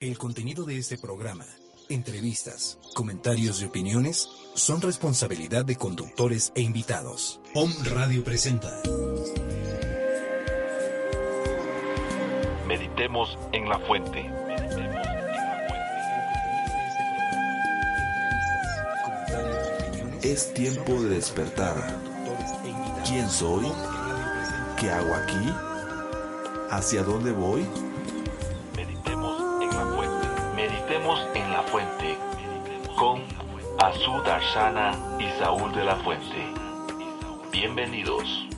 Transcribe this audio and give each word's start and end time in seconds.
El 0.00 0.16
contenido 0.16 0.64
de 0.64 0.78
este 0.78 0.96
programa, 0.96 1.44
entrevistas, 1.90 2.78
comentarios 2.94 3.60
y 3.60 3.66
opiniones 3.66 4.30
son 4.54 4.80
responsabilidad 4.80 5.66
de 5.66 5.76
conductores 5.76 6.52
e 6.54 6.62
invitados. 6.62 7.38
Om 7.52 7.70
Radio 7.84 8.24
presenta. 8.24 8.80
Meditemos 12.66 13.38
en 13.52 13.68
la 13.68 13.78
fuente. 13.80 14.24
Es 20.22 20.54
tiempo 20.54 21.02
de 21.02 21.10
despertar. 21.10 22.00
¿Quién 23.06 23.28
soy? 23.28 23.66
¿Qué 24.80 24.90
hago 24.90 25.14
aquí? 25.14 25.52
¿Hacia 26.70 27.02
dónde 27.02 27.32
voy? 27.32 27.66
Darshana 34.52 34.98
y 35.20 35.28
Saúl 35.38 35.72
de 35.72 35.84
la 35.84 35.94
Fuente. 35.94 36.44
Bienvenidos. 37.52 38.49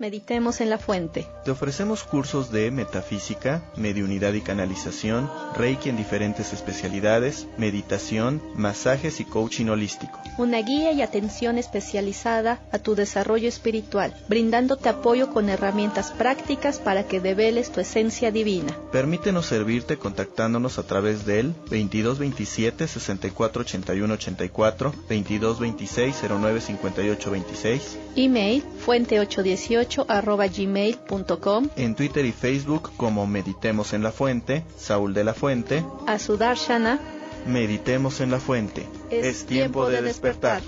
Meditemos 0.00 0.60
en 0.60 0.70
la 0.70 0.78
Fuente. 0.78 1.26
Te 1.44 1.50
ofrecemos 1.50 2.04
cursos 2.04 2.50
de 2.50 2.70
metafísica, 2.70 3.62
mediunidad 3.76 4.32
y 4.32 4.40
canalización, 4.40 5.30
reiki 5.56 5.88
en 5.88 5.96
diferentes 5.96 6.52
especialidades, 6.52 7.46
meditación, 7.58 8.42
masajes 8.54 9.20
y 9.20 9.24
coaching 9.24 9.66
holístico. 9.66 10.18
Una 10.38 10.58
guía 10.62 10.92
y 10.92 11.02
atención 11.02 11.58
especializada 11.58 12.60
a 12.72 12.78
tu 12.78 12.94
desarrollo 12.94 13.48
espiritual, 13.48 14.14
brindándote 14.28 14.88
apoyo 14.88 15.30
con 15.30 15.48
herramientas 15.48 16.10
prácticas 16.10 16.78
para 16.78 17.04
que 17.04 17.20
develes 17.20 17.70
tu 17.70 17.80
esencia 17.80 18.30
divina. 18.30 18.76
Permítenos 18.90 19.46
servirte 19.46 19.98
contactándonos 19.98 20.78
a 20.78 20.84
través 20.84 21.26
del 21.26 21.52
2227 21.70 22.88
64 22.88 23.62
81 23.62 24.14
84, 24.14 24.90
2226 24.90 26.16
09 26.28 26.60
58 26.60 27.30
26, 27.30 27.98
Email 28.16 28.62
fuente818 28.86 29.82
arroba 29.82 29.82
gmail.com, 29.96 31.68
en 31.76 31.94
Twitter 31.94 32.24
y 32.24 32.32
Facebook 32.32 32.90
como 32.96 33.26
Meditemos 33.26 33.92
en 33.92 34.02
la 34.02 34.12
Fuente, 34.12 34.64
Saúl 34.76 35.14
de 35.14 35.24
la 35.24 35.34
Fuente, 35.34 35.84
a 36.06 36.18
Sudarshana. 36.18 37.00
Meditemos 37.46 38.20
en 38.20 38.30
la 38.30 38.38
Fuente. 38.38 38.86
Es 39.10 39.46
tiempo 39.46 39.88
de 39.88 40.02
despertar. 40.02 40.62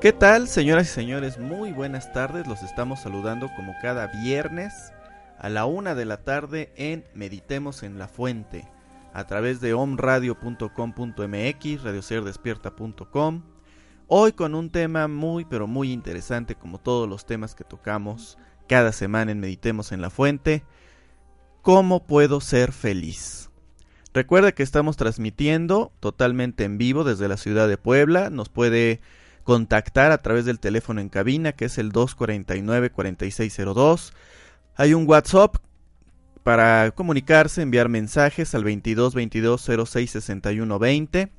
¿Qué 0.00 0.12
tal, 0.12 0.46
señoras 0.46 0.88
y 0.88 0.90
señores? 0.90 1.38
Muy 1.38 1.72
buenas 1.72 2.12
tardes. 2.12 2.46
Los 2.46 2.62
estamos 2.62 3.00
saludando 3.00 3.48
como 3.56 3.74
cada 3.82 4.06
viernes 4.06 4.92
a 5.38 5.48
la 5.48 5.64
una 5.64 5.94
de 5.94 6.04
la 6.04 6.18
tarde 6.18 6.70
en 6.76 7.04
Meditemos 7.14 7.82
en 7.82 7.98
la 7.98 8.06
Fuente 8.06 8.68
a 9.16 9.26
través 9.26 9.60
de 9.62 9.72
omradio.com.mx, 9.72 11.82
radioserdespierta.com. 11.82 13.42
Hoy 14.08 14.32
con 14.32 14.54
un 14.54 14.68
tema 14.68 15.08
muy 15.08 15.46
pero 15.46 15.66
muy 15.66 15.90
interesante 15.90 16.54
como 16.54 16.78
todos 16.78 17.08
los 17.08 17.24
temas 17.24 17.54
que 17.54 17.64
tocamos 17.64 18.36
cada 18.68 18.92
semana 18.92 19.32
en 19.32 19.40
Meditemos 19.40 19.92
en 19.92 20.02
la 20.02 20.10
Fuente. 20.10 20.64
¿Cómo 21.62 22.06
puedo 22.06 22.42
ser 22.42 22.72
feliz? 22.72 23.48
Recuerda 24.12 24.52
que 24.52 24.62
estamos 24.62 24.98
transmitiendo 24.98 25.92
totalmente 25.98 26.64
en 26.64 26.76
vivo 26.76 27.02
desde 27.02 27.26
la 27.26 27.38
ciudad 27.38 27.68
de 27.68 27.78
Puebla. 27.78 28.28
Nos 28.28 28.50
puede 28.50 29.00
contactar 29.44 30.12
a 30.12 30.18
través 30.18 30.44
del 30.44 30.60
teléfono 30.60 31.00
en 31.00 31.08
cabina 31.08 31.52
que 31.52 31.64
es 31.64 31.78
el 31.78 31.90
249-4602. 31.90 34.12
Hay 34.76 34.92
un 34.92 35.08
WhatsApp 35.08 35.56
para 36.46 36.92
comunicarse, 36.92 37.60
enviar 37.60 37.88
mensajes 37.88 38.54
al 38.54 38.62
22 38.62 39.16
22 39.16 39.68
06 39.90 40.10
61 40.12 40.78
20. 40.78 41.32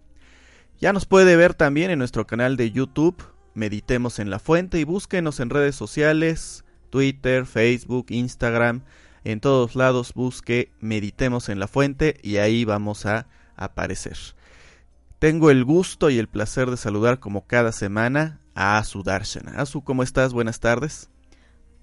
Ya 0.81 0.91
nos 0.91 1.06
puede 1.06 1.38
ver 1.38 1.53
también 1.53 1.91
en 1.91 2.00
nuestro 2.00 2.28
canal 2.28 2.57
de 2.57 2.72
YouTube, 2.72 3.16
Meditemos 3.53 4.19
en 4.19 4.29
la 4.29 4.40
Fuente, 4.40 4.81
y 4.81 4.84
búsquenos 4.84 5.40
en 5.40 5.50
redes 5.50 5.78
sociales, 5.78 6.66
Twitter, 6.90 7.45
Facebook, 7.45 8.07
Instagram, 8.09 8.84
en 9.23 9.40
todos 9.40 9.78
lados 9.78 10.13
busque 10.13 10.73
Meditemos 10.81 11.47
en 11.47 11.62
la 11.62 11.69
Fuente 11.69 12.19
y 12.22 12.35
ahí 12.35 12.66
vamos 12.66 13.06
a 13.06 13.28
aparecer. 13.56 14.18
Tengo 15.19 15.51
el 15.51 15.63
gusto 15.63 16.09
y 16.09 16.18
el 16.18 16.28
placer 16.28 16.69
de 16.69 16.75
saludar 16.75 17.22
como 17.22 17.47
cada 17.47 17.72
semana 17.72 18.41
a 18.56 18.78
Asu 18.78 19.03
Darshana. 19.03 19.53
Asu, 19.62 19.85
¿cómo 19.85 20.03
estás? 20.03 20.34
Buenas 20.34 20.59
tardes. 20.59 21.09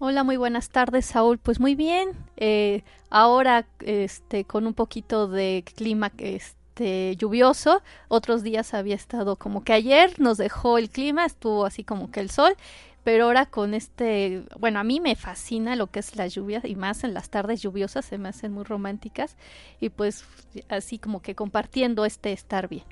Hola, 0.00 0.25
muy 0.25 0.37
buenas 0.37 0.71
tardes, 0.71 1.06
Saúl. 1.06 1.38
Pues 1.38 1.60
muy 1.60 1.77
bien. 1.77 2.10
Eh, 2.37 2.82
ahora, 3.10 3.66
este, 3.81 4.44
con 4.44 4.66
un 4.66 4.75
poquito 4.75 5.28
de 5.28 5.65
clima, 5.77 6.10
este, 6.19 7.15
lluvioso. 7.16 7.81
Otros 8.09 8.43
días 8.43 8.75
había 8.75 8.97
estado 8.97 9.37
como 9.37 9.62
que 9.62 9.72
ayer 9.72 10.19
nos 10.19 10.37
dejó 10.37 10.78
el 10.78 10.91
clima, 10.91 11.25
estuvo 11.25 11.65
así 11.65 11.84
como 11.84 12.10
que 12.10 12.21
el 12.21 12.31
sol. 12.31 12.56
Pero 13.04 13.27
ahora 13.27 13.47
con 13.47 13.75
este, 13.75 14.43
bueno, 14.59 14.81
a 14.81 14.84
mí 14.84 14.99
me 14.99 15.15
fascina 15.15 15.77
lo 15.77 15.88
que 15.88 16.00
es 16.00 16.16
la 16.16 16.27
lluvia 16.27 16.60
y 16.65 16.75
más 16.75 17.04
en 17.04 17.15
las 17.15 17.31
tardes 17.31 17.62
lluviosas 17.62 18.04
se 18.04 18.19
me 18.19 18.31
hacen 18.31 18.50
muy 18.50 18.65
románticas 18.65 19.37
y 19.78 19.91
pues 19.91 20.25
así 20.71 20.99
como 20.99 21.21
que 21.21 21.34
compartiendo 21.34 22.06
este 22.06 22.33
estar 22.33 22.66
bien. 22.66 22.84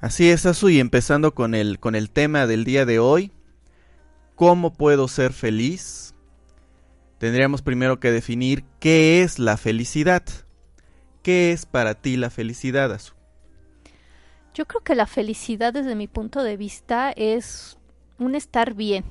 Así 0.00 0.30
es, 0.30 0.46
Asu, 0.46 0.70
y 0.70 0.80
empezando 0.80 1.34
con 1.34 1.54
el, 1.54 1.78
con 1.78 1.94
el 1.94 2.10
tema 2.10 2.46
del 2.46 2.64
día 2.64 2.86
de 2.86 2.98
hoy, 2.98 3.30
¿Cómo 4.40 4.72
puedo 4.72 5.06
ser 5.06 5.34
feliz? 5.34 6.14
Tendríamos 7.18 7.60
primero 7.60 8.00
que 8.00 8.10
definir 8.10 8.64
qué 8.78 9.20
es 9.20 9.38
la 9.38 9.58
felicidad. 9.58 10.22
¿Qué 11.22 11.52
es 11.52 11.66
para 11.66 11.94
ti 11.94 12.16
la 12.16 12.30
felicidad, 12.30 12.90
Azu? 12.90 13.12
Yo 14.54 14.64
creo 14.66 14.80
que 14.80 14.94
la 14.94 15.06
felicidad 15.06 15.74
desde 15.74 15.94
mi 15.94 16.08
punto 16.08 16.42
de 16.42 16.56
vista 16.56 17.12
es 17.14 17.76
un 18.18 18.34
estar 18.34 18.72
bien. 18.72 19.04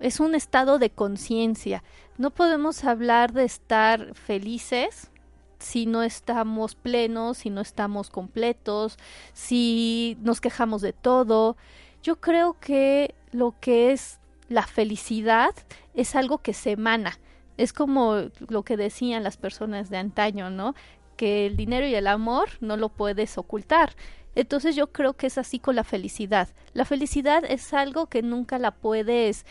Es 0.00 0.18
un 0.18 0.34
estado 0.34 0.78
de 0.78 0.88
conciencia. 0.88 1.84
No 2.16 2.30
podemos 2.30 2.84
hablar 2.84 3.34
de 3.34 3.44
estar 3.44 4.14
felices 4.14 5.10
si 5.58 5.84
no 5.84 6.02
estamos 6.02 6.74
plenos, 6.74 7.36
si 7.36 7.50
no 7.50 7.60
estamos 7.60 8.08
completos, 8.08 8.96
si 9.34 10.16
nos 10.22 10.40
quejamos 10.40 10.80
de 10.80 10.94
todo. 10.94 11.58
Yo 12.02 12.18
creo 12.18 12.56
que 12.58 13.14
lo 13.30 13.54
que 13.60 13.92
es 13.92 14.21
la 14.52 14.66
felicidad 14.66 15.54
es 15.94 16.14
algo 16.14 16.38
que 16.38 16.52
se 16.52 16.72
emana. 16.72 17.18
Es 17.56 17.72
como 17.72 18.30
lo 18.48 18.62
que 18.62 18.76
decían 18.76 19.22
las 19.22 19.36
personas 19.36 19.90
de 19.90 19.98
antaño, 19.98 20.50
¿no? 20.50 20.74
Que 21.16 21.46
el 21.46 21.56
dinero 21.56 21.86
y 21.86 21.94
el 21.94 22.06
amor 22.06 22.48
no 22.60 22.76
lo 22.76 22.88
puedes 22.88 23.36
ocultar. 23.38 23.94
Entonces 24.34 24.74
yo 24.76 24.92
creo 24.92 25.14
que 25.14 25.26
es 25.26 25.36
así 25.36 25.58
con 25.58 25.76
la 25.76 25.84
felicidad. 25.84 26.48
La 26.72 26.84
felicidad 26.84 27.44
es 27.46 27.74
algo 27.74 28.06
que 28.06 28.22
nunca 28.22 28.58
la 28.58 28.70
puedes 28.70 29.44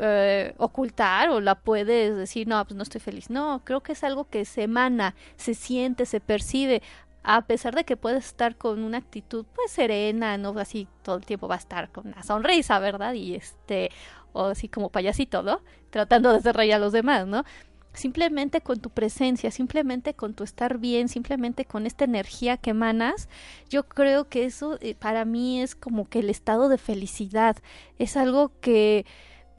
eh, 0.00 0.54
ocultar 0.58 1.30
o 1.30 1.40
la 1.40 1.54
puedes 1.54 2.16
decir, 2.16 2.48
no, 2.48 2.64
pues 2.64 2.76
no 2.76 2.82
estoy 2.82 3.00
feliz. 3.00 3.30
No, 3.30 3.62
creo 3.64 3.80
que 3.80 3.92
es 3.92 4.02
algo 4.02 4.24
que 4.28 4.44
se 4.44 4.64
emana, 4.64 5.14
se 5.36 5.54
siente, 5.54 6.04
se 6.06 6.20
percibe 6.20 6.82
a 7.22 7.42
pesar 7.42 7.74
de 7.74 7.84
que 7.84 7.96
puedes 7.96 8.24
estar 8.24 8.56
con 8.56 8.82
una 8.82 8.98
actitud 8.98 9.44
pues 9.54 9.70
serena, 9.70 10.38
no 10.38 10.58
así 10.58 10.88
todo 11.02 11.16
el 11.16 11.26
tiempo 11.26 11.46
va 11.48 11.56
a 11.56 11.58
estar 11.58 11.90
con 11.90 12.06
una 12.06 12.22
sonrisa, 12.22 12.78
¿verdad? 12.78 13.12
Y 13.12 13.34
este, 13.34 13.90
o 14.38 14.46
así 14.46 14.68
como 14.68 14.90
payasito, 14.90 15.42
¿no? 15.42 15.60
Tratando 15.90 16.30
de 16.30 16.38
hacer 16.38 16.56
reír 16.56 16.74
a 16.74 16.78
los 16.78 16.92
demás, 16.92 17.26
¿no? 17.26 17.44
Simplemente 17.92 18.60
con 18.60 18.78
tu 18.80 18.90
presencia, 18.90 19.50
simplemente 19.50 20.14
con 20.14 20.34
tu 20.34 20.44
estar 20.44 20.78
bien, 20.78 21.08
simplemente 21.08 21.64
con 21.64 21.86
esta 21.86 22.04
energía 22.04 22.56
que 22.56 22.70
emanas, 22.70 23.28
yo 23.68 23.88
creo 23.88 24.28
que 24.28 24.44
eso 24.44 24.78
eh, 24.80 24.94
para 24.94 25.24
mí 25.24 25.60
es 25.60 25.74
como 25.74 26.08
que 26.08 26.20
el 26.20 26.30
estado 26.30 26.68
de 26.68 26.78
felicidad, 26.78 27.56
es 27.98 28.16
algo 28.16 28.52
que 28.60 29.04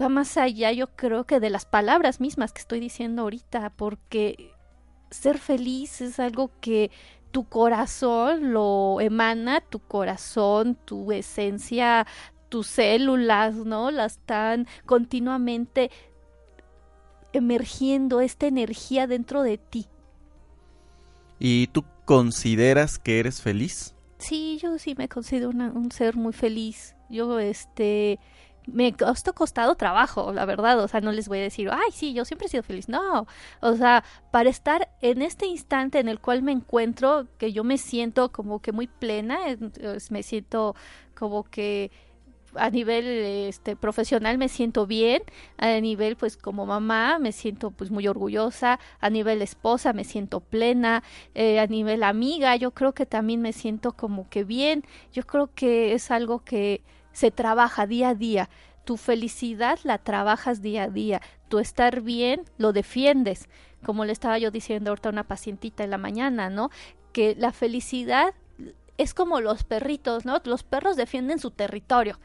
va 0.02 0.08
más 0.08 0.38
allá, 0.38 0.72
yo 0.72 0.88
creo 0.88 1.26
que 1.26 1.40
de 1.40 1.50
las 1.50 1.66
palabras 1.66 2.22
mismas 2.22 2.54
que 2.54 2.62
estoy 2.62 2.80
diciendo 2.80 3.24
ahorita, 3.24 3.72
porque 3.76 4.54
ser 5.12 5.38
feliz 5.40 6.00
es 6.02 6.20
algo 6.20 6.52
que 6.62 6.92
tu 7.32 7.44
corazón 7.46 8.54
lo 8.54 9.02
emana, 9.02 9.62
tu 9.62 9.80
corazón, 9.80 10.76
tu 10.86 11.12
esencia, 11.12 12.08
tus 12.50 12.68
células, 12.68 13.56
¿no? 13.56 13.92
Las 13.92 14.14
están 14.14 14.68
continuamente 14.86 15.92
emergiendo 17.32 18.22
esta 18.22 18.48
energía 18.48 19.08
dentro 19.08 19.44
de 19.44 19.58
ti. 19.58 19.88
¿Y 21.40 21.68
tú 21.68 21.86
consideras 22.06 23.00
que 23.00 23.20
eres 23.20 23.42
feliz? 23.42 23.96
Sí, 24.18 24.60
yo 24.62 24.78
sí 24.80 24.96
me 24.98 25.08
considero 25.08 25.50
un 25.50 25.92
ser 25.92 26.18
muy 26.18 26.34
feliz. 26.34 26.96
Yo, 27.10 27.40
este, 27.40 28.20
me 28.74 28.88
ha 28.88 29.34
costado 29.34 29.76
trabajo, 29.76 30.34
la 30.34 30.46
verdad, 30.46 30.80
o 30.80 30.88
sea, 30.88 31.02
no 31.02 31.12
les 31.12 31.28
voy 31.28 31.40
a 31.40 31.44
decir, 31.44 31.70
ay, 31.72 31.92
sí, 31.92 32.14
yo 32.14 32.26
siempre 32.26 32.48
he 32.48 32.50
sido 32.50 32.64
feliz, 32.64 32.90
no, 32.90 33.28
o 33.62 33.76
sea, 33.76 34.04
para 34.32 34.50
estar 34.50 34.90
en 35.02 35.22
este 35.22 35.46
instante 35.46 36.00
en 36.00 36.08
el 36.08 36.20
cual 36.20 36.44
me 36.44 36.52
encuentro, 36.52 37.28
que 37.38 37.52
yo 37.52 37.64
me 37.64 37.78
siento 37.78 38.32
como 38.32 38.60
que 38.60 38.72
muy 38.72 38.88
plena, 38.88 39.40
me 40.10 40.24
siento 40.24 40.76
como 41.16 41.44
que 41.44 41.92
a 42.56 42.70
nivel 42.70 43.06
este 43.06 43.76
profesional 43.76 44.38
me 44.38 44.50
siento 44.50 44.88
bien, 44.88 45.22
a 45.58 45.80
nivel 45.80 46.16
pues 46.16 46.38
como 46.38 46.66
mamá 46.66 47.20
me 47.20 47.32
siento 47.32 47.72
pues 47.72 47.92
muy 47.92 48.08
orgullosa, 48.08 48.80
a 49.00 49.10
nivel 49.10 49.42
esposa 49.42 49.94
me 49.94 50.04
siento 50.04 50.40
plena, 50.40 51.04
eh, 51.36 51.60
a 51.60 51.68
nivel 51.68 52.04
amiga 52.04 52.56
yo 52.56 52.72
creo 52.72 52.94
que 52.94 53.06
también 53.06 53.42
me 53.42 53.54
siento 53.54 53.94
como 53.94 54.30
que 54.30 54.44
bien, 54.44 54.84
yo 55.12 55.24
creo 55.24 55.50
que 55.54 55.94
es 55.94 56.12
algo 56.12 56.44
que 56.44 56.82
se 57.12 57.32
trabaja 57.32 57.86
día 57.86 58.10
a 58.10 58.16
día, 58.16 58.50
tu 58.86 58.98
felicidad 58.98 59.80
la 59.84 59.98
trabajas 59.98 60.62
día 60.62 60.84
a 60.84 60.90
día, 60.90 61.22
tu 61.48 61.60
estar 61.60 62.02
bien 62.02 62.42
lo 62.58 62.74
defiendes, 62.74 63.50
como 63.86 64.06
le 64.06 64.12
estaba 64.12 64.38
yo 64.38 64.52
diciendo 64.52 64.92
ahorita 64.92 65.10
a 65.10 65.12
una 65.12 65.28
pacientita 65.28 65.84
en 65.84 65.92
la 65.92 65.98
mañana, 65.98 66.50
¿no? 66.50 66.70
Que 67.14 67.36
la 67.36 67.52
felicidad 67.52 68.34
es 69.00 69.14
como 69.14 69.40
los 69.40 69.64
perritos, 69.64 70.26
¿no? 70.26 70.42
Los 70.44 70.64
perros 70.64 70.98
defienden 70.98 71.40
su 71.40 71.52
territorio. 71.52 72.20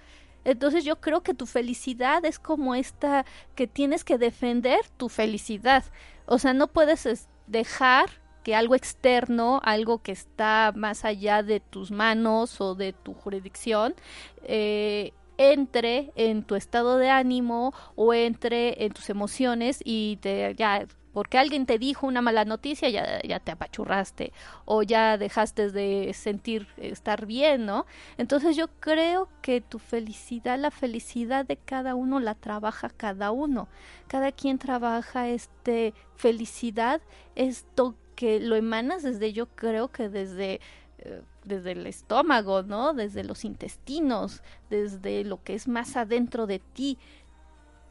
Entonces 0.45 0.85
yo 0.85 1.01
creo 1.01 1.23
que 1.23 1.33
tu 1.33 1.47
felicidad 1.47 2.25
es 2.25 2.41
como 2.41 2.75
esta 2.75 3.25
que 3.55 3.69
tienes 3.69 4.03
que 4.03 4.19
defender 4.19 4.81
tu 4.97 5.09
felicidad. 5.09 5.85
O 6.27 6.39
sea, 6.39 6.53
no 6.53 6.67
puedes 6.67 7.29
dejar 7.47 8.11
que 8.43 8.57
algo 8.57 8.75
externo, 8.75 9.61
algo 9.63 10.03
que 10.03 10.13
está 10.13 10.73
más 10.75 11.05
allá 11.05 11.45
de 11.45 11.61
tus 11.61 11.93
manos 11.93 12.61
o 12.61 12.75
de 12.75 12.93
tu 12.93 13.15
jurisdicción, 13.15 13.95
eh, 14.43 15.13
entre 15.39 16.13
en 16.17 16.43
tu 16.43 16.57
estado 16.57 16.99
de 16.99 17.09
ánimo 17.09 17.73
o 17.95 18.13
entre 18.13 18.85
en 18.85 18.93
tus 18.93 19.11
emociones 19.11 19.81
y 19.85 20.19
te 20.21 20.55
ya 20.57 20.87
porque 21.15 21.39
alguien 21.39 21.65
te 21.65 21.79
dijo 21.79 22.07
una 22.07 22.21
mala 22.21 22.45
noticia, 22.45 22.91
ya, 22.91 23.23
ya 23.23 23.39
te 23.39 23.53
apachurraste 23.53 24.33
o 24.67 24.83
ya 24.83 25.17
dejaste 25.17 25.71
de 25.71 26.13
sentir 26.13 26.67
estar 26.77 27.25
bien, 27.25 27.65
¿no? 27.65 27.87
Entonces 28.19 28.57
yo 28.57 28.67
creo 28.81 29.29
que 29.41 29.61
tu 29.61 29.79
felicidad, 29.79 30.59
la 30.59 30.73
felicidad 30.73 31.47
de 31.47 31.57
cada 31.57 31.95
uno 31.95 32.19
la 32.19 32.35
trabaja 32.35 32.91
cada 32.91 33.31
uno. 33.31 33.69
Cada 34.09 34.33
quien 34.33 34.59
trabaja 34.59 35.29
este 35.29 35.95
felicidad, 36.17 37.01
esto 37.37 37.95
que 38.17 38.41
lo 38.41 38.57
emanas 38.57 39.05
desde 39.05 39.33
yo 39.33 39.47
creo 39.47 39.89
que 39.89 40.09
desde 40.09 40.61
eh, 40.99 41.23
desde 41.45 41.73
el 41.73 41.87
estómago, 41.87 42.63
¿no? 42.63 42.93
Desde 42.95 43.23
los 43.23 43.45
intestinos, 43.45 44.43
desde 44.71 45.25
lo 45.25 45.43
que 45.45 45.55
es 45.55 45.69
más 45.69 45.97
adentro 45.97 46.47
de 46.47 46.59
ti. 46.59 46.99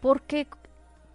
Porque 0.02 0.48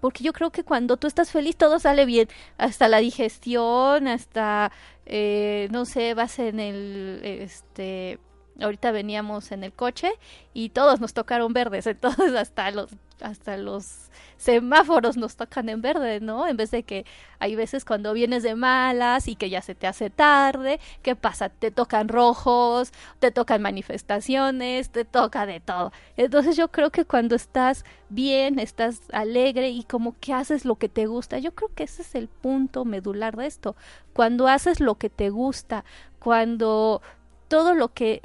porque 0.01 0.25
yo 0.25 0.33
creo 0.33 0.51
que 0.51 0.65
cuando 0.65 0.97
tú 0.97 1.07
estás 1.07 1.31
feliz 1.31 1.57
todo 1.57 1.79
sale 1.79 2.05
bien, 2.07 2.29
hasta 2.57 2.89
la 2.89 2.99
digestión, 2.99 4.09
hasta, 4.09 4.73
eh, 5.07 5.69
no 5.71 5.85
sé, 5.85 6.15
vas 6.15 6.39
en 6.39 6.61
el, 6.61 7.21
este, 7.23 8.19
ahorita 8.61 8.91
veníamos 8.91 9.53
en 9.53 9.65
el 9.65 9.73
coche 9.73 10.11
y 10.53 10.71
todos 10.71 11.01
nos 11.01 11.15
tocaron 11.15 11.53
verdes, 11.53 11.87
entonces 11.89 12.35
hasta 12.35 12.71
los 12.71 12.91
hasta 13.21 13.57
los 13.57 14.11
semáforos 14.37 15.17
nos 15.17 15.37
tocan 15.37 15.69
en 15.69 15.83
verde, 15.83 16.21
¿no? 16.21 16.47
En 16.47 16.57
vez 16.57 16.71
de 16.71 16.85
que 16.85 17.05
hay 17.41 17.57
veces 17.57 17.85
cuando 17.85 18.13
vienes 18.13 18.43
de 18.45 18.55
malas 18.55 19.27
y 19.27 19.35
que 19.35 19.51
ya 19.51 19.61
se 19.63 19.75
te 19.75 19.87
hace 19.87 20.11
tarde, 20.11 20.79
¿qué 21.03 21.17
pasa? 21.17 21.49
Te 21.49 21.71
tocan 21.71 22.09
rojos, 22.09 22.93
te 23.19 23.31
tocan 23.33 23.61
manifestaciones, 23.63 24.91
te 24.91 25.05
toca 25.05 25.47
de 25.47 25.61
todo. 25.61 25.93
Entonces 26.17 26.57
yo 26.57 26.69
creo 26.69 26.91
que 26.91 27.05
cuando 27.05 27.35
estás 27.35 27.85
bien, 28.09 28.59
estás 28.59 29.03
alegre 29.13 29.71
y 29.71 29.83
como 29.83 30.15
que 30.21 30.33
haces 30.33 30.65
lo 30.65 30.77
que 30.77 30.89
te 30.89 31.07
gusta, 31.07 31.39
yo 31.39 31.55
creo 31.55 31.71
que 31.75 31.85
ese 31.85 32.03
es 32.03 32.15
el 32.15 32.29
punto 32.29 32.85
medular 32.85 33.37
de 33.37 33.47
esto. 33.47 33.77
Cuando 34.13 34.47
haces 34.47 34.81
lo 34.81 34.97
que 34.97 35.11
te 35.11 35.31
gusta, 35.31 35.85
cuando 36.21 37.03
todo 37.49 37.75
lo 37.75 37.89
que 37.89 38.23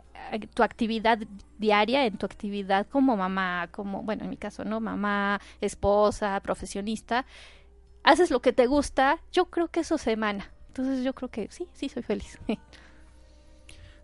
tu 0.53 0.63
actividad 0.63 1.19
diaria, 1.57 2.05
en 2.05 2.17
tu 2.17 2.25
actividad 2.25 2.87
como 2.87 3.15
mamá, 3.17 3.69
como, 3.71 4.03
bueno, 4.03 4.23
en 4.23 4.29
mi 4.29 4.37
caso, 4.37 4.63
¿no? 4.65 4.79
Mamá, 4.79 5.39
esposa, 5.61 6.39
profesionista, 6.41 7.25
haces 8.03 8.31
lo 8.31 8.41
que 8.41 8.53
te 8.53 8.67
gusta, 8.67 9.19
yo 9.31 9.45
creo 9.45 9.69
que 9.69 9.81
eso 9.81 9.97
se 9.97 10.11
emana. 10.11 10.51
Entonces 10.67 11.03
yo 11.03 11.13
creo 11.13 11.29
que 11.29 11.47
sí, 11.51 11.67
sí 11.73 11.89
soy 11.89 12.03
feliz. 12.03 12.39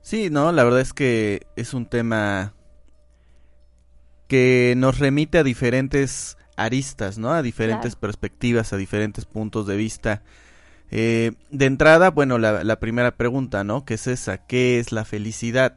sí, 0.02 0.30
no, 0.30 0.52
la 0.52 0.64
verdad 0.64 0.82
es 0.82 0.94
que 0.94 1.48
es 1.56 1.74
un 1.74 1.86
tema 1.86 2.54
que 4.28 4.76
nos 4.78 5.00
remite 5.00 5.40
a 5.40 5.44
diferentes 5.44 6.38
aristas, 6.56 7.18
¿no? 7.18 7.32
A 7.32 7.42
diferentes 7.42 7.96
perspectivas, 7.96 8.72
a 8.74 8.78
diferentes 8.78 9.26
puntos 9.26 9.66
de 9.66 9.76
vista. 9.76 10.22
Eh, 10.92 11.34
de 11.52 11.66
entrada, 11.66 12.10
bueno, 12.10 12.38
la, 12.38 12.80
primera 12.80 13.16
pregunta, 13.16 13.64
¿no? 13.64 13.86
¿Qué 13.86 13.96
es 13.96 14.08
esa? 14.08 14.40
¿Qué 14.40 14.80
es 14.80 14.92
la 14.92 15.06
felicidad? 15.06 15.76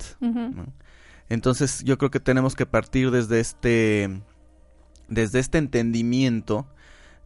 Entonces, 1.29 1.83
yo 1.85 1.99
creo 1.99 2.11
que 2.11 2.21
tenemos 2.21 2.55
que 2.55 2.67
partir 2.67 3.11
desde 3.11 3.41
este, 3.41 4.21
desde 5.09 5.39
este 5.39 5.59
entendimiento 5.59 6.67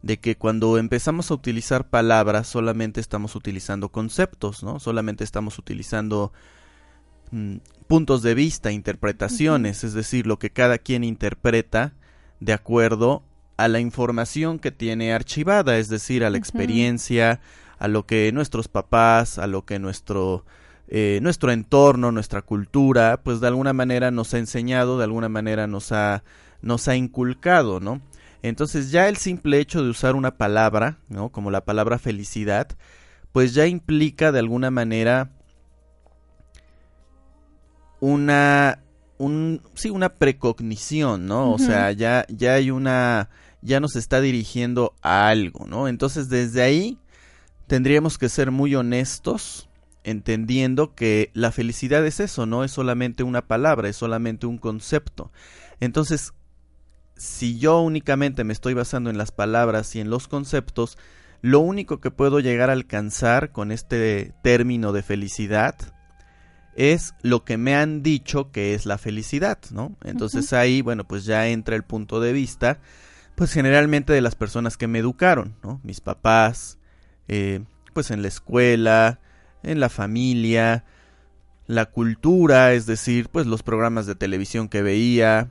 de 0.01 0.19
que 0.19 0.37
cuando 0.37 0.77
empezamos 0.77 1.31
a 1.31 1.33
utilizar 1.33 1.89
palabras 1.89 2.47
solamente 2.47 3.01
estamos 3.01 3.35
utilizando 3.35 3.89
conceptos, 3.89 4.63
¿no? 4.63 4.79
Solamente 4.79 5.23
estamos 5.23 5.57
utilizando 5.57 6.31
mm, 7.31 7.57
puntos 7.87 8.21
de 8.21 8.35
vista, 8.35 8.71
interpretaciones, 8.71 9.83
es 9.83 9.93
decir, 9.93 10.27
lo 10.27 10.39
que 10.39 10.51
cada 10.51 10.77
quien 10.77 11.03
interpreta 11.03 11.93
de 12.39 12.53
acuerdo 12.53 13.23
a 13.57 13.67
la 13.67 13.79
información 13.79 14.59
que 14.59 14.71
tiene 14.71 15.13
archivada, 15.13 15.77
es 15.77 15.89
decir, 15.89 16.23
a 16.23 16.29
la 16.29 16.37
experiencia, 16.37 17.41
a 17.79 17.87
lo 17.87 18.05
que 18.05 18.31
nuestros 18.31 18.67
papás, 18.67 19.37
a 19.37 19.47
lo 19.47 19.65
que 19.65 19.79
nuestro, 19.79 20.45
eh, 20.87 21.19
nuestro 21.21 21.51
entorno, 21.51 22.11
nuestra 22.11 22.41
cultura, 22.41 23.21
pues 23.23 23.39
de 23.39 23.47
alguna 23.47 23.73
manera 23.73 24.11
nos 24.11 24.33
ha 24.33 24.39
enseñado, 24.39 24.97
de 24.97 25.03
alguna 25.03 25.29
manera 25.29 25.67
nos 25.67 25.91
ha, 25.91 26.23
nos 26.61 26.87
ha 26.87 26.95
inculcado, 26.95 27.79
¿no? 27.79 28.01
Entonces 28.41 28.91
ya 28.91 29.07
el 29.07 29.17
simple 29.17 29.59
hecho 29.59 29.83
de 29.83 29.89
usar 29.89 30.15
una 30.15 30.37
palabra, 30.37 30.97
¿no? 31.09 31.29
Como 31.29 31.51
la 31.51 31.65
palabra 31.65 31.99
felicidad, 31.99 32.67
pues 33.31 33.53
ya 33.53 33.67
implica 33.67 34.31
de 34.31 34.39
alguna 34.39 34.71
manera 34.71 35.31
una 37.99 38.79
un 39.17 39.61
sí 39.73 39.89
una 39.89 40.09
precognición, 40.09 41.25
¿no? 41.25 41.51
O 41.51 41.57
sea, 41.57 41.91
ya 41.91 42.25
ya 42.29 42.53
hay 42.53 42.71
una 42.71 43.29
ya 43.61 43.79
nos 43.79 43.95
está 43.95 44.21
dirigiendo 44.21 44.93
a 45.01 45.27
algo, 45.27 45.65
¿no? 45.65 45.87
Entonces 45.87 46.29
desde 46.29 46.61
ahí 46.61 46.99
tendríamos 47.67 48.17
que 48.17 48.29
ser 48.29 48.51
muy 48.51 48.75
honestos 48.75 49.69
entendiendo 50.03 50.95
que 50.95 51.31
la 51.33 51.51
felicidad 51.51 52.05
es 52.05 52.21
eso, 52.21 52.45
no 52.45 52.63
es 52.63 52.71
solamente 52.71 53.23
una 53.23 53.45
palabra, 53.45 53.89
es 53.89 53.97
solamente 53.97 54.47
un 54.47 54.57
concepto. 54.57 55.31
Entonces, 55.81 56.33
si 57.17 57.59
yo 57.59 57.81
únicamente 57.81 58.45
me 58.45 58.53
estoy 58.53 58.73
basando 58.73 59.09
en 59.09 59.17
las 59.17 59.31
palabras 59.31 59.93
y 59.95 59.99
en 59.99 60.09
los 60.09 60.29
conceptos, 60.29 60.97
lo 61.41 61.59
único 61.59 61.99
que 61.99 62.09
puedo 62.09 62.39
llegar 62.39 62.69
a 62.69 62.73
alcanzar 62.73 63.51
con 63.51 63.71
este 63.71 64.33
término 64.43 64.93
de 64.93 65.03
felicidad 65.03 65.75
es 66.75 67.15
lo 67.21 67.43
que 67.43 67.57
me 67.57 67.75
han 67.75 68.01
dicho 68.01 68.51
que 68.51 68.75
es 68.75 68.85
la 68.85 68.97
felicidad, 68.97 69.57
¿no? 69.71 69.97
Entonces 70.03 70.53
ahí, 70.53 70.81
bueno, 70.81 71.05
pues 71.05 71.25
ya 71.25 71.47
entra 71.47 71.75
el 71.75 71.83
punto 71.83 72.19
de 72.19 72.33
vista, 72.33 72.79
pues 73.35 73.51
generalmente 73.51 74.13
de 74.13 74.21
las 74.21 74.35
personas 74.35 74.77
que 74.77 74.87
me 74.87 74.99
educaron, 74.99 75.55
¿no? 75.63 75.81
Mis 75.83 76.01
papás, 76.01 76.77
eh, 77.27 77.61
pues 77.93 78.11
en 78.11 78.21
la 78.21 78.27
escuela, 78.27 79.19
en 79.63 79.79
la 79.79 79.89
familia, 79.89 80.85
la 81.67 81.87
cultura, 81.87 82.73
es 82.73 82.85
decir, 82.85 83.29
pues 83.29 83.45
los 83.45 83.63
programas 83.63 84.05
de 84.05 84.15
televisión 84.15 84.69
que 84.69 84.81
veía, 84.81 85.49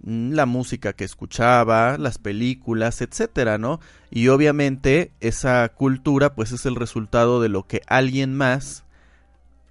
mm, 0.00 0.32
la 0.32 0.46
música 0.46 0.92
que 0.92 1.04
escuchaba, 1.04 1.98
las 1.98 2.18
películas, 2.18 3.00
etcétera, 3.00 3.58
¿no? 3.58 3.80
Y 4.10 4.28
obviamente 4.28 5.12
esa 5.20 5.68
cultura 5.68 6.34
pues 6.34 6.52
es 6.52 6.66
el 6.66 6.74
resultado 6.74 7.40
de 7.40 7.48
lo 7.48 7.66
que 7.66 7.82
alguien 7.86 8.34
más 8.34 8.84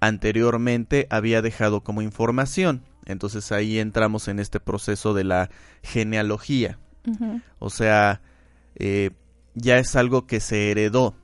anteriormente 0.00 1.06
había 1.10 1.42
dejado 1.42 1.82
como 1.82 2.02
información. 2.02 2.82
Entonces 3.04 3.52
ahí 3.52 3.78
entramos 3.78 4.28
en 4.28 4.40
este 4.40 4.60
proceso 4.60 5.14
de 5.14 5.24
la 5.24 5.50
genealogía. 5.82 6.78
O 7.60 7.70
sea, 7.70 8.20
eh, 8.74 9.10
ya 9.54 9.78
es 9.78 9.94
algo 9.94 10.26
que 10.26 10.40
se 10.40 10.70
heredó. 10.72 11.14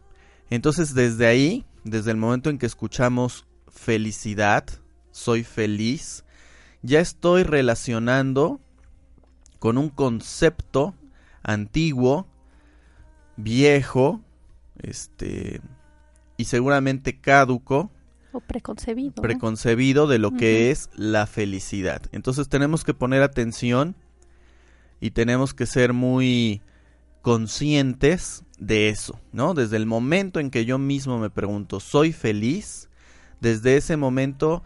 Entonces 0.54 0.92
desde 0.92 1.26
ahí, 1.26 1.64
desde 1.82 2.10
el 2.10 2.18
momento 2.18 2.50
en 2.50 2.58
que 2.58 2.66
escuchamos 2.66 3.46
felicidad, 3.68 4.66
soy 5.10 5.44
feliz, 5.44 6.26
ya 6.82 7.00
estoy 7.00 7.42
relacionando 7.42 8.60
con 9.58 9.78
un 9.78 9.88
concepto 9.88 10.94
antiguo, 11.42 12.26
viejo, 13.38 14.20
este 14.82 15.62
y 16.36 16.44
seguramente 16.44 17.18
caduco 17.18 17.90
o 18.32 18.40
preconcebido, 18.40 19.22
preconcebido 19.22 20.06
de 20.06 20.18
lo 20.18 20.32
que 20.32 20.70
es 20.70 20.90
la 20.94 21.26
felicidad. 21.26 22.02
Entonces 22.12 22.50
tenemos 22.50 22.84
que 22.84 22.92
poner 22.92 23.22
atención 23.22 23.96
y 25.00 25.12
tenemos 25.12 25.54
que 25.54 25.64
ser 25.64 25.94
muy 25.94 26.60
conscientes 27.22 28.44
de 28.66 28.88
eso, 28.88 29.20
¿no? 29.32 29.54
Desde 29.54 29.76
el 29.76 29.86
momento 29.86 30.38
en 30.40 30.50
que 30.50 30.64
yo 30.64 30.78
mismo 30.78 31.18
me 31.18 31.30
pregunto, 31.30 31.80
¿soy 31.80 32.12
feliz? 32.12 32.88
Desde 33.40 33.76
ese 33.76 33.96
momento 33.96 34.62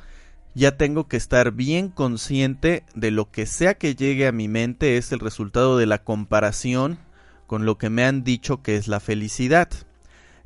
ya 0.55 0.77
tengo 0.77 1.09
que 1.09 1.17
estar 1.17 1.53
bien 1.53 1.89
consciente 1.89 2.85
de 2.95 3.11
lo 3.11 3.31
que 3.31 3.47
sea 3.47 3.75
que 3.75 3.95
llegue 3.95 4.27
a 4.27 4.33
mi 4.33 4.49
mente 4.49 4.97
es 4.97 5.13
el 5.13 5.21
resultado 5.21 5.79
de 5.79 5.87
la 5.87 6.05
comparación 6.05 6.99
con 7.47 7.65
lo 7.65 7.79
que 7.79 7.91
me 7.91 8.05
han 8.05 8.23
dicho 8.23 8.63
que 8.63 8.77
es 8.77 8.89
la 8.89 9.01
felicidad. 9.01 9.69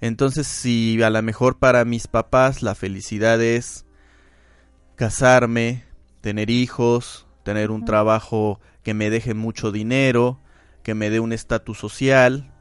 Entonces, 0.01 0.47
si 0.47 1.03
a 1.03 1.11
lo 1.11 1.21
mejor 1.23 1.59
para 1.59 1.85
mis 1.85 2.07
papás 2.07 2.63
la 2.63 2.75
felicidad 2.75 3.41
es 3.43 3.85
casarme, 4.97 5.85
tener 6.21 6.51
hijos, 6.51 7.27
tener 7.43 7.71
un 7.71 7.85
trabajo 7.85 8.61
que 8.83 8.95
me 8.95 9.11
deje 9.11 9.35
mucho 9.35 9.73
dinero, 9.73 10.41
que 10.83 10.95
me 10.95 11.11
dé 11.11 11.21
un 11.21 11.33
estatus 11.33 11.79
social, 11.79 12.53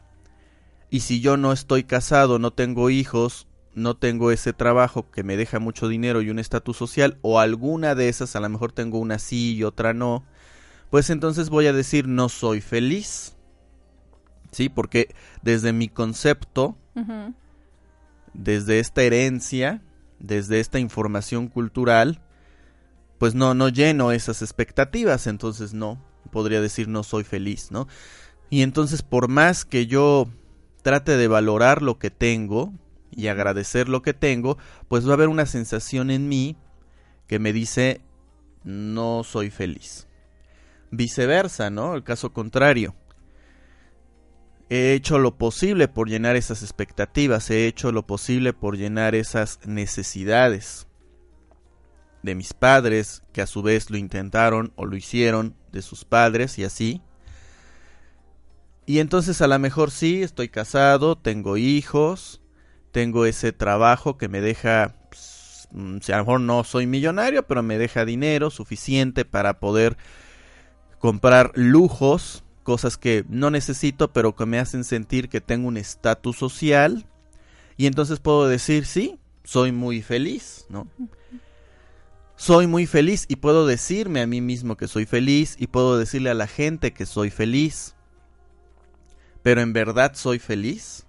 y 0.90 1.02
si 1.02 1.22
yo 1.22 1.38
no 1.38 1.52
estoy 1.52 1.84
casado, 1.84 2.40
no 2.40 2.52
tengo 2.52 2.90
hijos, 2.90 3.48
no 3.74 3.96
tengo 3.96 4.32
ese 4.32 4.54
trabajo 4.54 5.10
que 5.12 5.24
me 5.24 5.38
deja 5.38 5.60
mucho 5.60 5.88
dinero 5.88 6.22
y 6.22 6.30
un 6.30 6.40
estatus 6.40 6.78
social, 6.78 7.18
o 7.22 7.40
alguna 7.40 7.96
de 7.96 8.10
esas, 8.10 8.36
a 8.36 8.40
lo 8.40 8.50
mejor 8.50 8.72
tengo 8.72 9.00
una 9.00 9.20
sí 9.20 9.56
y 9.56 9.64
otra 9.64 9.94
no, 9.94 10.26
pues 10.90 11.10
entonces 11.10 11.50
voy 11.50 11.68
a 11.68 11.74
decir 11.74 12.08
no 12.08 12.30
soy 12.30 12.62
feliz. 12.62 13.36
¿sí? 14.52 14.70
Porque 14.70 15.14
desde 15.42 15.74
mi 15.74 15.88
concepto, 15.88 16.78
desde 18.34 18.80
esta 18.80 19.04
herencia, 19.04 19.82
desde 20.20 20.60
esta 20.60 20.80
información 20.80 21.48
cultural, 21.48 22.22
pues 23.18 23.36
no, 23.36 23.54
no 23.54 23.70
lleno 23.70 24.12
esas 24.12 24.42
expectativas, 24.42 25.28
entonces 25.28 25.74
no, 25.74 26.04
podría 26.32 26.62
decir 26.62 26.88
no 26.88 27.04
soy 27.04 27.24
feliz, 27.24 27.72
¿no? 27.72 27.88
Y 28.50 28.62
entonces 28.62 29.02
por 29.02 29.28
más 29.28 29.66
que 29.66 29.88
yo 29.88 30.30
trate 30.82 31.18
de 31.18 31.28
valorar 31.28 31.82
lo 31.82 32.00
que 32.00 32.12
tengo 32.12 32.74
y 33.12 33.28
agradecer 33.28 33.90
lo 33.90 34.02
que 34.02 34.14
tengo, 34.14 34.58
pues 34.88 35.06
va 35.06 35.12
a 35.12 35.14
haber 35.14 35.30
una 35.30 35.46
sensación 35.46 36.12
en 36.12 36.30
mí 36.30 36.58
que 37.28 37.40
me 37.40 37.54
dice 37.54 38.02
no 38.64 39.24
soy 39.24 39.50
feliz. 39.50 40.08
Viceversa, 40.92 41.70
¿no? 41.70 41.96
El 41.96 42.04
caso 42.04 42.34
contrario 42.34 42.96
He 44.72 44.94
hecho 44.94 45.18
lo 45.18 45.36
posible 45.36 45.88
por 45.88 46.10
llenar 46.10 46.36
esas 46.36 46.62
expectativas, 46.62 47.50
he 47.50 47.66
hecho 47.66 47.92
lo 47.92 48.06
posible 48.06 48.54
por 48.54 48.78
llenar 48.78 49.16
esas 49.16 49.60
necesidades 49.66 50.88
de 52.22 52.36
mis 52.36 52.54
padres, 52.54 53.24
que 53.34 53.42
a 53.42 53.48
su 53.48 53.64
vez 53.64 53.90
lo 53.90 53.98
intentaron 53.98 54.72
o 54.76 54.86
lo 54.86 54.96
hicieron 54.96 55.56
de 55.72 55.82
sus 55.82 56.06
padres 56.06 56.60
y 56.60 56.66
así. 56.66 57.02
Y 58.90 58.98
entonces 58.98 59.40
a 59.44 59.48
lo 59.48 59.60
mejor 59.60 59.92
sí, 59.92 60.24
estoy 60.24 60.50
casado, 60.50 61.16
tengo 61.16 61.58
hijos, 61.58 62.42
tengo 62.92 63.28
ese 63.28 63.52
trabajo 63.52 64.18
que 64.18 64.30
me 64.30 64.42
deja, 64.42 64.96
pues, 65.12 65.68
mm, 65.70 65.98
a 66.08 66.12
lo 66.14 66.18
mejor 66.18 66.42
no 66.42 66.64
soy 66.64 66.88
millonario, 66.88 67.46
pero 67.46 67.62
me 67.62 67.78
deja 67.78 68.04
dinero 68.04 68.50
suficiente 68.50 69.26
para 69.26 69.60
poder 69.60 69.96
comprar 70.98 71.52
lujos 71.54 72.44
cosas 72.64 72.98
que 72.98 73.26
no 73.30 73.52
necesito, 73.52 74.12
pero 74.12 74.36
que 74.36 74.48
me 74.48 74.58
hacen 74.58 74.84
sentir 74.84 75.30
que 75.30 75.40
tengo 75.40 75.68
un 75.68 75.78
estatus 75.78 76.38
social. 76.38 77.06
Y 77.78 77.86
entonces 77.86 78.20
puedo 78.20 78.48
decir, 78.48 78.88
sí, 78.88 79.20
soy 79.44 79.72
muy 79.72 80.02
feliz, 80.02 80.66
¿no? 80.68 80.88
Soy 82.38 82.66
muy 82.66 82.88
feliz 82.88 83.26
y 83.28 83.36
puedo 83.36 83.68
decirme 83.68 84.22
a 84.22 84.26
mí 84.26 84.42
mismo 84.42 84.78
que 84.78 84.88
soy 84.88 85.06
feliz 85.06 85.58
y 85.60 85.68
puedo 85.68 86.00
decirle 86.00 86.32
a 86.32 86.34
la 86.34 86.48
gente 86.48 86.92
que 86.92 87.06
soy 87.06 87.30
feliz. 87.30 87.94
Pero 89.44 89.62
en 89.62 89.74
verdad 89.74 90.14
soy 90.16 90.40
feliz. 90.40 91.06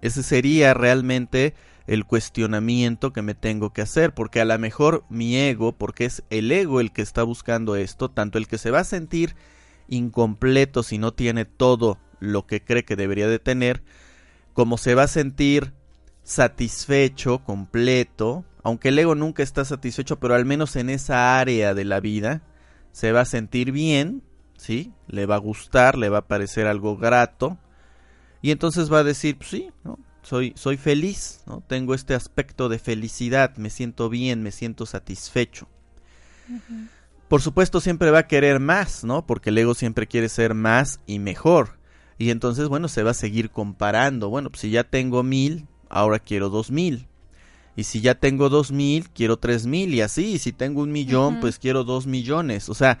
Ese 0.00 0.22
sería 0.22 0.74
realmente 0.74 1.54
el 1.86 2.04
cuestionamiento 2.04 3.12
que 3.12 3.22
me 3.22 3.34
tengo 3.34 3.72
que 3.72 3.82
hacer, 3.82 4.14
porque 4.14 4.40
a 4.40 4.44
lo 4.44 4.58
mejor 4.58 5.04
mi 5.08 5.36
ego, 5.36 5.72
porque 5.72 6.06
es 6.06 6.22
el 6.30 6.50
ego 6.50 6.80
el 6.80 6.92
que 6.92 7.02
está 7.02 7.22
buscando 7.22 7.76
esto, 7.76 8.10
tanto 8.10 8.38
el 8.38 8.48
que 8.48 8.58
se 8.58 8.70
va 8.70 8.80
a 8.80 8.84
sentir 8.84 9.36
incompleto 9.88 10.82
si 10.82 10.98
no 10.98 11.12
tiene 11.12 11.44
todo 11.44 11.98
lo 12.20 12.46
que 12.46 12.62
cree 12.62 12.84
que 12.84 12.96
debería 12.96 13.28
de 13.28 13.38
tener, 13.38 13.82
como 14.54 14.78
se 14.78 14.94
va 14.94 15.04
a 15.04 15.08
sentir 15.08 15.74
satisfecho, 16.22 17.44
completo, 17.44 18.44
aunque 18.62 18.88
el 18.88 18.98
ego 18.98 19.14
nunca 19.14 19.42
está 19.42 19.64
satisfecho, 19.64 20.18
pero 20.18 20.34
al 20.34 20.46
menos 20.46 20.76
en 20.76 20.88
esa 20.88 21.38
área 21.38 21.74
de 21.74 21.84
la 21.84 22.00
vida 22.00 22.42
se 22.92 23.12
va 23.12 23.22
a 23.22 23.26
sentir 23.26 23.72
bien, 23.72 24.22
¿sí? 24.56 24.92
Le 25.08 25.26
va 25.26 25.36
a 25.36 25.38
gustar, 25.38 25.96
le 25.96 26.08
va 26.08 26.18
a 26.18 26.26
parecer 26.26 26.66
algo 26.66 26.96
grato, 26.96 27.58
y 28.42 28.50
entonces 28.50 28.92
va 28.92 29.00
a 29.00 29.04
decir, 29.04 29.36
pues 29.36 29.50
sí, 29.50 29.70
¿no? 29.84 29.98
Soy, 30.22 30.54
soy 30.56 30.78
feliz, 30.78 31.42
¿no? 31.46 31.62
Tengo 31.66 31.94
este 31.94 32.14
aspecto 32.14 32.68
de 32.68 32.78
felicidad, 32.78 33.56
me 33.56 33.70
siento 33.70 34.08
bien, 34.08 34.42
me 34.42 34.52
siento 34.52 34.86
satisfecho 34.86 35.68
por 37.28 37.42
supuesto 37.42 37.80
siempre 37.80 38.10
va 38.10 38.20
a 38.20 38.26
querer 38.28 38.60
más, 38.60 39.04
¿no? 39.04 39.26
Porque 39.26 39.50
el 39.50 39.58
ego 39.58 39.74
siempre 39.74 40.06
quiere 40.06 40.28
ser 40.28 40.54
más 40.54 41.00
y 41.06 41.18
mejor. 41.18 41.78
Y 42.18 42.30
entonces, 42.30 42.68
bueno, 42.68 42.88
se 42.88 43.02
va 43.02 43.10
a 43.10 43.14
seguir 43.14 43.50
comparando. 43.50 44.28
Bueno, 44.28 44.50
pues 44.50 44.60
si 44.60 44.70
ya 44.70 44.84
tengo 44.84 45.22
mil, 45.22 45.66
ahora 45.88 46.18
quiero 46.18 46.48
dos 46.48 46.70
mil. 46.70 47.08
Y 47.76 47.84
si 47.84 48.00
ya 48.00 48.14
tengo 48.14 48.50
dos 48.50 48.70
mil, 48.70 49.10
quiero 49.10 49.38
tres 49.38 49.66
mil 49.66 49.94
y 49.94 50.00
así. 50.00 50.34
Y 50.34 50.38
si 50.38 50.52
tengo 50.52 50.82
un 50.82 50.92
millón, 50.92 51.40
pues 51.40 51.58
quiero 51.58 51.82
dos 51.82 52.06
millones. 52.06 52.68
O 52.68 52.74
sea, 52.74 52.98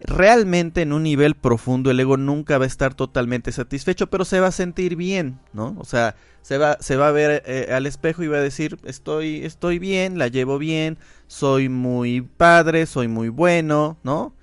realmente 0.00 0.82
en 0.82 0.92
un 0.92 1.02
nivel 1.02 1.34
profundo 1.34 1.90
el 1.90 2.00
ego 2.00 2.16
nunca 2.16 2.58
va 2.58 2.64
a 2.64 2.68
estar 2.68 2.94
totalmente 2.94 3.50
satisfecho, 3.52 4.08
pero 4.08 4.24
se 4.24 4.40
va 4.40 4.48
a 4.48 4.52
sentir 4.52 4.96
bien, 4.96 5.40
¿no? 5.52 5.76
O 5.78 5.84
sea, 5.84 6.14
se 6.42 6.58
va, 6.58 6.78
se 6.80 6.96
va 6.96 7.08
a 7.08 7.12
ver 7.12 7.42
eh, 7.46 7.68
al 7.72 7.86
espejo 7.86 8.22
y 8.22 8.28
va 8.28 8.38
a 8.38 8.42
decir, 8.42 8.78
estoy, 8.84 9.44
estoy 9.44 9.78
bien, 9.78 10.18
la 10.18 10.28
llevo 10.28 10.58
bien, 10.58 10.98
soy 11.26 11.68
muy 11.68 12.20
padre, 12.22 12.86
soy 12.86 13.08
muy 13.08 13.28
bueno, 13.28 13.98
¿no? 14.02 14.34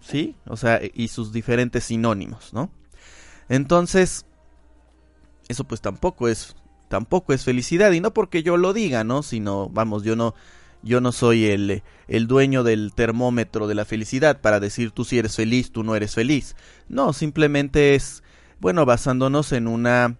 Sí, 0.00 0.34
o 0.46 0.56
sea, 0.56 0.80
y 0.82 1.08
sus 1.08 1.32
diferentes 1.32 1.84
sinónimos, 1.84 2.52
¿no? 2.52 2.70
Entonces, 3.48 4.26
eso 5.48 5.64
pues 5.64 5.80
tampoco 5.80 6.28
es, 6.28 6.56
tampoco 6.88 7.32
es 7.32 7.44
felicidad, 7.44 7.92
y 7.92 8.00
no 8.00 8.12
porque 8.12 8.42
yo 8.42 8.56
lo 8.56 8.72
diga, 8.72 9.04
¿no? 9.04 9.22
Sino, 9.22 9.68
vamos, 9.68 10.02
yo 10.02 10.16
no, 10.16 10.34
yo 10.82 11.00
no 11.00 11.12
soy 11.12 11.46
el, 11.46 11.82
el 12.08 12.26
dueño 12.26 12.64
del 12.64 12.92
termómetro 12.94 13.68
de 13.68 13.74
la 13.74 13.84
felicidad 13.84 14.40
para 14.40 14.60
decir 14.60 14.90
tú 14.90 15.04
si 15.04 15.18
eres 15.18 15.36
feliz, 15.36 15.72
tú 15.72 15.84
no 15.84 15.94
eres 15.94 16.14
feliz. 16.14 16.56
No, 16.88 17.12
simplemente 17.12 17.94
es, 17.94 18.22
bueno, 18.60 18.84
basándonos 18.84 19.52
en 19.52 19.68
una, 19.68 20.16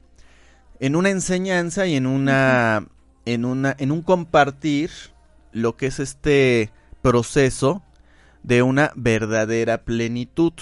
en 0.81 0.97
una 0.97 1.11
enseñanza 1.11 1.87
y 1.87 1.97
en 1.97 2.07
una, 2.07 2.87
en 3.25 3.45
una, 3.45 3.75
en 3.78 3.90
un 3.90 4.02
compartir 4.02 4.90
lo 5.52 5.76
que 5.76 5.87
es 5.87 5.99
este 5.99 6.71
proceso 7.02 7.83
de 8.42 8.62
una 8.62 8.92
verdadera 8.95 9.85
plenitud, 9.85 10.52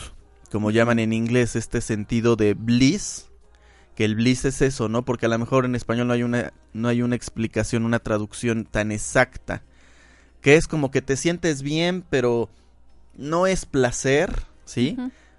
como 0.51 0.71
llaman 0.71 0.99
en 0.99 1.13
inglés 1.13 1.57
este 1.57 1.81
sentido 1.81 2.37
de 2.37 2.55
bliss, 2.55 3.31
que 3.95 4.05
el 4.05 4.15
bliss 4.15 4.47
es 4.47 4.63
eso, 4.63 4.89
¿no? 4.89 5.05
Porque 5.05 5.27
a 5.27 5.29
lo 5.29 5.39
mejor 5.39 5.65
en 5.67 5.75
español 5.75 6.09
no 6.09 6.15
hay 6.15 6.23
una 6.23 6.53
no 6.73 6.89
hay 6.89 7.03
una 7.03 7.17
explicación, 7.17 7.85
una 7.85 7.99
traducción 7.99 8.65
tan 8.65 8.93
exacta 8.93 9.63
que 10.41 10.57
es 10.57 10.67
como 10.67 10.91
que 10.91 11.03
te 11.03 11.17
sientes 11.17 11.63
bien, 11.63 12.05
pero 12.09 12.49
no 13.17 13.47
es 13.47 13.67
placer, 13.67 14.43
¿sí? 14.65 14.97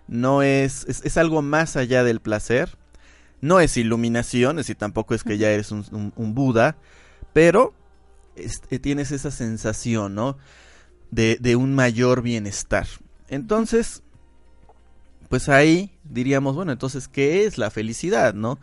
No 0.08 0.44
es, 0.44 0.86
es, 0.88 1.18
algo 1.18 1.42
más 1.42 1.76
allá 1.76 2.04
del 2.04 2.20
placer. 2.20 2.78
No 3.40 3.60
es 3.60 3.78
iluminación, 3.78 4.60
es 4.60 4.68
decir, 4.68 4.76
tampoco 4.76 5.16
es 5.16 5.24
que 5.24 5.38
ya 5.38 5.50
eres 5.50 5.72
un, 5.72 6.12
Buda, 6.16 6.76
pero 7.34 7.74
eh, 8.36 8.80
tienes 8.80 9.12
esa 9.12 9.32
sensación, 9.32 10.14
¿no? 10.14 10.38
De, 11.10 11.38
de 11.42 11.56
un 11.56 11.74
mayor 11.74 12.22
bienestar. 12.22 12.88
Entonces, 13.30 14.04
pues 15.30 15.50
ahí 15.50 15.92
diríamos, 16.04 16.56
bueno, 16.56 16.72
entonces, 16.72 17.08
¿qué 17.08 17.46
es 17.46 17.58
la 17.58 17.72
felicidad, 17.72 18.34
no? 18.34 18.60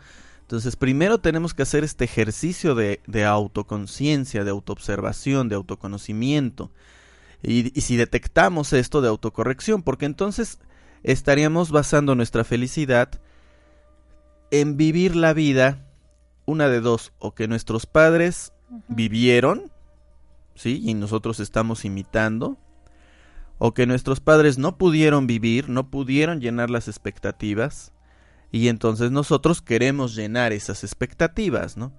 Entonces, 0.49 0.75
primero 0.75 1.19
tenemos 1.19 1.53
que 1.53 1.61
hacer 1.61 1.83
este 1.83 2.05
ejercicio 2.05 2.73
de, 2.73 3.01
de 3.05 3.23
autoconciencia, 3.23 4.43
de 4.43 4.49
autoobservación, 4.49 5.47
de 5.47 5.53
autoconocimiento. 5.53 6.71
Y, 7.43 7.71
y, 7.77 7.81
si 7.81 7.97
detectamos 7.97 8.73
esto 8.73 9.01
de 9.01 9.09
autocorrección, 9.09 9.83
porque 9.83 10.07
entonces 10.07 10.57
estaríamos 11.03 11.69
basando 11.69 12.15
nuestra 12.15 12.43
felicidad 12.43 13.21
en 14.49 14.75
vivir 14.75 15.15
la 15.15 15.33
vida, 15.33 15.85
una 16.47 16.67
de 16.67 16.81
dos, 16.81 17.13
o 17.19 17.35
que 17.35 17.47
nuestros 17.47 17.85
padres 17.85 18.51
vivieron, 18.87 19.71
¿sí? 20.55 20.81
Y 20.83 20.95
nosotros 20.95 21.39
estamos 21.39 21.85
imitando, 21.85 22.57
o 23.59 23.75
que 23.75 23.85
nuestros 23.85 24.19
padres 24.19 24.57
no 24.57 24.79
pudieron 24.79 25.27
vivir, 25.27 25.69
no 25.69 25.91
pudieron 25.91 26.41
llenar 26.41 26.71
las 26.71 26.87
expectativas, 26.87 27.93
y 28.51 28.67
entonces 28.67 29.11
nosotros 29.11 29.61
queremos 29.61 30.15
llenar 30.15 30.53
esas 30.53 30.83
expectativas, 30.83 31.77
¿no? 31.77 31.93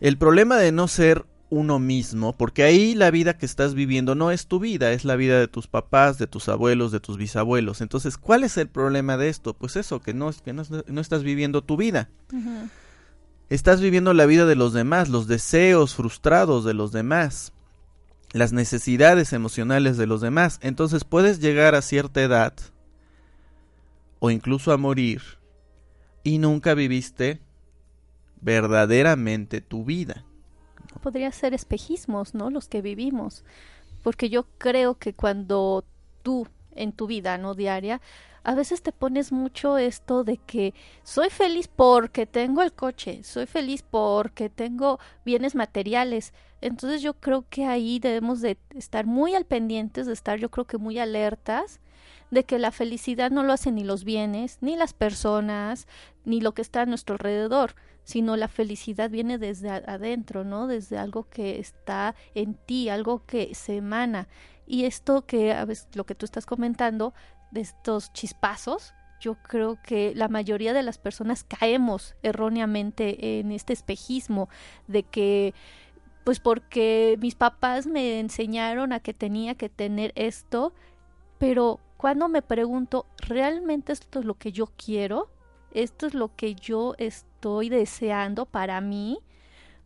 El 0.00 0.18
problema 0.18 0.56
de 0.56 0.72
no 0.72 0.88
ser 0.88 1.24
uno 1.48 1.78
mismo, 1.78 2.32
porque 2.32 2.64
ahí 2.64 2.94
la 2.94 3.10
vida 3.10 3.36
que 3.36 3.46
estás 3.46 3.74
viviendo 3.74 4.14
no 4.14 4.30
es 4.30 4.46
tu 4.46 4.58
vida, 4.58 4.92
es 4.92 5.04
la 5.04 5.16
vida 5.16 5.38
de 5.38 5.48
tus 5.48 5.66
papás, 5.68 6.18
de 6.18 6.26
tus 6.26 6.48
abuelos, 6.48 6.92
de 6.92 6.98
tus 6.98 7.18
bisabuelos. 7.18 7.82
Entonces, 7.82 8.16
¿cuál 8.16 8.42
es 8.42 8.56
el 8.56 8.68
problema 8.68 9.18
de 9.18 9.28
esto? 9.28 9.52
Pues 9.52 9.76
eso, 9.76 10.00
que 10.00 10.14
no, 10.14 10.32
que 10.44 10.54
no, 10.54 10.62
no 10.86 11.00
estás 11.00 11.22
viviendo 11.22 11.62
tu 11.62 11.76
vida. 11.76 12.08
Estás 13.50 13.82
viviendo 13.82 14.14
la 14.14 14.24
vida 14.24 14.46
de 14.46 14.56
los 14.56 14.72
demás, 14.72 15.10
los 15.10 15.26
deseos 15.28 15.94
frustrados 15.94 16.64
de 16.64 16.72
los 16.72 16.90
demás, 16.90 17.52
las 18.32 18.54
necesidades 18.54 19.34
emocionales 19.34 19.98
de 19.98 20.06
los 20.06 20.22
demás. 20.22 20.58
Entonces 20.62 21.04
puedes 21.04 21.38
llegar 21.38 21.74
a 21.74 21.82
cierta 21.82 22.22
edad 22.22 22.54
o 24.20 24.30
incluso 24.30 24.72
a 24.72 24.78
morir 24.78 25.20
y 26.24 26.38
nunca 26.38 26.74
viviste 26.74 27.40
verdaderamente 28.40 29.60
tu 29.60 29.84
vida. 29.84 30.24
Podría 31.02 31.32
ser 31.32 31.54
espejismos, 31.54 32.34
¿no? 32.34 32.50
Los 32.50 32.68
que 32.68 32.82
vivimos. 32.82 33.44
Porque 34.02 34.28
yo 34.28 34.46
creo 34.58 34.98
que 34.98 35.14
cuando 35.14 35.84
tú 36.22 36.46
en 36.74 36.92
tu 36.92 37.06
vida, 37.06 37.38
¿no? 37.38 37.54
Diaria, 37.54 38.00
a 38.44 38.54
veces 38.54 38.82
te 38.82 38.92
pones 38.92 39.30
mucho 39.30 39.78
esto 39.78 40.24
de 40.24 40.38
que 40.38 40.74
soy 41.04 41.30
feliz 41.30 41.68
porque 41.68 42.26
tengo 42.26 42.62
el 42.62 42.72
coche, 42.72 43.22
soy 43.22 43.46
feliz 43.46 43.84
porque 43.88 44.50
tengo 44.50 44.98
bienes 45.24 45.54
materiales. 45.54 46.32
Entonces 46.60 47.02
yo 47.02 47.14
creo 47.14 47.44
que 47.48 47.66
ahí 47.66 47.98
debemos 48.00 48.40
de 48.40 48.58
estar 48.74 49.06
muy 49.06 49.34
al 49.34 49.44
pendientes, 49.44 50.06
de 50.06 50.12
estar 50.12 50.38
yo 50.38 50.50
creo 50.50 50.66
que 50.66 50.78
muy 50.78 50.98
alertas 50.98 51.80
de 52.32 52.44
que 52.44 52.58
la 52.58 52.70
felicidad 52.70 53.30
no 53.30 53.42
lo 53.42 53.52
hacen 53.52 53.74
ni 53.74 53.84
los 53.84 54.04
bienes, 54.04 54.56
ni 54.62 54.74
las 54.74 54.94
personas, 54.94 55.86
ni 56.24 56.40
lo 56.40 56.52
que 56.52 56.62
está 56.62 56.80
a 56.80 56.86
nuestro 56.86 57.16
alrededor, 57.16 57.74
sino 58.04 58.38
la 58.38 58.48
felicidad 58.48 59.10
viene 59.10 59.36
desde 59.36 59.68
adentro, 59.68 60.42
¿no? 60.42 60.66
Desde 60.66 60.96
algo 60.96 61.28
que 61.28 61.60
está 61.60 62.14
en 62.34 62.54
ti, 62.54 62.88
algo 62.88 63.26
que 63.26 63.54
se 63.54 63.76
emana. 63.76 64.28
Y 64.66 64.86
esto 64.86 65.26
que 65.26 65.52
a 65.52 65.66
lo 65.92 66.06
que 66.06 66.14
tú 66.14 66.24
estás 66.24 66.46
comentando 66.46 67.12
de 67.50 67.60
estos 67.60 68.14
chispazos, 68.14 68.94
yo 69.20 69.34
creo 69.34 69.76
que 69.82 70.14
la 70.16 70.28
mayoría 70.28 70.72
de 70.72 70.82
las 70.82 70.96
personas 70.96 71.44
caemos 71.44 72.14
erróneamente 72.22 73.40
en 73.40 73.52
este 73.52 73.74
espejismo 73.74 74.48
de 74.88 75.02
que 75.02 75.52
pues 76.24 76.40
porque 76.40 77.18
mis 77.20 77.34
papás 77.34 77.86
me 77.86 78.20
enseñaron 78.20 78.94
a 78.94 79.00
que 79.00 79.12
tenía 79.12 79.54
que 79.54 79.68
tener 79.68 80.12
esto, 80.14 80.72
pero 81.38 81.78
cuando 82.02 82.28
me 82.28 82.42
pregunto, 82.42 83.06
¿realmente 83.18 83.92
esto 83.92 84.18
es 84.18 84.24
lo 84.24 84.34
que 84.34 84.50
yo 84.50 84.66
quiero? 84.76 85.30
¿Esto 85.70 86.08
es 86.08 86.14
lo 86.14 86.34
que 86.34 86.56
yo 86.56 86.96
estoy 86.98 87.68
deseando 87.68 88.44
para 88.44 88.80
mí? 88.80 89.20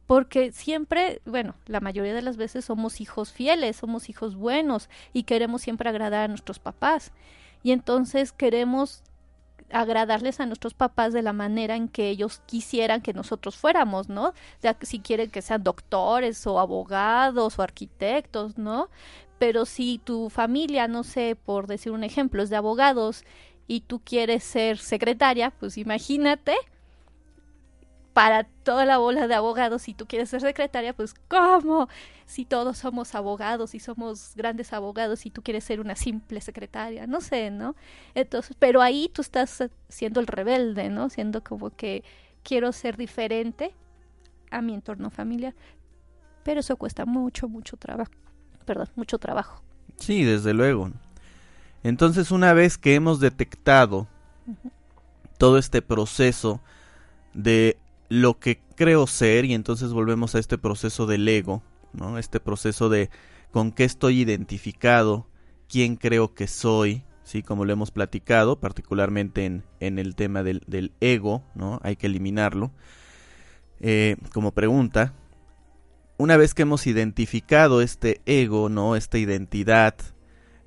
Porque 0.07 0.51
siempre, 0.51 1.21
bueno, 1.27 1.57
la 1.67 1.81
mayoría 1.81 2.15
de 2.15 2.23
las 2.23 2.39
veces 2.39 2.65
somos 2.65 3.03
hijos 3.03 3.35
fieles, 3.35 3.77
somos 3.77 4.09
hijos 4.09 4.35
buenos 4.35 4.89
y 5.13 5.25
queremos 5.25 5.61
siempre 5.61 5.91
agradar 5.91 6.25
a 6.25 6.29
nuestros 6.29 6.59
papás. 6.59 7.13
Y 7.63 7.73
entonces 7.73 8.33
queremos 8.33 9.03
agradarles 9.71 10.41
a 10.41 10.47
nuestros 10.47 10.73
papás 10.73 11.13
de 11.13 11.23
la 11.23 11.33
manera 11.35 11.77
en 11.77 11.89
que 11.89 12.09
ellos 12.09 12.41
quisieran 12.47 13.03
que 13.03 13.13
nosotros 13.13 13.57
fuéramos, 13.57 14.09
¿no? 14.09 14.33
Si 14.83 15.01
quieren 15.01 15.31
que 15.31 15.43
sean 15.43 15.63
doctores 15.63 16.47
o 16.47 16.61
abogados 16.61 17.59
o 17.59 17.63
arquitectos, 17.63 18.57
¿no? 18.57 18.89
Pero 19.39 19.67
si 19.67 19.99
tu 20.03 20.31
familia, 20.31 20.89
no 20.89 21.03
sé, 21.03 21.37
por 21.37 21.67
decir 21.67 21.93
un 21.93 22.05
ejemplo, 22.05 22.43
es 22.43 22.51
de 22.51 22.57
abogados 22.57 23.25
y 23.67 23.81
tú 23.81 24.01
quieres 24.01 24.45
ser 24.45 24.79
secretaria, 24.79 25.51
pues 25.51 25.77
imagínate 25.77 26.55
para 28.17 28.45
toda 28.45 28.87
la 28.87 28.97
bola 28.97 29.29
de 29.29 29.35
abogados, 29.35 29.83
si 29.83 29.93
tú 29.93 30.07
quieres 30.07 30.31
ser 30.31 30.41
secretaria, 30.41 30.95
pues 30.95 31.13
¿cómo? 31.29 31.87
Si 32.25 32.47
todos 32.47 32.79
somos 32.79 33.15
abogados 33.15 33.75
y 33.75 33.79
somos 33.79 34.33
grandes 34.35 34.73
abogados 34.73 35.27
y 35.27 35.31
tú 35.31 35.43
quieres 35.43 35.65
ser 35.65 35.81
una 35.81 35.97
simple 35.97 36.41
secretaria, 36.41 37.07
no 37.07 37.21
sé, 37.21 37.51
¿no? 37.51 37.77
Entonces, 38.15 38.57
pero 38.59 38.81
ahí 38.81 39.11
tú 39.13 39.21
estás 39.21 39.65
siendo 39.91 40.21
el 40.21 40.27
rebelde, 40.29 40.89
¿no? 40.89 41.11
Siendo 41.11 41.45
como 41.45 41.69
que 41.69 42.05
quiero 42.43 42.73
ser 42.73 42.97
diferente 42.97 43.75
a 44.51 44.63
mi 44.63 44.73
entorno 44.73 45.11
familiar. 45.11 45.55
Pero 46.43 46.61
eso 46.61 46.77
cuesta 46.79 47.05
mucho, 47.05 47.49
mucho 47.49 47.77
trabajo 47.77 48.26
perdón, 48.67 48.89
mucho 48.97 49.19
trabajo. 49.19 49.63
Sí, 49.97 50.25
desde 50.25 50.53
luego. 50.53 50.91
Entonces, 51.83 52.31
una 52.31 52.53
vez 52.53 52.77
que 52.77 52.95
hemos 52.95 53.21
detectado 53.21 54.09
todo 55.39 55.59
este 55.59 55.83
proceso 55.83 56.61
de 57.33 57.79
lo 58.09 58.39
que 58.39 58.61
creo 58.75 59.07
ser, 59.07 59.45
y 59.45 59.55
entonces 59.55 59.93
volvemos 59.93 60.35
a 60.35 60.39
este 60.39 60.59
proceso 60.59 61.07
del 61.07 61.27
ego, 61.29 61.63
¿no? 61.93 62.19
Este 62.19 62.41
proceso 62.41 62.89
de 62.89 63.11
con 63.51 63.73
qué 63.73 63.85
estoy 63.85 64.21
identificado, 64.21 65.27
quién 65.69 65.97
creo 65.97 66.35
que 66.35 66.47
soy, 66.47 67.05
sí, 67.23 67.43
como 67.43 67.65
lo 67.65 67.73
hemos 67.73 67.91
platicado, 67.91 68.61
particularmente 68.61 69.45
en, 69.45 69.65
en 69.81 69.99
el 69.99 70.15
tema 70.15 70.43
del, 70.43 70.63
del, 70.67 70.93
ego, 71.01 71.43
¿no? 71.55 71.81
Hay 71.83 71.97
que 71.97 72.07
eliminarlo. 72.07 72.71
Eh, 73.81 74.17
como 74.33 74.53
pregunta, 74.53 75.13
una 76.19 76.37
vez 76.37 76.55
que 76.55 76.63
hemos 76.63 76.87
identificado 76.87 77.83
este 77.83 78.21
ego, 78.27 78.69
¿no? 78.69 78.97
Esta 78.97 79.19
identidad, 79.19 79.95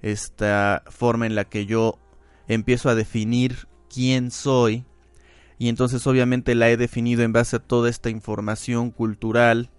esta 0.01 0.83
forma 0.87 1.25
en 1.25 1.35
la 1.35 1.45
que 1.45 1.65
yo 1.65 1.97
empiezo 2.47 2.89
a 2.89 2.95
definir 2.95 3.67
quién 3.93 4.31
soy, 4.31 4.85
y 5.57 5.67
entonces 5.69 6.05
obviamente 6.07 6.55
la 6.55 6.69
he 6.69 6.77
definido 6.77 7.23
en 7.23 7.33
base 7.33 7.57
a 7.57 7.59
toda 7.59 7.89
esta 7.89 8.09
información 8.09 8.91
cultural, 8.91 9.69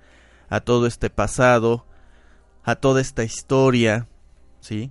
a 0.48 0.60
todo 0.60 0.86
este 0.86 1.08
pasado, 1.08 1.86
a 2.64 2.76
toda 2.76 3.00
esta 3.00 3.24
historia, 3.24 4.08
¿sí? 4.60 4.90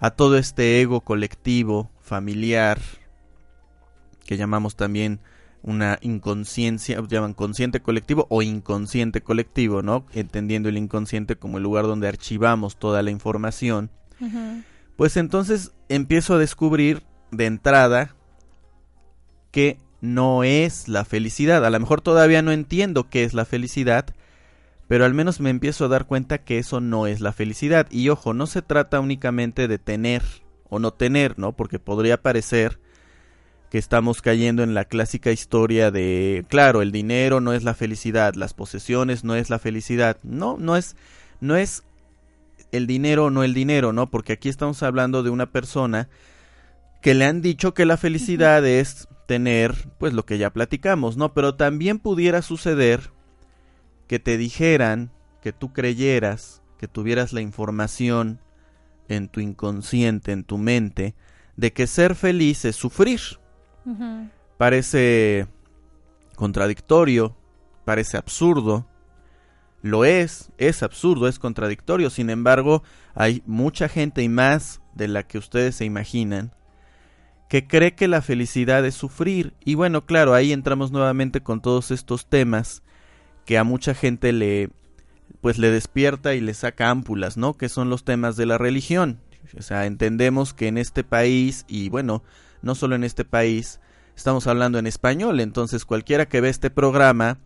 A 0.00 0.10
todo 0.10 0.38
este 0.38 0.80
ego 0.80 1.02
colectivo, 1.02 1.90
familiar, 2.00 2.80
que 4.24 4.36
llamamos 4.36 4.74
también 4.76 5.20
una 5.62 5.98
inconsciencia, 6.02 7.02
llaman 7.08 7.34
consciente 7.34 7.80
colectivo 7.80 8.26
o 8.30 8.42
inconsciente 8.42 9.22
colectivo, 9.22 9.82
¿no? 9.82 10.06
Entendiendo 10.12 10.68
el 10.68 10.78
inconsciente 10.78 11.36
como 11.36 11.58
el 11.58 11.64
lugar 11.64 11.86
donde 11.86 12.08
archivamos 12.08 12.78
toda 12.78 13.02
la 13.02 13.10
información. 13.10 13.90
Pues 14.96 15.16
entonces 15.16 15.72
empiezo 15.88 16.34
a 16.34 16.38
descubrir 16.38 17.02
de 17.30 17.46
entrada 17.46 18.14
que 19.50 19.78
no 20.00 20.44
es 20.44 20.88
la 20.88 21.04
felicidad. 21.04 21.64
A 21.64 21.70
lo 21.70 21.80
mejor 21.80 22.00
todavía 22.00 22.42
no 22.42 22.52
entiendo 22.52 23.08
qué 23.08 23.24
es 23.24 23.34
la 23.34 23.44
felicidad, 23.44 24.06
pero 24.86 25.04
al 25.04 25.14
menos 25.14 25.40
me 25.40 25.50
empiezo 25.50 25.84
a 25.84 25.88
dar 25.88 26.06
cuenta 26.06 26.38
que 26.38 26.58
eso 26.58 26.80
no 26.80 27.06
es 27.06 27.20
la 27.20 27.32
felicidad. 27.32 27.86
Y 27.90 28.08
ojo, 28.08 28.34
no 28.34 28.46
se 28.46 28.62
trata 28.62 29.00
únicamente 29.00 29.68
de 29.68 29.78
tener 29.78 30.22
o 30.70 30.78
no 30.78 30.92
tener, 30.92 31.38
¿no? 31.38 31.52
Porque 31.52 31.78
podría 31.78 32.22
parecer 32.22 32.80
que 33.70 33.78
estamos 33.78 34.22
cayendo 34.22 34.62
en 34.62 34.74
la 34.74 34.84
clásica 34.86 35.30
historia 35.30 35.90
de, 35.90 36.44
claro, 36.48 36.80
el 36.80 36.90
dinero 36.90 37.40
no 37.40 37.52
es 37.52 37.64
la 37.64 37.74
felicidad, 37.74 38.34
las 38.34 38.54
posesiones 38.54 39.24
no 39.24 39.34
es 39.34 39.50
la 39.50 39.58
felicidad. 39.58 40.16
No, 40.22 40.56
no 40.58 40.76
es, 40.76 40.96
no 41.40 41.56
es 41.56 41.84
el 42.72 42.86
dinero 42.86 43.26
o 43.26 43.30
no 43.30 43.44
el 43.44 43.54
dinero, 43.54 43.92
¿no? 43.92 44.10
Porque 44.10 44.34
aquí 44.34 44.48
estamos 44.48 44.82
hablando 44.82 45.22
de 45.22 45.30
una 45.30 45.50
persona 45.50 46.08
que 47.02 47.14
le 47.14 47.26
han 47.26 47.42
dicho 47.42 47.74
que 47.74 47.84
la 47.84 47.96
felicidad 47.96 48.66
es 48.66 49.08
tener, 49.26 49.74
pues 49.98 50.14
lo 50.14 50.24
que 50.24 50.38
ya 50.38 50.50
platicamos, 50.50 51.16
¿no? 51.16 51.34
Pero 51.34 51.54
también 51.54 51.98
pudiera 51.98 52.40
suceder 52.40 53.10
que 54.06 54.18
te 54.18 54.38
dijeran, 54.38 55.10
que 55.42 55.52
tú 55.52 55.72
creyeras, 55.72 56.62
que 56.78 56.88
tuvieras 56.88 57.32
la 57.34 57.42
información 57.42 58.40
en 59.08 59.28
tu 59.28 59.40
inconsciente, 59.40 60.32
en 60.32 60.44
tu 60.44 60.56
mente, 60.58 61.14
de 61.56 61.72
que 61.72 61.86
ser 61.86 62.14
feliz 62.14 62.64
es 62.64 62.76
sufrir. 62.76 63.20
Parece 64.56 65.46
contradictorio, 66.34 67.36
parece 67.84 68.16
absurdo. 68.16 68.86
Lo 69.82 70.04
es, 70.04 70.50
es 70.58 70.82
absurdo, 70.82 71.28
es 71.28 71.38
contradictorio. 71.38 72.10
Sin 72.10 72.30
embargo, 72.30 72.82
hay 73.14 73.42
mucha 73.46 73.88
gente 73.88 74.22
y 74.22 74.28
más 74.28 74.80
de 74.94 75.08
la 75.08 75.22
que 75.22 75.38
ustedes 75.38 75.76
se 75.76 75.84
imaginan 75.84 76.52
que 77.48 77.66
cree 77.66 77.94
que 77.94 78.08
la 78.08 78.22
felicidad 78.22 78.84
es 78.84 78.94
sufrir. 78.94 79.54
Y 79.64 79.74
bueno, 79.74 80.04
claro, 80.04 80.34
ahí 80.34 80.52
entramos 80.52 80.92
nuevamente 80.92 81.40
con 81.40 81.60
todos 81.60 81.90
estos 81.90 82.26
temas 82.26 82.82
que 83.44 83.58
a 83.58 83.64
mucha 83.64 83.94
gente 83.94 84.32
le 84.32 84.70
pues 85.40 85.58
le 85.58 85.70
despierta 85.70 86.34
y 86.34 86.40
le 86.40 86.52
saca 86.52 86.90
ámpulas, 86.90 87.36
¿no? 87.36 87.54
Que 87.54 87.68
son 87.68 87.90
los 87.90 88.04
temas 88.04 88.36
de 88.36 88.46
la 88.46 88.58
religión. 88.58 89.20
O 89.56 89.62
sea, 89.62 89.86
entendemos 89.86 90.52
que 90.52 90.68
en 90.68 90.78
este 90.78 91.04
país 91.04 91.64
y 91.68 91.88
bueno, 91.88 92.22
no 92.62 92.74
solo 92.74 92.94
en 92.94 93.04
este 93.04 93.24
país, 93.24 93.80
estamos 94.16 94.46
hablando 94.46 94.78
en 94.78 94.86
español, 94.86 95.40
entonces 95.40 95.84
cualquiera 95.84 96.26
que 96.26 96.40
ve 96.40 96.48
este 96.48 96.70
programa, 96.70 97.38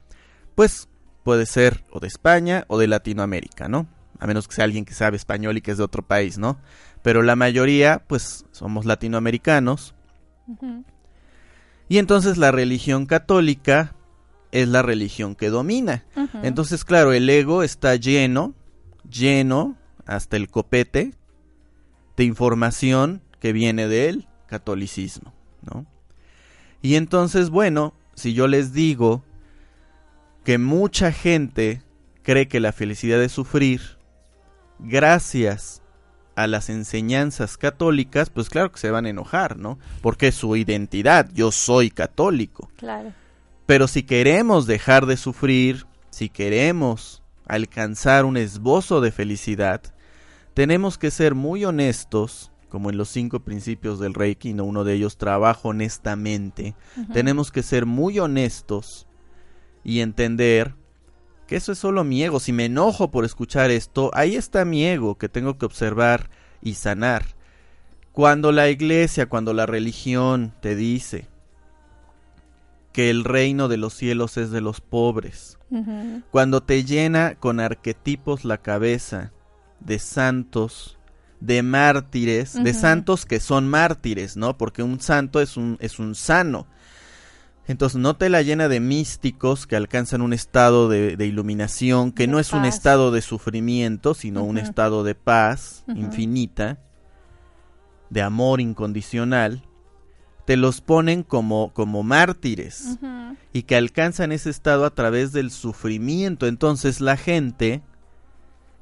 pues 0.54 0.88
puede 1.22 1.46
ser 1.46 1.84
o 1.90 2.00
de 2.00 2.08
España 2.08 2.64
o 2.68 2.78
de 2.78 2.88
Latinoamérica, 2.88 3.68
¿no? 3.68 3.86
A 4.18 4.26
menos 4.26 4.48
que 4.48 4.54
sea 4.54 4.64
alguien 4.64 4.84
que 4.84 4.94
sabe 4.94 5.16
español 5.16 5.56
y 5.56 5.60
que 5.60 5.72
es 5.72 5.78
de 5.78 5.84
otro 5.84 6.02
país, 6.02 6.38
¿no? 6.38 6.58
Pero 7.02 7.22
la 7.22 7.36
mayoría, 7.36 8.04
pues, 8.06 8.44
somos 8.52 8.84
latinoamericanos. 8.84 9.94
Y 11.88 11.98
entonces 11.98 12.36
la 12.38 12.52
religión 12.52 13.06
católica, 13.06 13.94
es 14.52 14.68
la 14.68 14.82
religión 14.82 15.34
que 15.34 15.48
domina. 15.50 16.04
Entonces, 16.42 16.84
claro, 16.84 17.12
el 17.12 17.28
ego 17.28 17.62
está 17.62 17.96
lleno, 17.96 18.54
lleno 19.10 19.76
hasta 20.06 20.36
el 20.36 20.48
copete 20.48 21.14
de 22.16 22.24
información 22.24 23.22
que 23.40 23.52
viene 23.52 23.88
del 23.88 24.28
catolicismo, 24.52 25.32
¿no? 25.62 25.86
Y 26.82 26.96
entonces, 26.96 27.48
bueno, 27.48 27.94
si 28.14 28.34
yo 28.34 28.48
les 28.48 28.74
digo 28.74 29.24
que 30.44 30.58
mucha 30.58 31.10
gente 31.10 31.80
cree 32.22 32.48
que 32.48 32.60
la 32.60 32.72
felicidad 32.72 33.22
es 33.22 33.32
sufrir, 33.32 33.80
gracias 34.78 35.80
a 36.36 36.46
las 36.46 36.68
enseñanzas 36.68 37.56
católicas, 37.56 38.28
pues 38.28 38.50
claro 38.50 38.70
que 38.70 38.78
se 38.78 38.90
van 38.90 39.06
a 39.06 39.08
enojar, 39.08 39.56
¿no? 39.56 39.78
Porque 40.02 40.28
es 40.28 40.34
su 40.34 40.54
identidad, 40.54 41.30
yo 41.32 41.50
soy 41.50 41.90
católico. 41.90 42.68
Claro. 42.76 43.14
Pero 43.64 43.88
si 43.88 44.02
queremos 44.02 44.66
dejar 44.66 45.06
de 45.06 45.16
sufrir, 45.16 45.86
si 46.10 46.28
queremos 46.28 47.22
alcanzar 47.46 48.26
un 48.26 48.36
esbozo 48.36 49.00
de 49.00 49.12
felicidad, 49.12 49.80
tenemos 50.52 50.98
que 50.98 51.10
ser 51.10 51.34
muy 51.34 51.64
honestos, 51.64 52.51
como 52.72 52.88
en 52.88 52.96
los 52.96 53.10
cinco 53.10 53.40
principios 53.40 54.00
del 54.00 54.14
Reiki, 54.14 54.54
¿no? 54.54 54.64
uno 54.64 54.82
de 54.82 54.94
ellos 54.94 55.18
trabajo 55.18 55.68
honestamente. 55.68 56.74
Tenemos 57.12 57.52
que 57.52 57.62
ser 57.62 57.84
muy 57.84 58.18
honestos 58.18 59.06
y 59.84 60.00
entender 60.00 60.74
que 61.46 61.56
eso 61.56 61.72
es 61.72 61.78
solo 61.78 62.02
mi 62.02 62.24
ego. 62.24 62.40
Si 62.40 62.50
me 62.50 62.64
enojo 62.64 63.10
por 63.10 63.26
escuchar 63.26 63.70
esto, 63.70 64.10
ahí 64.14 64.36
está 64.36 64.64
mi 64.64 64.86
ego 64.86 65.18
que 65.18 65.28
tengo 65.28 65.58
que 65.58 65.66
observar 65.66 66.30
y 66.62 66.72
sanar. 66.72 67.26
Cuando 68.12 68.52
la 68.52 68.70
iglesia, 68.70 69.28
cuando 69.28 69.52
la 69.52 69.66
religión 69.66 70.54
te 70.62 70.74
dice 70.74 71.28
que 72.94 73.10
el 73.10 73.24
reino 73.24 73.68
de 73.68 73.76
los 73.76 73.92
cielos 73.92 74.38
es 74.38 74.50
de 74.50 74.62
los 74.62 74.80
pobres, 74.80 75.58
cuando 76.30 76.62
te 76.62 76.84
llena 76.84 77.34
con 77.34 77.60
arquetipos 77.60 78.46
la 78.46 78.56
cabeza 78.56 79.30
de 79.80 79.98
santos, 79.98 80.98
de 81.42 81.62
mártires, 81.62 82.54
de 82.62 82.72
santos 82.72 83.26
que 83.26 83.40
son 83.40 83.68
mártires, 83.68 84.36
¿no? 84.36 84.56
Porque 84.56 84.82
un 84.82 85.00
santo 85.00 85.40
es 85.40 85.56
un, 85.56 85.76
es 85.80 85.98
un 85.98 86.14
sano. 86.14 86.66
Entonces 87.66 88.00
no 88.00 88.16
te 88.16 88.28
la 88.28 88.42
llena 88.42 88.68
de 88.68 88.80
místicos 88.80 89.66
que 89.66 89.76
alcanzan 89.76 90.22
un 90.22 90.32
estado 90.32 90.88
de, 90.88 91.26
iluminación, 91.26 92.12
que 92.12 92.26
no 92.26 92.38
es 92.38 92.52
un 92.52 92.64
estado 92.64 93.10
de 93.10 93.22
sufrimiento, 93.22 94.14
sino 94.14 94.44
un 94.44 94.58
estado 94.58 95.04
de 95.04 95.14
paz 95.14 95.84
infinita, 95.88 96.78
de 98.10 98.22
amor 98.22 98.60
incondicional 98.60 99.62
te 100.44 100.56
los 100.56 100.80
ponen 100.80 101.22
como, 101.22 101.72
como 101.72 102.02
mártires 102.02 102.98
y 103.52 103.62
que 103.62 103.76
alcanzan 103.76 104.32
ese 104.32 104.50
estado 104.50 104.84
a 104.84 104.90
través 104.90 105.32
del 105.32 105.50
sufrimiento. 105.50 106.46
Entonces 106.46 107.00
la 107.00 107.16
gente, 107.16 107.82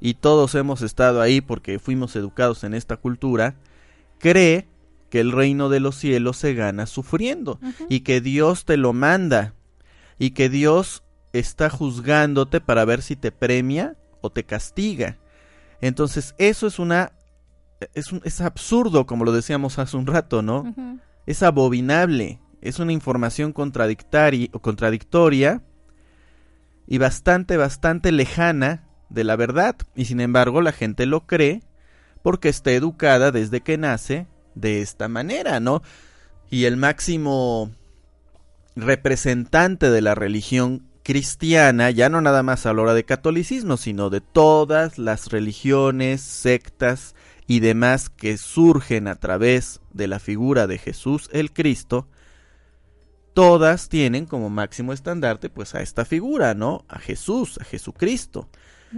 y 0.01 0.15
todos 0.15 0.55
hemos 0.55 0.81
estado 0.81 1.21
ahí 1.21 1.39
porque 1.39 1.77
fuimos 1.77 2.15
educados 2.15 2.63
en 2.63 2.73
esta 2.73 2.97
cultura, 2.97 3.53
cree 4.17 4.67
que 5.11 5.19
el 5.19 5.31
reino 5.31 5.69
de 5.69 5.79
los 5.79 5.95
cielos 5.95 6.37
se 6.37 6.55
gana 6.55 6.87
sufriendo 6.87 7.59
y 7.87 7.99
que 7.99 8.19
Dios 8.19 8.65
te 8.65 8.77
lo 8.77 8.93
manda 8.93 9.53
y 10.17 10.31
que 10.31 10.49
Dios 10.49 11.03
está 11.33 11.69
juzgándote 11.69 12.61
para 12.61 12.83
ver 12.83 13.03
si 13.03 13.15
te 13.15 13.31
premia 13.31 13.95
o 14.21 14.31
te 14.31 14.43
castiga. 14.43 15.19
Entonces 15.79 16.33
eso 16.37 16.67
es 16.67 16.79
una... 16.79 17.13
Es, 17.93 18.11
un, 18.11 18.21
es 18.25 18.41
absurdo, 18.41 19.07
como 19.07 19.25
lo 19.25 19.31
decíamos 19.31 19.79
hace 19.79 19.97
un 19.97 20.05
rato, 20.05 20.43
¿no? 20.43 20.75
es 21.25 21.41
abominable, 21.43 22.39
es 22.61 22.79
una 22.79 22.93
información 22.93 23.53
contradictoria 23.53 25.61
y 26.87 26.97
bastante, 26.97 27.57
bastante 27.57 28.11
lejana 28.11 28.87
de 29.11 29.23
la 29.23 29.35
verdad. 29.35 29.75
Y 29.95 30.05
sin 30.05 30.19
embargo 30.19 30.61
la 30.61 30.71
gente 30.71 31.05
lo 31.05 31.27
cree 31.27 31.61
porque 32.23 32.49
está 32.49 32.71
educada 32.71 33.31
desde 33.31 33.61
que 33.61 33.77
nace 33.77 34.27
de 34.55 34.81
esta 34.81 35.07
manera, 35.07 35.59
¿no? 35.59 35.81
Y 36.49 36.65
el 36.65 36.77
máximo 36.77 37.71
representante 38.75 39.89
de 39.89 40.01
la 40.01 40.15
religión 40.15 40.87
cristiana, 41.03 41.89
ya 41.89 42.09
no 42.09 42.21
nada 42.21 42.43
más 42.43 42.65
a 42.65 42.73
la 42.73 42.81
hora 42.81 42.93
de 42.93 43.05
catolicismo, 43.05 43.77
sino 43.77 44.09
de 44.09 44.21
todas 44.21 44.97
las 44.97 45.29
religiones, 45.29 46.21
sectas 46.21 47.15
y 47.47 47.59
demás 47.59 48.09
que 48.09 48.37
surgen 48.37 49.07
a 49.07 49.15
través 49.15 49.81
de 49.91 50.07
la 50.07 50.19
figura 50.19 50.67
de 50.67 50.77
Jesús 50.77 51.29
el 51.33 51.51
Cristo, 51.51 52.07
todas 53.33 53.89
tienen 53.89 54.25
como 54.25 54.49
máximo 54.49 54.93
estandarte 54.93 55.49
pues 55.49 55.73
a 55.75 55.81
esta 55.81 56.05
figura, 56.05 56.53
¿no? 56.53 56.85
A 56.87 56.99
Jesús, 56.99 57.57
a 57.59 57.63
Jesucristo. 57.63 58.49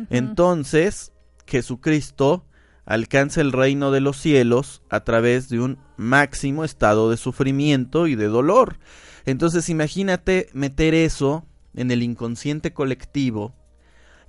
Entonces, 0.10 1.12
Jesucristo 1.46 2.46
alcanza 2.86 3.42
el 3.42 3.52
reino 3.52 3.92
de 3.92 4.02
los 4.02 4.18
cielos 4.18 4.82
a 4.90 5.02
través 5.04 5.50
de 5.50 5.60
un 5.60 5.78
máximo 5.98 6.64
estado 6.64 7.10
de 7.10 7.18
sufrimiento 7.18 8.08
y 8.08 8.16
de 8.16 8.28
dolor. 8.28 8.78
Entonces, 9.26 9.70
imagínate 9.70 10.50
meter 10.54 10.94
eso 10.94 11.46
en 11.74 11.92
el 11.92 12.04
inconsciente 12.04 12.74
colectivo 12.74 13.56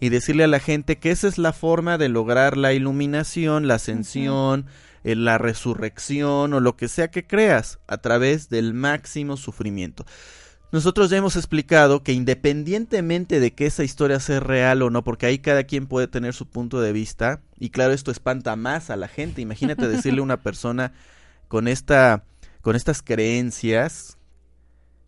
y 0.01 0.09
decirle 0.09 0.45
a 0.45 0.49
la 0.49 0.61
gente 0.61 0.99
que 0.99 1.11
esa 1.11 1.29
es 1.29 1.39
la 1.39 1.53
forma 1.53 1.99
de 1.99 2.09
lograr 2.09 2.57
la 2.57 2.73
iluminación, 2.73 3.69
la 3.69 3.75
ascensión, 3.75 4.67
eh, 5.03 5.15
la 5.15 5.39
resurrección 5.39 6.53
o 6.53 6.61
lo 6.61 6.77
que 6.77 6.89
sea 6.89 7.09
que 7.09 7.27
creas 7.27 7.79
a 7.87 7.99
través 7.99 8.49
del 8.49 8.75
máximo 8.75 9.37
sufrimiento. 9.37 10.05
Nosotros 10.75 11.09
ya 11.09 11.19
hemos 11.19 11.37
explicado 11.37 12.03
que 12.03 12.13
independientemente 12.13 13.39
de 13.39 13.53
que 13.53 13.67
esa 13.67 13.85
historia 13.85 14.19
sea 14.19 14.41
real 14.41 14.83
o 14.83 14.91
no, 14.91 15.05
porque 15.05 15.25
ahí 15.25 15.39
cada 15.39 15.63
quien 15.63 15.87
puede 15.87 16.09
tener 16.09 16.35
su 16.35 16.49
punto 16.49 16.81
de 16.81 16.93
vista, 16.93 17.43
y 17.61 17.71
claro, 17.71 17.93
esto 17.93 18.11
espanta 18.11 18.57
más 18.57 18.91
a 18.91 18.97
la 18.97 19.07
gente. 19.07 19.41
Imagínate 19.41 19.87
decirle 19.87 20.19
a 20.19 20.25
una 20.25 20.43
persona 20.43 20.93
con 21.47 21.69
esta 21.69 22.25
con 22.61 22.75
estas 22.75 23.03
creencias 23.03 24.19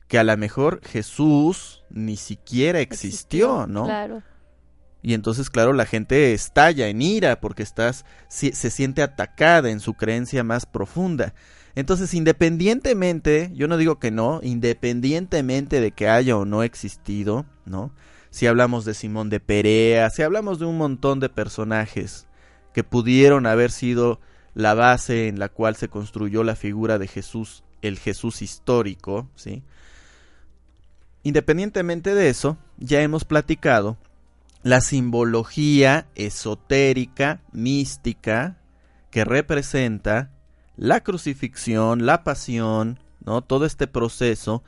que 0.06 0.20
a 0.20 0.22
lo 0.22 0.36
mejor 0.36 0.80
Jesús 0.84 1.82
ni 1.90 2.16
siquiera 2.16 2.78
existió, 2.78 3.66
¿no? 3.66 3.86
Claro. 3.86 4.22
Y 5.02 5.14
entonces, 5.14 5.50
claro, 5.50 5.72
la 5.72 5.84
gente 5.84 6.32
estalla 6.32 6.86
en 6.86 7.02
ira 7.02 7.40
porque 7.40 7.64
estás, 7.64 8.04
se, 8.28 8.52
siente 8.52 9.02
atacada 9.02 9.68
en 9.70 9.80
su 9.80 9.94
creencia 9.94 10.44
más 10.44 10.64
profunda. 10.64 11.34
Entonces, 11.76 12.14
independientemente, 12.14 13.50
yo 13.54 13.68
no 13.68 13.76
digo 13.76 13.98
que 13.98 14.10
no, 14.10 14.40
independientemente 14.42 15.82
de 15.82 15.92
que 15.92 16.08
haya 16.08 16.34
o 16.36 16.46
no 16.46 16.62
existido, 16.62 17.44
¿no? 17.66 17.92
Si 18.30 18.46
hablamos 18.46 18.86
de 18.86 18.94
Simón 18.94 19.28
de 19.28 19.40
Perea, 19.40 20.08
si 20.08 20.22
hablamos 20.22 20.58
de 20.58 20.64
un 20.64 20.78
montón 20.78 21.20
de 21.20 21.28
personajes 21.28 22.26
que 22.72 22.82
pudieron 22.82 23.46
haber 23.46 23.70
sido 23.70 24.20
la 24.54 24.72
base 24.72 25.28
en 25.28 25.38
la 25.38 25.50
cual 25.50 25.76
se 25.76 25.88
construyó 25.88 26.44
la 26.44 26.56
figura 26.56 26.98
de 26.98 27.08
Jesús, 27.08 27.62
el 27.82 27.98
Jesús 27.98 28.40
histórico, 28.40 29.28
¿sí? 29.36 29.62
Independientemente 31.24 32.14
de 32.14 32.30
eso, 32.30 32.56
ya 32.78 33.02
hemos 33.02 33.26
platicado 33.26 33.98
la 34.62 34.80
simbología 34.80 36.06
esotérica, 36.14 37.42
mística, 37.52 38.56
que 39.10 39.26
representa 39.26 40.30
la 40.76 41.02
crucifixión, 41.02 42.06
la 42.06 42.24
pasión, 42.24 42.98
¿no? 43.24 43.42
Todo 43.42 43.66
este 43.66 43.86
proceso 43.86 44.62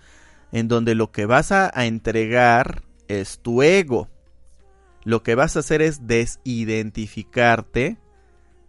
en 0.52 0.68
donde 0.68 0.94
lo 0.94 1.12
que 1.12 1.26
vas 1.26 1.52
a, 1.52 1.70
a 1.74 1.86
entregar 1.86 2.82
es 3.08 3.40
tu 3.40 3.62
ego. 3.62 4.08
Lo 5.04 5.22
que 5.22 5.34
vas 5.34 5.56
a 5.56 5.60
hacer 5.60 5.82
es 5.82 6.06
desidentificarte 6.06 7.98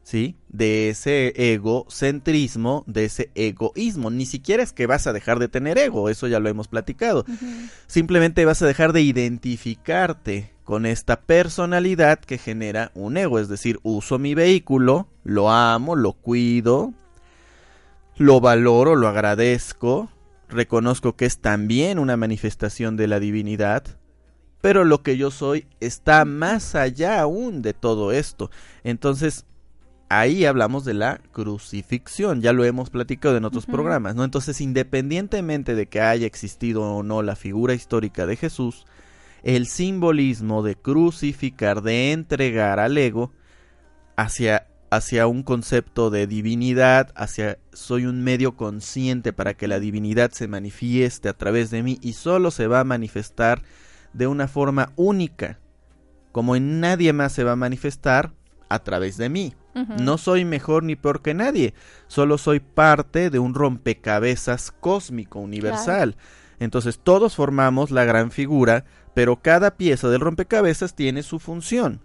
¿sí? 0.09 0.35
De 0.47 0.89
ese 0.89 1.53
egocentrismo, 1.53 2.83
de 2.87 3.05
ese 3.05 3.29
egoísmo. 3.35 4.09
Ni 4.09 4.25
siquiera 4.25 4.63
es 4.63 4.73
que 4.73 4.87
vas 4.87 5.05
a 5.05 5.13
dejar 5.13 5.37
de 5.37 5.49
tener 5.49 5.77
ego, 5.77 6.09
eso 6.09 6.27
ya 6.27 6.39
lo 6.39 6.49
hemos 6.49 6.67
platicado. 6.67 7.25
Simplemente 7.85 8.43
vas 8.43 8.59
a 8.63 8.65
dejar 8.65 8.91
de 8.91 9.03
identificarte 9.03 10.51
con 10.63 10.87
esta 10.87 11.21
personalidad 11.21 12.19
que 12.19 12.39
genera 12.39 12.91
un 12.95 13.17
ego, 13.17 13.37
es 13.37 13.49
decir, 13.49 13.79
uso 13.83 14.17
mi 14.17 14.33
vehículo, 14.33 15.07
lo 15.23 15.51
amo, 15.51 15.95
lo 15.95 16.13
cuido, 16.13 16.91
lo 18.19 18.41
valoro, 18.41 18.97
lo 18.97 19.07
agradezco, 19.07 20.09
reconozco 20.49 21.15
que 21.15 21.25
es 21.25 21.39
también 21.39 21.97
una 21.97 22.17
manifestación 22.17 22.97
de 22.97 23.07
la 23.07 23.21
divinidad, 23.21 23.83
pero 24.59 24.83
lo 24.83 25.01
que 25.03 25.15
yo 25.15 25.31
soy 25.31 25.67
está 25.79 26.25
más 26.25 26.75
allá 26.75 27.21
aún 27.21 27.61
de 27.61 27.73
todo 27.73 28.11
esto. 28.11 28.51
Entonces, 28.83 29.45
ahí 30.09 30.43
hablamos 30.43 30.83
de 30.83 30.95
la 30.95 31.21
crucifixión, 31.31 32.41
ya 32.41 32.51
lo 32.51 32.65
hemos 32.65 32.89
platicado 32.89 33.37
en 33.37 33.45
otros 33.45 33.65
programas, 33.65 34.15
¿no? 34.15 34.25
Entonces, 34.25 34.59
independientemente 34.59 35.73
de 35.73 35.87
que 35.87 36.01
haya 36.01 36.27
existido 36.27 36.81
o 36.81 37.03
no 37.03 37.21
la 37.21 37.37
figura 37.37 37.73
histórica 37.73 38.25
de 38.25 38.35
Jesús, 38.35 38.85
el 39.43 39.65
simbolismo 39.65 40.61
de 40.61 40.75
crucificar, 40.75 41.81
de 41.83 42.11
entregar 42.11 42.81
al 42.81 42.97
ego 42.97 43.31
hacia 44.17 44.68
hacia 44.91 45.27
un 45.27 45.43
concepto 45.43 46.09
de 46.09 46.27
divinidad, 46.27 47.11
hacia 47.15 47.59
soy 47.73 48.05
un 48.05 48.23
medio 48.23 48.55
consciente 48.55 49.33
para 49.33 49.53
que 49.53 49.67
la 49.67 49.79
divinidad 49.79 50.31
se 50.31 50.47
manifieste 50.47 51.29
a 51.29 51.33
través 51.33 51.69
de 51.69 51.83
mí 51.83 51.99
y 52.01 52.13
solo 52.13 52.51
se 52.51 52.67
va 52.67 52.79
a 52.79 52.85
manifestar 52.85 53.61
de 54.13 54.27
una 54.27 54.47
forma 54.47 54.91
única, 54.95 55.59
como 56.31 56.55
en 56.55 56.79
nadie 56.79 57.13
más 57.13 57.33
se 57.33 57.43
va 57.43 57.51
a 57.51 57.57
manifestar 57.57 58.33
a 58.67 58.79
través 58.79 59.17
de 59.17 59.29
mí. 59.29 59.53
No 59.97 60.17
soy 60.17 60.43
mejor 60.43 60.83
ni 60.83 60.97
peor 60.97 61.21
que 61.21 61.33
nadie, 61.33 61.73
solo 62.07 62.37
soy 62.37 62.59
parte 62.59 63.29
de 63.29 63.39
un 63.39 63.53
rompecabezas 63.53 64.71
cósmico 64.71 65.39
universal. 65.39 66.17
Entonces 66.59 66.99
todos 67.01 67.35
formamos 67.35 67.89
la 67.89 68.03
gran 68.03 68.31
figura, 68.31 68.83
pero 69.13 69.37
cada 69.41 69.77
pieza 69.77 70.09
del 70.09 70.19
rompecabezas 70.19 70.95
tiene 70.95 71.23
su 71.23 71.39
función. 71.39 72.01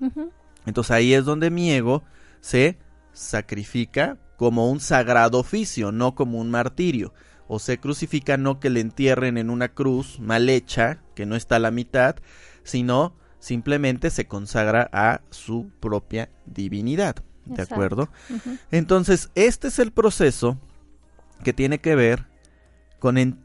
Entonces 0.67 0.93
ahí 0.93 1.15
es 1.15 1.25
donde 1.25 1.51
mi 1.51 1.73
ego 1.73 2.05
se 2.45 2.77
sacrifica 3.15 4.19
como 4.37 4.71
un 4.71 4.79
sagrado 4.79 5.39
oficio, 5.39 5.93
no 5.93 6.15
como 6.15 6.39
un 6.39 6.51
martirio. 6.51 7.15
O 7.49 7.59
se 7.59 7.79
crucifica 7.79 8.37
no 8.37 8.61
que 8.61 8.69
le 8.69 8.81
entierren 8.81 9.39
en 9.39 9.49
una 9.49 9.69
cruz 9.69 10.21
mal 10.21 10.51
hecha, 10.51 11.01
que 11.15 11.25
no 11.25 11.37
está 11.37 11.57
a 11.57 11.61
la 11.61 11.71
mitad, 11.71 12.17
sino 12.63 13.17
simplemente 13.39 14.11
se 14.11 14.27
consagra 14.27 14.91
a 14.93 15.23
su 15.31 15.71
propia 15.81 16.29
divinidad. 16.45 17.17
¿De 17.47 17.63
acuerdo? 17.63 18.11
Entonces, 18.71 19.31
este 19.35 19.69
es 19.69 19.79
el 19.79 19.91
proceso 19.91 20.59
que 21.43 21.55
tiene 21.55 21.79
que 21.79 21.95
ver 21.95 22.27
con 22.99 23.17
en, 23.17 23.39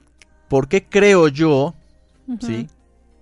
por 0.50 0.68
qué 0.68 0.86
creo 0.86 1.30
yo, 1.30 1.74
¿sí? 2.42 2.68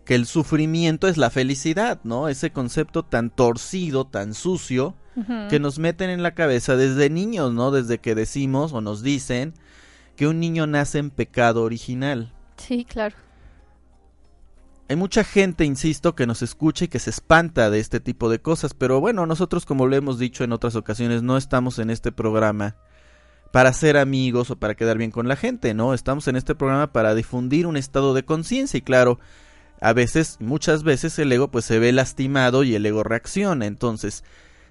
Que 0.07 0.15
el 0.15 0.25
sufrimiento 0.25 1.09
es 1.09 1.17
la 1.17 1.29
felicidad, 1.29 1.99
¿no? 2.05 2.29
Ese 2.29 2.51
concepto 2.51 3.03
tan 3.03 3.29
torcido, 3.29 4.07
tan 4.07 4.33
sucio, 4.33 4.95
que 5.49 5.59
nos 5.59 5.79
meten 5.79 6.09
en 6.09 6.23
la 6.23 6.33
cabeza 6.33 6.77
desde 6.77 7.09
niños, 7.09 7.51
¿no? 7.51 7.71
Desde 7.71 7.97
que 7.97 8.15
decimos 8.15 8.71
o 8.71 8.81
nos 8.81 9.03
dicen 9.03 9.53
que 10.15 10.27
un 10.27 10.39
niño 10.39 10.65
nace 10.65 10.99
en 10.99 11.09
pecado 11.09 11.63
original. 11.63 12.33
Sí, 12.55 12.85
claro. 12.85 13.15
Hay 14.89 14.95
mucha 14.95 15.25
gente, 15.25 15.65
insisto, 15.65 16.15
que 16.15 16.25
nos 16.25 16.41
escucha 16.41 16.85
y 16.85 16.87
que 16.87 16.99
se 16.99 17.09
espanta 17.09 17.69
de 17.69 17.79
este 17.79 17.99
tipo 17.99 18.29
de 18.29 18.39
cosas, 18.39 18.73
pero 18.73 19.01
bueno, 19.01 19.25
nosotros 19.25 19.65
como 19.65 19.87
lo 19.87 19.97
hemos 19.97 20.17
dicho 20.17 20.45
en 20.45 20.53
otras 20.53 20.77
ocasiones, 20.77 21.21
no 21.21 21.35
estamos 21.35 21.79
en 21.79 21.89
este 21.89 22.13
programa 22.13 22.77
para 23.51 23.73
ser 23.73 23.97
amigos 23.97 24.49
o 24.51 24.55
para 24.55 24.75
quedar 24.75 24.97
bien 24.97 25.11
con 25.11 25.27
la 25.27 25.35
gente, 25.35 25.73
¿no? 25.73 25.93
Estamos 25.93 26.29
en 26.29 26.37
este 26.37 26.55
programa 26.55 26.93
para 26.93 27.15
difundir 27.15 27.67
un 27.67 27.75
estado 27.75 28.13
de 28.13 28.23
conciencia 28.23 28.77
y 28.77 28.81
claro, 28.81 29.19
a 29.79 29.93
veces, 29.93 30.37
muchas 30.39 30.83
veces 30.83 31.17
el 31.19 31.31
ego 31.31 31.49
pues 31.49 31.65
se 31.65 31.79
ve 31.79 31.91
lastimado 31.91 32.63
y 32.63 32.75
el 32.75 32.85
ego 32.85 33.03
reacciona, 33.03 33.65
entonces, 33.65 34.23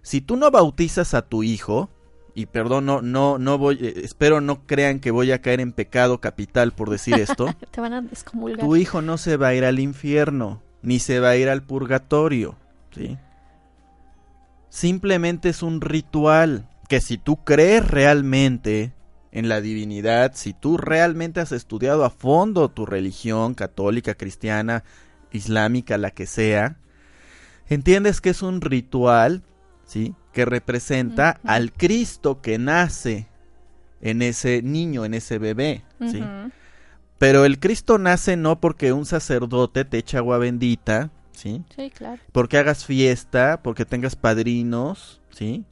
si 0.02 0.20
tú 0.20 0.36
no 0.36 0.50
bautizas 0.50 1.14
a 1.14 1.22
tu 1.22 1.42
hijo, 1.42 1.90
y 2.34 2.44
perdón, 2.46 2.84
no, 2.84 3.00
no, 3.00 3.38
no 3.38 3.56
voy, 3.56 3.78
eh, 3.80 4.02
espero 4.04 4.42
no 4.42 4.66
crean 4.66 5.00
que 5.00 5.10
voy 5.10 5.32
a 5.32 5.40
caer 5.40 5.60
en 5.60 5.72
pecado 5.72 6.20
capital 6.20 6.72
por 6.72 6.90
decir 6.90 7.14
esto. 7.14 7.46
Te 7.70 7.80
van 7.80 7.94
a 7.94 8.04
Tu 8.58 8.76
hijo 8.76 9.00
no 9.00 9.16
se 9.16 9.38
va 9.38 9.48
a 9.48 9.54
ir 9.54 9.64
al 9.64 9.78
infierno, 9.78 10.62
ni 10.82 10.98
se 10.98 11.18
va 11.18 11.30
a 11.30 11.36
ir 11.36 11.48
al 11.48 11.62
purgatorio, 11.62 12.56
¿sí? 12.94 13.16
Simplemente 14.68 15.48
es 15.48 15.62
un 15.62 15.80
ritual 15.80 16.68
que 16.88 17.00
si 17.00 17.16
tú 17.16 17.36
crees 17.42 17.88
realmente 17.88 18.92
en 19.36 19.50
la 19.50 19.60
divinidad, 19.60 20.32
si 20.34 20.54
tú 20.54 20.78
realmente 20.78 21.40
has 21.40 21.52
estudiado 21.52 22.06
a 22.06 22.10
fondo 22.10 22.70
tu 22.70 22.86
religión 22.86 23.52
católica, 23.52 24.14
cristiana, 24.14 24.82
islámica, 25.30 25.98
la 25.98 26.10
que 26.10 26.24
sea, 26.24 26.78
entiendes 27.68 28.22
que 28.22 28.30
es 28.30 28.40
un 28.40 28.62
ritual, 28.62 29.42
¿sí? 29.84 30.14
que 30.32 30.46
representa 30.46 31.38
al 31.44 31.70
Cristo 31.70 32.40
que 32.40 32.56
nace 32.56 33.28
en 34.00 34.22
ese 34.22 34.62
niño, 34.62 35.04
en 35.04 35.12
ese 35.12 35.36
bebé, 35.36 35.84
¿sí? 36.10 36.24
Pero 37.18 37.44
el 37.44 37.58
Cristo 37.58 37.98
nace 37.98 38.38
no 38.38 38.58
porque 38.58 38.94
un 38.94 39.04
sacerdote 39.04 39.84
te 39.84 39.98
eche 39.98 40.16
agua 40.16 40.38
bendita, 40.38 41.10
¿sí? 41.32 41.62
Sí, 41.76 41.90
claro. 41.90 42.22
Porque 42.32 42.56
hagas 42.56 42.86
fiesta, 42.86 43.60
porque 43.62 43.84
tengas 43.84 44.16
padrinos, 44.16 45.20
¿sí? 45.28 45.66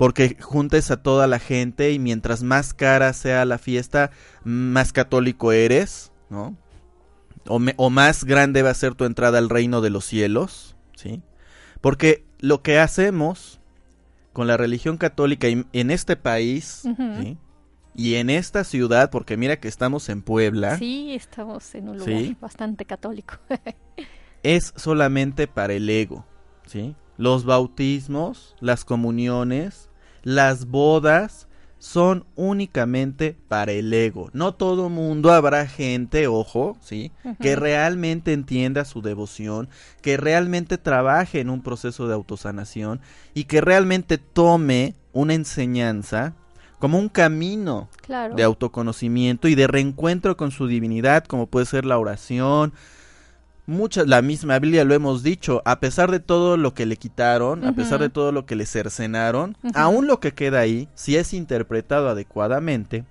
Porque 0.00 0.38
juntes 0.40 0.90
a 0.90 1.02
toda 1.02 1.26
la 1.26 1.38
gente 1.38 1.92
y 1.92 1.98
mientras 1.98 2.42
más 2.42 2.72
cara 2.72 3.12
sea 3.12 3.44
la 3.44 3.58
fiesta, 3.58 4.12
más 4.44 4.94
católico 4.94 5.52
eres, 5.52 6.10
¿no? 6.30 6.56
O, 7.46 7.60
o 7.76 7.90
más 7.90 8.24
grande 8.24 8.62
va 8.62 8.70
a 8.70 8.74
ser 8.74 8.94
tu 8.94 9.04
entrada 9.04 9.36
al 9.36 9.50
reino 9.50 9.82
de 9.82 9.90
los 9.90 10.06
cielos, 10.06 10.74
¿sí? 10.96 11.20
Porque 11.82 12.24
lo 12.38 12.62
que 12.62 12.78
hacemos 12.78 13.60
con 14.32 14.46
la 14.46 14.56
religión 14.56 14.96
católica 14.96 15.48
en 15.48 15.90
este 15.90 16.16
país 16.16 16.84
y 17.94 18.14
en 18.14 18.30
esta 18.30 18.64
ciudad, 18.64 19.10
porque 19.10 19.36
mira 19.36 19.60
que 19.60 19.68
estamos 19.68 20.08
en 20.08 20.22
Puebla. 20.22 20.78
Sí, 20.78 21.12
estamos 21.14 21.74
en 21.74 21.90
un 21.90 21.98
lugar 21.98 22.36
bastante 22.40 22.86
católico. 22.86 23.34
es 24.42 24.72
solamente 24.76 25.46
para 25.46 25.74
el 25.74 25.90
ego, 25.90 26.24
¿sí? 26.64 26.96
Los 27.18 27.44
bautismos, 27.44 28.56
las 28.60 28.86
comuniones, 28.86 29.89
las 30.22 30.66
bodas 30.66 31.48
son 31.80 32.26
únicamente 32.36 33.36
para 33.48 33.72
el 33.72 33.92
ego. 33.92 34.28
No 34.34 34.52
todo 34.52 34.90
mundo 34.90 35.32
habrá 35.32 35.66
gente, 35.66 36.26
ojo, 36.26 36.76
¿sí? 36.82 37.10
Que 37.40 37.56
realmente 37.56 38.34
entienda 38.34 38.84
su 38.84 39.00
devoción, 39.00 39.68
que 40.02 40.18
realmente 40.18 40.76
trabaje 40.76 41.40
en 41.40 41.48
un 41.48 41.62
proceso 41.62 42.06
de 42.06 42.14
autosanación 42.14 43.00
y 43.32 43.44
que 43.44 43.62
realmente 43.62 44.18
tome 44.18 44.94
una 45.12 45.32
enseñanza 45.32 46.34
como 46.78 46.98
un 46.98 47.08
camino 47.08 47.88
de 48.36 48.42
autoconocimiento 48.42 49.48
y 49.48 49.54
de 49.54 49.66
reencuentro 49.66 50.36
con 50.36 50.50
su 50.50 50.66
divinidad, 50.66 51.24
como 51.24 51.46
puede 51.46 51.66
ser 51.66 51.86
la 51.86 51.98
oración, 51.98 52.74
muchas, 53.70 54.06
la 54.06 54.20
misma 54.20 54.58
Biblia 54.58 54.84
lo 54.84 54.94
hemos 54.94 55.22
dicho, 55.22 55.62
a 55.64 55.80
pesar 55.80 56.10
de 56.10 56.20
todo 56.20 56.56
lo 56.56 56.74
que 56.74 56.86
le 56.86 56.96
quitaron, 56.96 57.64
a 57.64 57.72
pesar 57.72 58.00
de 58.00 58.10
todo 58.10 58.32
lo 58.32 58.44
que 58.44 58.56
le 58.56 58.66
cercenaron, 58.66 59.56
aún 59.74 60.06
lo 60.06 60.20
que 60.20 60.32
queda 60.32 60.58
ahí, 60.58 60.88
si 60.94 61.16
es 61.16 61.32
interpretado 61.32 62.08
adecuadamente, 62.08 63.04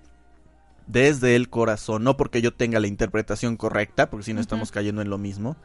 desde 0.86 1.36
el 1.36 1.50
corazón, 1.50 2.04
no 2.04 2.18
porque 2.18 2.42
yo 2.42 2.54
tenga 2.54 2.80
la 2.80 2.88
interpretación 2.88 3.58
correcta, 3.58 4.10
porque 4.10 4.26
si 4.26 4.34
no 4.34 4.42
estamos 4.42 4.72
cayendo 4.72 5.02
en 5.02 5.10
lo 5.10 5.18
mismo, 5.18 5.56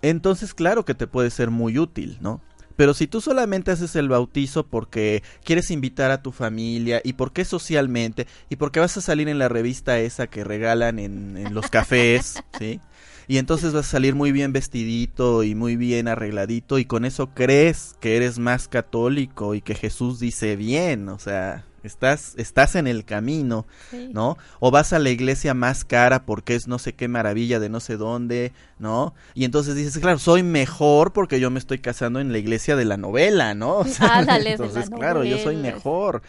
entonces 0.00 0.54
claro 0.54 0.84
que 0.84 0.94
te 0.94 1.06
puede 1.06 1.30
ser 1.30 1.50
muy 1.50 1.78
útil, 1.78 2.18
¿no? 2.20 2.40
Pero 2.78 2.94
si 2.94 3.08
tú 3.08 3.20
solamente 3.20 3.72
haces 3.72 3.96
el 3.96 4.08
bautizo 4.08 4.64
porque 4.64 5.24
quieres 5.42 5.72
invitar 5.72 6.12
a 6.12 6.22
tu 6.22 6.30
familia 6.30 7.00
y 7.02 7.14
porque 7.14 7.44
socialmente 7.44 8.28
y 8.48 8.54
porque 8.54 8.78
vas 8.78 8.96
a 8.96 9.00
salir 9.00 9.28
en 9.28 9.40
la 9.40 9.48
revista 9.48 9.98
esa 9.98 10.28
que 10.28 10.44
regalan 10.44 11.00
en, 11.00 11.36
en 11.36 11.54
los 11.54 11.70
cafés, 11.70 12.40
¿sí? 12.60 12.80
y 13.26 13.38
entonces 13.38 13.72
vas 13.72 13.88
a 13.88 13.90
salir 13.90 14.14
muy 14.14 14.30
bien 14.30 14.52
vestidito 14.52 15.42
y 15.42 15.56
muy 15.56 15.74
bien 15.74 16.06
arregladito 16.06 16.78
y 16.78 16.84
con 16.84 17.04
eso 17.04 17.34
crees 17.34 17.96
que 17.98 18.16
eres 18.16 18.38
más 18.38 18.68
católico 18.68 19.56
y 19.56 19.60
que 19.60 19.74
Jesús 19.74 20.20
dice 20.20 20.54
bien, 20.54 21.08
o 21.08 21.18
sea, 21.18 21.64
estás 21.88 22.34
estás 22.36 22.76
en 22.76 22.86
el 22.86 23.04
camino, 23.04 23.66
¿no? 24.12 24.38
O 24.60 24.70
vas 24.70 24.92
a 24.92 24.98
la 24.98 25.10
iglesia 25.10 25.54
más 25.54 25.84
cara 25.84 26.24
porque 26.24 26.54
es 26.54 26.68
no 26.68 26.78
sé 26.78 26.92
qué 26.92 27.08
maravilla 27.08 27.58
de 27.58 27.68
no 27.68 27.80
sé 27.80 27.96
dónde, 27.96 28.52
¿no? 28.78 29.14
Y 29.34 29.44
entonces 29.44 29.74
dices, 29.74 29.98
claro, 29.98 30.18
soy 30.18 30.42
mejor 30.42 31.12
porque 31.12 31.40
yo 31.40 31.50
me 31.50 31.58
estoy 31.58 31.78
casando 31.78 32.20
en 32.20 32.30
la 32.30 32.38
iglesia 32.38 32.76
de 32.76 32.84
la 32.84 32.96
novela, 32.96 33.54
¿no? 33.54 33.78
O 33.78 33.84
sea, 33.84 34.24
entonces, 34.44 34.90
claro, 34.90 35.24
yo 35.24 35.38
soy 35.38 35.56
mejor. 35.56 36.22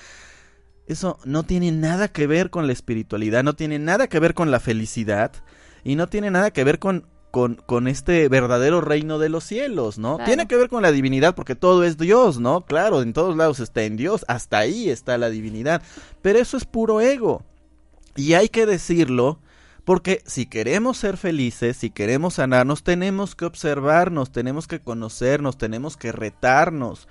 Eso 0.88 1.20
no 1.24 1.44
tiene 1.44 1.72
nada 1.72 2.08
que 2.08 2.26
ver 2.26 2.50
con 2.50 2.66
la 2.66 2.74
espiritualidad, 2.74 3.44
no 3.44 3.54
tiene 3.54 3.78
nada 3.78 4.08
que 4.08 4.20
ver 4.20 4.34
con 4.34 4.50
la 4.50 4.60
felicidad 4.60 5.32
y 5.84 5.96
no 5.96 6.08
tiene 6.08 6.32
nada 6.32 6.52
que 6.52 6.64
ver 6.64 6.80
con, 6.80 7.06
con, 7.32 7.56
con 7.56 7.88
este 7.88 8.28
verdadero 8.28 8.82
reino 8.82 9.20
de 9.20 9.30
los 9.30 9.44
cielos, 9.44 9.98
¿no? 9.98 10.18
Tiene 10.26 10.48
que 10.48 10.56
ver 10.56 10.70
con 10.70 10.82
la 10.82 10.92
divinidad 10.92 11.36
porque 11.36 11.56
todo 11.56 11.84
es 11.84 11.98
Dios, 11.98 12.40
¿no? 12.40 12.66
Claro, 12.66 13.02
en 13.02 13.14
todos 13.14 13.36
lados 13.38 13.60
está 13.60 13.84
en 13.84 13.98
Dios, 13.98 14.26
hasta 14.28 14.60
ahí 14.60 14.90
está 14.90 15.18
la 15.18 15.30
divinidad, 15.30 15.82
pero 16.22 16.40
eso 16.40 16.58
es 16.58 16.66
puro 16.66 17.02
ego. 17.02 17.44
Y 18.16 18.34
hay 18.34 18.50
que 18.50 18.66
decirlo 18.66 19.40
porque 19.86 20.22
si 20.26 20.46
queremos 20.46 20.98
ser 20.98 21.18
felices, 21.18 21.78
si 21.78 21.90
queremos 21.90 22.36
sanarnos, 22.36 22.84
tenemos 22.84 23.36
que 23.36 23.46
observarnos, 23.46 24.32
tenemos 24.32 24.68
que 24.68 24.80
conocernos, 24.80 25.58
tenemos 25.58 25.98
que 25.98 26.12
retarnos 26.12 27.08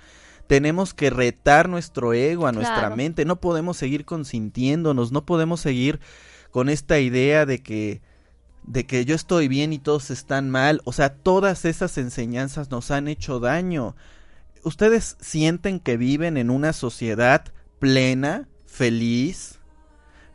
tenemos 0.49 0.95
que 0.95 1.11
retar 1.11 1.69
nuestro 1.69 2.11
ego 2.11 2.47
a 2.47 2.51
nuestra 2.51 2.89
mente, 2.95 3.23
no 3.23 3.39
podemos 3.39 3.77
seguir 3.77 4.03
consintiéndonos, 4.03 5.11
no 5.11 5.23
podemos 5.23 5.61
seguir 5.61 5.99
con 6.49 6.69
esta 6.69 6.99
idea 6.99 7.45
de 7.45 7.61
que 7.61 8.01
de 8.69 8.85
que 8.85 9.03
yo 9.03 9.15
estoy 9.15 9.47
bien 9.47 9.73
y 9.73 9.79
todos 9.79 10.11
están 10.11 10.49
mal. 10.51 10.81
O 10.85 10.93
sea, 10.93 11.15
todas 11.15 11.65
esas 11.65 11.97
enseñanzas 11.97 12.69
nos 12.69 12.91
han 12.91 13.07
hecho 13.07 13.39
daño. 13.39 13.95
¿Ustedes 14.63 15.17
sienten 15.19 15.79
que 15.79 15.97
viven 15.97 16.37
en 16.37 16.51
una 16.51 16.71
sociedad 16.71 17.45
plena, 17.79 18.47
feliz? 18.67 19.57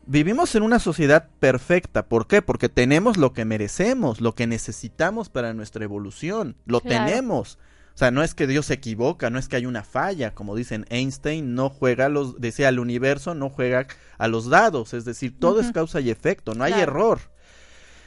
Vivimos 0.06 0.56
en 0.56 0.64
una 0.64 0.80
sociedad 0.80 1.28
perfecta. 1.38 2.06
¿Por 2.06 2.26
qué? 2.26 2.42
Porque 2.42 2.68
tenemos 2.68 3.18
lo 3.18 3.32
que 3.32 3.44
merecemos, 3.44 4.20
lo 4.20 4.34
que 4.34 4.48
necesitamos 4.48 5.28
para 5.28 5.54
nuestra 5.54 5.84
evolución. 5.84 6.56
Lo 6.66 6.80
tenemos. 6.80 7.60
O 7.94 7.98
sea, 7.98 8.10
no 8.10 8.24
es 8.24 8.34
que 8.34 8.48
Dios 8.48 8.66
se 8.66 8.74
equivoca, 8.74 9.30
no 9.30 9.38
es 9.38 9.46
que 9.46 9.54
hay 9.54 9.66
una 9.66 9.84
falla, 9.84 10.34
como 10.34 10.56
dicen 10.56 10.86
Einstein, 10.90 11.54
no 11.54 11.70
juega 11.70 12.08
los, 12.08 12.40
decía 12.40 12.68
el 12.68 12.80
universo, 12.80 13.36
no 13.36 13.48
juega 13.48 13.86
a 14.18 14.26
los 14.26 14.50
dados, 14.50 14.92
es 14.92 15.04
decir, 15.04 15.38
todo 15.38 15.60
es 15.60 15.70
causa 15.70 16.00
y 16.00 16.10
efecto, 16.10 16.56
no 16.56 16.64
hay 16.64 16.72
error. 16.72 17.20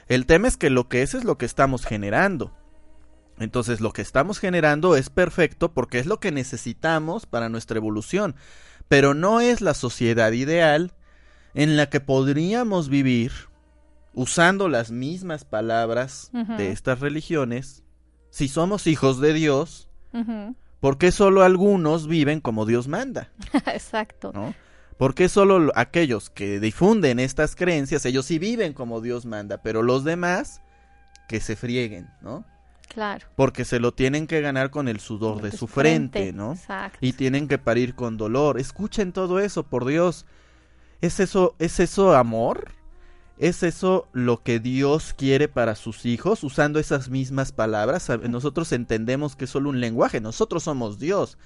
El 0.08 0.26
tema 0.26 0.48
es 0.48 0.58
que 0.58 0.70
lo 0.70 0.88
que 0.88 1.02
es 1.02 1.14
es 1.14 1.24
lo 1.24 1.38
que 1.38 1.46
estamos 1.46 1.86
generando. 1.86 2.54
Entonces 3.40 3.82
lo 3.82 3.92
que 3.92 4.02
estamos 4.02 4.40
generando 4.40 4.96
es 4.96 5.10
perfecto 5.10 5.74
porque 5.74 6.00
es 6.00 6.06
lo 6.06 6.20
que 6.20 6.32
necesitamos 6.32 7.26
para 7.26 7.50
nuestra 7.50 7.78
evolución, 7.78 8.36
pero 8.88 9.14
no 9.14 9.42
es 9.42 9.62
la 9.62 9.74
sociedad 9.74 10.32
ideal 10.32 10.94
en 11.54 11.78
la 11.78 11.90
que 11.90 12.00
podríamos 12.00 12.90
vivir 12.90 13.32
usando 14.14 14.70
las 14.70 14.90
mismas 14.92 15.46
palabras 15.46 16.32
de 16.34 16.72
estas 16.72 17.00
religiones 17.00 17.84
si 18.32 18.48
somos 18.48 18.88
hijos 18.88 19.20
de 19.20 19.34
Dios. 19.34 19.90
¿Por 20.80 20.98
qué 20.98 21.12
solo 21.12 21.44
algunos 21.44 22.08
viven 22.08 22.40
como 22.40 22.66
Dios 22.66 22.88
manda? 22.88 23.30
Exacto. 23.68 24.32
¿no? 24.34 24.56
¿Por 24.98 25.14
qué 25.14 25.30
solo 25.30 25.72
aquellos 25.76 26.30
que 26.30 26.60
difunden 26.60 27.20
estas 27.20 27.56
creencias, 27.56 28.06
ellos 28.06 28.26
sí 28.26 28.40
viven 28.40 28.74
como 28.74 29.00
Dios 29.00 29.26
manda, 29.26 29.62
pero 29.62 29.84
los 29.84 30.04
demás 30.04 30.62
que 31.28 31.40
se 31.40 31.56
frieguen, 31.56 32.10
¿no? 32.22 32.46
Claro. 32.88 33.28
Porque 33.36 33.66
se 33.66 33.80
lo 33.80 33.94
tienen 33.94 34.28
que 34.28 34.42
ganar 34.42 34.72
con 34.72 34.88
el 34.88 35.00
sudor 35.00 35.42
de, 35.42 35.52
su 35.52 35.68
frente, 35.68 36.34
¿no? 36.34 36.54
Exacto. 36.54 36.98
Y 37.02 37.14
tienen 37.14 37.48
que 37.48 37.58
parir 37.58 37.96
con 37.96 38.18
dolor. 38.18 38.60
Escuchen 38.60 39.12
todo 39.12 39.40
eso, 39.40 39.64
por 39.64 39.86
Dios. 39.86 40.26
¿Es 41.02 41.20
eso, 41.20 41.56
es 41.60 41.80
eso 41.80 42.16
amor? 42.16 42.72
¿Es 43.38 43.62
eso 43.62 44.08
lo 44.14 44.42
que 44.42 44.60
Dios 44.60 45.14
quiere 45.16 45.48
para 45.48 45.76
sus 45.76 46.06
hijos? 46.06 46.44
Usando 46.44 46.80
esas 46.80 47.10
mismas 47.10 47.52
palabras. 47.52 48.10
Nosotros 48.28 48.72
entendemos 48.72 49.36
que 49.36 49.46
es 49.46 49.52
solo 49.52 49.70
un 49.70 49.80
lenguaje. 49.80 50.22
Nosotros 50.22 50.64
somos 50.64 50.98
Dios. 50.98 51.38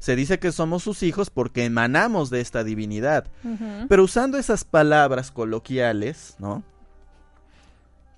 Se 0.00 0.16
dice 0.16 0.38
que 0.38 0.50
somos 0.50 0.82
sus 0.82 1.02
hijos 1.02 1.30
porque 1.30 1.64
emanamos 1.64 2.30
de 2.30 2.40
esta 2.40 2.64
divinidad. 2.64 3.26
Pero 3.88 4.02
usando 4.02 4.38
esas 4.38 4.64
palabras 4.64 5.30
coloquiales, 5.30 6.34
¿no? 6.38 6.64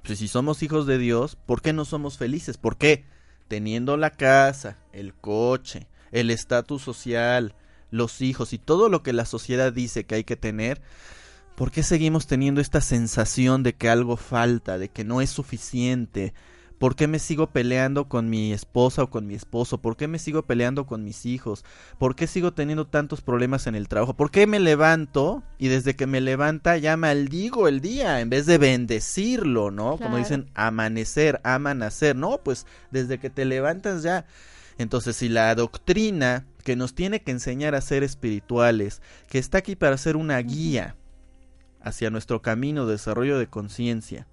Pues 0.04 0.20
si 0.20 0.28
somos 0.28 0.62
hijos 0.62 0.86
de 0.86 0.98
Dios, 0.98 1.36
¿por 1.44 1.60
qué 1.60 1.72
no 1.72 1.84
somos 1.84 2.18
felices? 2.18 2.56
¿Por 2.56 2.76
qué? 2.76 3.04
Teniendo 3.48 3.96
la 3.96 4.10
casa, 4.10 4.78
el 4.92 5.12
coche, 5.12 5.88
el 6.12 6.30
estatus 6.30 6.82
social, 6.82 7.54
los 7.90 8.20
hijos 8.20 8.52
y 8.52 8.58
todo 8.58 8.88
lo 8.88 9.02
que 9.02 9.12
la 9.12 9.26
sociedad 9.26 9.72
dice 9.72 10.04
que 10.04 10.14
hay 10.14 10.24
que 10.24 10.36
tener, 10.36 10.80
¿por 11.56 11.72
qué 11.72 11.82
seguimos 11.82 12.26
teniendo 12.26 12.60
esta 12.60 12.80
sensación 12.80 13.62
de 13.64 13.74
que 13.74 13.90
algo 13.90 14.16
falta, 14.16 14.78
de 14.78 14.88
que 14.88 15.04
no 15.04 15.20
es 15.20 15.30
suficiente, 15.30 16.32
¿Por 16.82 16.96
qué 16.96 17.06
me 17.06 17.20
sigo 17.20 17.46
peleando 17.46 18.08
con 18.08 18.28
mi 18.28 18.52
esposa 18.52 19.04
o 19.04 19.08
con 19.08 19.24
mi 19.24 19.34
esposo? 19.34 19.78
¿Por 19.78 19.96
qué 19.96 20.08
me 20.08 20.18
sigo 20.18 20.42
peleando 20.42 20.84
con 20.84 21.04
mis 21.04 21.26
hijos? 21.26 21.64
¿Por 21.96 22.16
qué 22.16 22.26
sigo 22.26 22.54
teniendo 22.54 22.88
tantos 22.88 23.20
problemas 23.20 23.68
en 23.68 23.76
el 23.76 23.86
trabajo? 23.86 24.14
¿Por 24.14 24.32
qué 24.32 24.48
me 24.48 24.58
levanto 24.58 25.44
y 25.58 25.68
desde 25.68 25.94
que 25.94 26.08
me 26.08 26.20
levanta 26.20 26.76
ya 26.78 26.96
maldigo 26.96 27.68
el 27.68 27.80
día 27.80 28.18
en 28.18 28.30
vez 28.30 28.46
de 28.46 28.58
bendecirlo, 28.58 29.70
¿no? 29.70 29.96
Como 29.96 30.16
dicen, 30.16 30.50
amanecer, 30.54 31.40
amanacer. 31.44 32.16
No, 32.16 32.38
pues 32.38 32.66
desde 32.90 33.20
que 33.20 33.30
te 33.30 33.44
levantas 33.44 34.02
ya. 34.02 34.26
Entonces, 34.76 35.14
si 35.14 35.28
la 35.28 35.54
doctrina 35.54 36.46
que 36.64 36.74
nos 36.74 36.96
tiene 36.96 37.22
que 37.22 37.30
enseñar 37.30 37.76
a 37.76 37.80
ser 37.80 38.02
espirituales, 38.02 39.02
que 39.28 39.38
está 39.38 39.58
aquí 39.58 39.76
para 39.76 39.96
ser 39.98 40.16
una 40.16 40.38
guía 40.38 40.96
hacia 41.80 42.10
nuestro 42.10 42.42
camino 42.42 42.86
de 42.86 42.94
desarrollo 42.94 43.38
de 43.38 43.46
conciencia, 43.46 44.26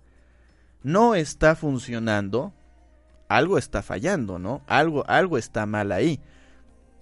no 0.84 1.15
está 1.15 1.56
funcionando, 1.56 2.54
algo 3.28 3.58
está 3.58 3.82
fallando, 3.82 4.39
¿no? 4.39 4.62
Algo, 4.68 5.04
algo 5.08 5.38
está 5.38 5.65
mal 5.65 5.92
ahí. 5.92 6.20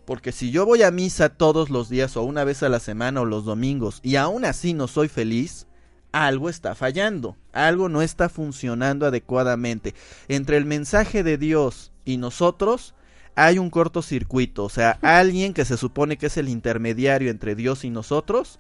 Porque 0.06 0.32
si 0.32 0.52
yo 0.52 0.66
voy 0.66 0.84
a 0.84 0.92
misa 0.92 1.30
todos 1.30 1.70
los 1.70 1.90
días 1.90 2.16
o 2.16 2.24
una 2.24 2.44
vez 2.44 2.64
a 2.64 2.70
la 2.70 2.80
semana 2.80 3.22
o 3.22 3.26
los 3.26 3.44
domingos 3.46 4.00
y 4.04 4.16
aún 4.16 4.46
así 4.46 4.74
no 4.74 4.88
soy 4.88 5.10
feliz, 5.10 5.68
algo 6.14 6.50
está 6.50 6.76
fallando, 6.76 7.36
algo 7.52 7.90
no 7.90 8.02
está 8.02 8.30
funcionando 8.30 9.06
adecuadamente. 9.06 9.94
Entre 10.30 10.58
el 10.58 10.66
mensaje 10.66 11.24
de 11.24 11.38
Dios 11.38 11.92
y 12.06 12.18
nosotros 12.18 12.96
hay 13.36 13.60
un 13.60 13.70
cortocircuito, 13.70 14.64
o 14.64 14.70
sea, 14.70 14.92
alguien 15.02 15.54
que 15.54 15.66
se 15.66 15.78
supone 15.78 16.18
que 16.18 16.28
es 16.28 16.38
el 16.38 16.50
intermediario 16.50 17.30
entre 17.30 17.56
Dios 17.56 17.84
y 17.84 17.90
nosotros, 17.90 18.60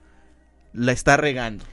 la 0.73 0.91
está 0.91 1.17
regando 1.17 1.63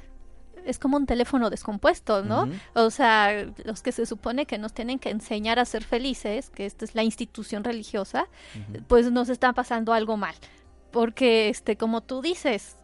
es 0.65 0.79
como 0.79 0.97
un 0.97 1.07
teléfono 1.07 1.51
descompuesto, 1.51 2.23
¿no? 2.23 2.49
O 2.75 2.91
sea, 2.91 3.47
los 3.65 3.83
que 3.83 3.93
se 3.93 4.07
supone 4.07 4.47
que 4.47 4.59
nos 4.59 4.73
tienen 4.73 4.99
que 4.99 5.11
enseñar 5.11 5.59
a 5.59 5.65
ser 5.65 5.85
felices, 5.85 6.51
que 6.51 6.67
esta 6.67 6.85
es 6.85 6.95
la 6.95 7.03
institución 7.03 7.65
religiosa, 7.65 8.27
pues 8.89 9.11
nos 9.11 9.29
está 9.29 9.53
pasando 9.53 9.93
algo 9.93 10.17
mal. 10.17 10.35
Porque, 10.91 11.49
este, 11.49 11.77
como 11.77 12.03
tú 12.03 12.23
dices, 12.23 12.77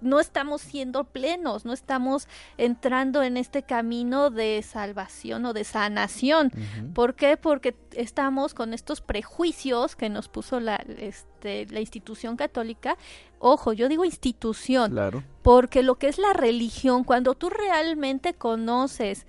no 0.00 0.20
estamos 0.20 0.60
siendo 0.60 1.04
plenos, 1.04 1.64
no 1.64 1.72
estamos 1.72 2.28
entrando 2.56 3.22
en 3.22 3.36
este 3.36 3.62
camino 3.62 4.30
de 4.30 4.62
salvación 4.62 5.44
o 5.46 5.52
de 5.52 5.64
sanación. 5.64 6.52
¿Por 6.94 7.14
qué? 7.14 7.36
Porque 7.36 7.74
estamos 7.92 8.54
con 8.54 8.74
estos 8.74 9.00
prejuicios 9.00 9.96
que 9.96 10.08
nos 10.08 10.28
puso 10.28 10.60
la, 10.60 10.76
este, 10.98 11.66
la 11.66 11.80
institución 11.80 12.36
católica. 12.36 12.96
Ojo, 13.38 13.72
yo 13.72 13.88
digo 13.88 14.04
institución, 14.04 14.92
claro. 14.92 15.24
porque 15.42 15.82
lo 15.82 15.96
que 15.96 16.08
es 16.08 16.18
la 16.18 16.32
religión, 16.32 17.04
cuando 17.04 17.34
tú 17.34 17.50
realmente 17.50 18.34
conoces 18.34 19.26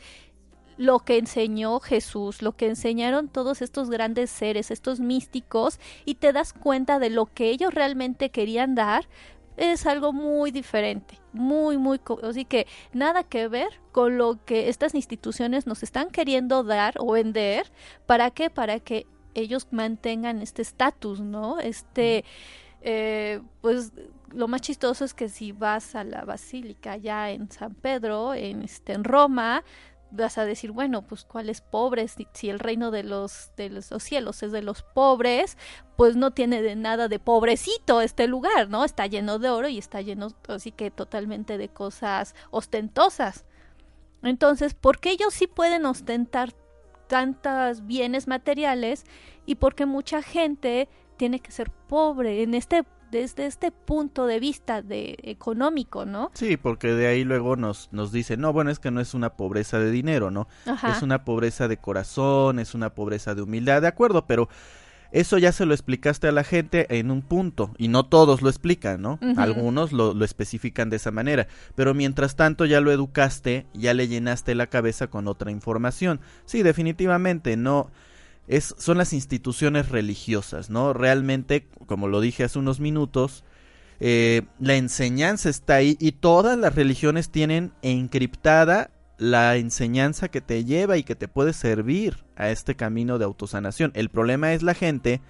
lo 0.80 1.00
que 1.00 1.18
enseñó 1.18 1.82
Jesús, 1.82 2.42
lo 2.42 2.56
que 2.56 2.68
enseñaron 2.68 3.28
todos 3.28 3.62
estos 3.62 3.90
grandes 3.90 4.30
seres, 4.30 4.72
estos 4.72 5.02
místicos, 5.02 5.78
y 6.06 6.16
te 6.16 6.32
das 6.32 6.54
cuenta 6.54 7.00
de 7.00 7.10
lo 7.10 7.26
que 7.26 7.50
ellos 7.50 7.74
realmente 7.74 8.30
querían 8.30 8.76
dar, 8.76 9.10
es 9.60 9.86
algo 9.86 10.14
muy 10.14 10.52
diferente, 10.52 11.20
muy, 11.34 11.78
muy, 11.78 12.00
así 12.24 12.46
que 12.46 12.66
nada 12.94 13.24
que 13.24 13.48
ver 13.48 13.70
con 13.92 14.18
lo 14.18 14.44
que 14.46 14.70
estas 14.70 14.96
instituciones 14.96 15.68
nos 15.68 15.84
están 15.84 16.10
queriendo 16.10 16.64
dar 16.64 16.96
o 16.98 17.12
vender, 17.12 17.72
¿para 18.06 18.32
qué? 18.32 18.50
Para 18.50 18.80
que 18.80 19.06
ellos 19.36 19.68
mantengan 19.72 20.42
este 20.42 20.62
estatus, 20.62 21.20
¿no? 21.20 21.60
Este, 21.60 22.24
eh, 22.82 23.42
pues 23.62 23.92
lo 24.32 24.48
más 24.48 24.62
chistoso 24.62 25.04
es 25.04 25.14
que 25.14 25.28
si 25.28 25.52
vas 25.52 25.96
a 25.96 26.04
la 26.04 26.24
basílica 26.24 26.96
ya 26.98 27.30
en 27.30 27.52
San 27.52 27.74
Pedro, 27.74 28.34
en, 28.34 28.62
este, 28.62 28.94
en 28.94 29.04
Roma, 29.04 29.64
vas 30.12 30.38
a 30.38 30.46
decir, 30.46 30.72
bueno, 30.72 31.04
pues 31.04 31.26
cuáles 31.26 31.62
pobres, 31.62 32.16
si, 32.34 32.50
el 32.50 32.60
reino 32.60 32.92
de 32.92 33.04
los, 33.04 33.52
de 33.56 33.70
los 33.70 33.88
cielos 34.00 34.44
es 34.44 34.52
de 34.52 34.62
los 34.62 34.82
pobres, 34.82 35.58
pues 35.96 36.16
no 36.16 36.32
tiene 36.32 36.62
de 36.62 36.76
nada 36.76 37.08
de 37.08 37.20
pobrecito 37.20 38.02
este 38.02 38.28
lugar, 38.28 38.70
¿no? 38.70 38.86
Está 38.86 39.08
lleno 39.08 39.40
de 39.40 39.50
oro 39.50 39.68
y 39.68 39.78
está 39.78 40.02
lleno 40.02 40.30
así 40.48 40.72
que 40.72 40.92
totalmente 40.92 41.58
de 41.58 41.70
cosas 41.70 42.36
ostentosas. 42.52 43.46
Entonces, 44.24 44.74
¿por 44.74 45.00
qué 45.00 45.12
ellos 45.12 45.34
sí 45.34 45.48
pueden 45.48 45.86
ostentar 45.86 46.54
tantos 47.08 47.86
bienes 47.86 48.28
materiales 48.28 49.06
y 49.46 49.56
por 49.56 49.76
qué 49.76 49.86
mucha 49.86 50.22
gente 50.22 50.90
tiene 51.18 51.40
que 51.40 51.52
ser 51.52 51.72
pobre 51.72 52.44
en 52.44 52.54
este 52.54 52.86
desde 53.12 53.46
este 53.46 53.72
punto 53.72 54.26
de 54.26 54.40
vista 54.40 54.82
de 54.82 55.18
económico, 55.24 56.06
¿no? 56.06 56.32
Sí, 56.34 56.58
porque 56.58 56.94
de 56.94 57.08
ahí 57.08 57.24
luego 57.24 57.56
nos, 57.56 57.90
nos 57.92 58.12
dicen, 58.12 58.42
no, 58.42 58.54
bueno, 58.54 58.72
es 58.72 58.80
que 58.80 58.92
no 58.92 59.02
es 59.02 59.14
una 59.14 59.32
pobreza 59.36 59.80
de 59.80 59.92
dinero, 59.92 60.32
¿no? 60.32 60.48
Es 60.88 61.02
una 61.02 61.24
pobreza 61.26 61.68
de 61.68 61.78
corazón, 61.78 62.60
es 62.60 62.76
una 62.76 62.94
pobreza 62.94 63.36
de 63.36 63.42
humildad, 63.42 63.82
de 63.82 63.88
acuerdo, 63.88 64.26
pero 64.28 64.50
eso 65.12 65.40
ya 65.40 65.52
se 65.52 65.66
lo 65.66 65.74
explicaste 65.74 66.28
a 66.28 66.32
la 66.32 66.44
gente 66.44 67.00
en 67.00 67.10
un 67.10 67.22
punto, 67.24 67.72
y 67.78 67.88
no 67.88 68.06
todos 68.06 68.42
lo 68.42 68.50
explican, 68.50 69.02
¿no? 69.02 69.20
Algunos 69.38 69.92
lo, 69.92 70.14
lo 70.14 70.24
especifican 70.24 70.90
de 70.90 70.98
esa 70.98 71.10
manera, 71.12 71.48
pero 71.76 71.94
mientras 71.94 72.36
tanto 72.36 72.66
ya 72.66 72.80
lo 72.80 72.92
educaste, 72.92 73.66
ya 73.74 73.94
le 73.94 74.08
llenaste 74.08 74.54
la 74.54 74.68
cabeza 74.68 75.08
con 75.08 75.28
otra 75.28 75.50
información. 75.50 76.22
Sí, 76.46 76.62
definitivamente, 76.62 77.58
no 77.58 77.90
es, 78.50 78.74
son 78.80 78.98
las 78.98 79.14
instituciones 79.14 79.90
religiosas, 79.90 80.72
¿no? 80.72 80.92
Realmente, 80.92 81.70
como 81.86 82.08
lo 82.08 82.20
dije 82.20 82.44
hace 82.44 82.58
unos 82.58 82.80
minutos, 82.80 83.46
eh, 84.00 84.42
la 84.60 84.76
enseñanza 84.76 85.50
está 85.50 85.76
ahí 85.76 85.96
y 86.00 86.14
todas 86.14 86.58
las 86.58 86.74
religiones 86.74 87.30
tienen 87.30 87.72
encriptada 87.84 88.90
la 89.20 89.56
enseñanza 89.58 90.30
que 90.30 90.42
te 90.42 90.66
lleva 90.66 90.98
y 90.98 91.04
que 91.04 91.16
te 91.16 91.28
puede 91.28 91.54
servir 91.54 92.26
a 92.36 92.50
este 92.50 92.76
camino 92.76 93.20
de 93.20 93.26
autosanación. 93.26 93.92
El 93.94 94.10
problema 94.10 94.54
es 94.54 94.64
la 94.64 94.74
gente 94.74 95.22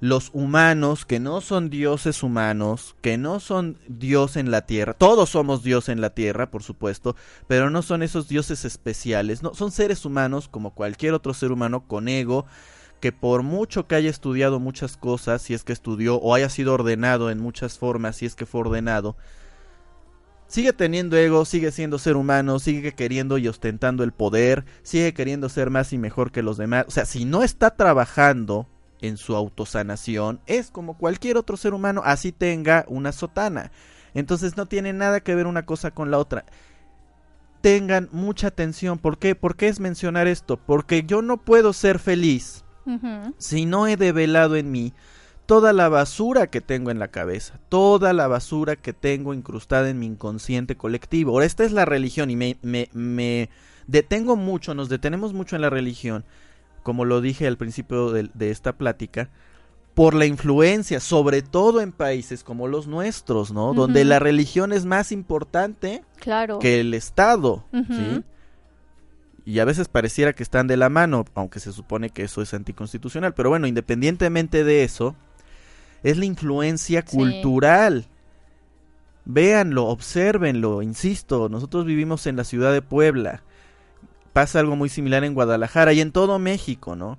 los 0.00 0.30
humanos 0.32 1.04
que 1.04 1.20
no 1.20 1.42
son 1.42 1.68
dioses 1.68 2.22
humanos, 2.22 2.96
que 3.02 3.18
no 3.18 3.38
son 3.38 3.76
Dios 3.86 4.36
en 4.36 4.50
la 4.50 4.66
tierra, 4.66 4.94
todos 4.94 5.30
somos 5.30 5.62
Dios 5.62 5.90
en 5.90 6.00
la 6.00 6.10
tierra, 6.10 6.50
por 6.50 6.62
supuesto, 6.62 7.16
pero 7.46 7.68
no 7.68 7.82
son 7.82 8.02
esos 8.02 8.26
dioses 8.26 8.64
especiales, 8.64 9.42
no, 9.42 9.54
son 9.54 9.70
seres 9.70 10.06
humanos 10.06 10.48
como 10.48 10.74
cualquier 10.74 11.12
otro 11.12 11.34
ser 11.34 11.52
humano 11.52 11.86
con 11.86 12.08
ego, 12.08 12.46
que 13.00 13.12
por 13.12 13.42
mucho 13.42 13.86
que 13.86 13.94
haya 13.94 14.10
estudiado 14.10 14.58
muchas 14.58 14.96
cosas, 14.96 15.42
si 15.42 15.54
es 15.54 15.64
que 15.64 15.72
estudió, 15.72 16.16
o 16.16 16.34
haya 16.34 16.48
sido 16.48 16.72
ordenado 16.74 17.30
en 17.30 17.38
muchas 17.38 17.78
formas, 17.78 18.16
si 18.16 18.26
es 18.26 18.34
que 18.34 18.46
fue 18.46 18.62
ordenado, 18.62 19.16
sigue 20.46 20.72
teniendo 20.72 21.16
ego, 21.16 21.44
sigue 21.44 21.72
siendo 21.72 21.98
ser 21.98 22.16
humano, 22.16 22.58
sigue 22.58 22.92
queriendo 22.92 23.36
y 23.36 23.48
ostentando 23.48 24.02
el 24.02 24.12
poder, 24.12 24.64
sigue 24.82 25.12
queriendo 25.12 25.50
ser 25.50 25.68
más 25.68 25.92
y 25.92 25.98
mejor 25.98 26.32
que 26.32 26.42
los 26.42 26.56
demás. 26.56 26.86
O 26.88 26.90
sea, 26.90 27.04
si 27.04 27.24
no 27.24 27.42
está 27.42 27.76
trabajando 27.76 28.66
en 29.02 29.16
su 29.16 29.36
autosanación 29.36 30.40
es 30.46 30.70
como 30.70 30.96
cualquier 30.98 31.36
otro 31.36 31.56
ser 31.56 31.74
humano, 31.74 32.02
así 32.04 32.32
tenga 32.32 32.84
una 32.88 33.12
sotana. 33.12 33.70
Entonces 34.14 34.56
no 34.56 34.66
tiene 34.66 34.92
nada 34.92 35.20
que 35.20 35.34
ver 35.34 35.46
una 35.46 35.64
cosa 35.66 35.90
con 35.92 36.10
la 36.10 36.18
otra. 36.18 36.44
tengan 37.60 38.08
mucha 38.12 38.48
atención. 38.48 38.98
¿Por 38.98 39.18
qué? 39.18 39.34
¿Por 39.34 39.56
qué 39.56 39.68
es 39.68 39.80
mencionar 39.80 40.26
esto? 40.26 40.56
Porque 40.56 41.04
yo 41.04 41.22
no 41.22 41.38
puedo 41.38 41.72
ser 41.72 41.98
feliz 41.98 42.64
si 43.38 43.66
no 43.66 43.86
he 43.86 43.96
develado 43.96 44.56
en 44.56 44.72
mí 44.72 44.92
toda 45.46 45.72
la 45.72 45.88
basura 45.88 46.48
que 46.48 46.60
tengo 46.60 46.90
en 46.90 46.98
la 46.98 47.08
cabeza, 47.08 47.60
toda 47.68 48.12
la 48.12 48.26
basura 48.28 48.76
que 48.76 48.92
tengo 48.92 49.34
incrustada 49.34 49.90
en 49.90 49.98
mi 49.98 50.06
inconsciente 50.06 50.76
colectivo. 50.76 51.32
Ahora, 51.32 51.46
esta 51.46 51.64
es 51.64 51.72
la 51.72 51.84
religión 51.84 52.30
y 52.30 52.36
me, 52.36 52.56
me, 52.62 52.88
me 52.92 53.50
detengo 53.86 54.36
mucho, 54.36 54.74
nos 54.74 54.88
detenemos 54.88 55.32
mucho 55.32 55.56
en 55.56 55.62
la 55.62 55.70
religión, 55.70 56.24
como 56.82 57.04
lo 57.04 57.20
dije 57.20 57.46
al 57.46 57.56
principio 57.56 58.10
de, 58.10 58.30
de 58.34 58.50
esta 58.50 58.72
plática, 58.72 59.30
por 59.94 60.14
la 60.14 60.26
influencia, 60.26 61.00
sobre 61.00 61.42
todo 61.42 61.80
en 61.80 61.92
países 61.92 62.44
como 62.44 62.68
los 62.68 62.86
nuestros, 62.86 63.52
¿no? 63.52 63.74
Donde 63.74 64.04
la 64.04 64.18
religión 64.18 64.72
es 64.72 64.86
más 64.86 65.12
importante 65.12 66.02
claro. 66.20 66.58
que 66.58 66.80
el 66.80 66.94
Estado, 66.94 67.64
¿sí? 67.72 68.24
Y 69.44 69.58
a 69.58 69.64
veces 69.64 69.88
pareciera 69.88 70.32
que 70.32 70.42
están 70.42 70.68
de 70.68 70.76
la 70.76 70.88
mano, 70.88 71.24
aunque 71.34 71.60
se 71.60 71.72
supone 71.72 72.10
que 72.10 72.22
eso 72.22 72.40
es 72.40 72.54
anticonstitucional. 72.54 73.34
Pero 73.34 73.48
bueno, 73.48 73.66
independientemente 73.66 74.64
de 74.64 74.84
eso, 74.84 75.16
es 76.02 76.16
la 76.16 76.24
influencia 76.24 77.04
cultural. 77.04 78.06
Véanlo, 79.24 79.86
observenlo, 79.86 80.82
insisto, 80.82 81.48
nosotros 81.48 81.84
vivimos 81.84 82.26
en 82.26 82.36
la 82.36 82.44
ciudad 82.44 82.72
de 82.72 82.82
Puebla. 82.82 83.42
Pasa 84.32 84.60
algo 84.60 84.76
muy 84.76 84.88
similar 84.88 85.24
en 85.24 85.34
Guadalajara 85.34 85.92
y 85.92 86.00
en 86.00 86.12
todo 86.12 86.38
México, 86.38 86.96
¿no? 86.96 87.18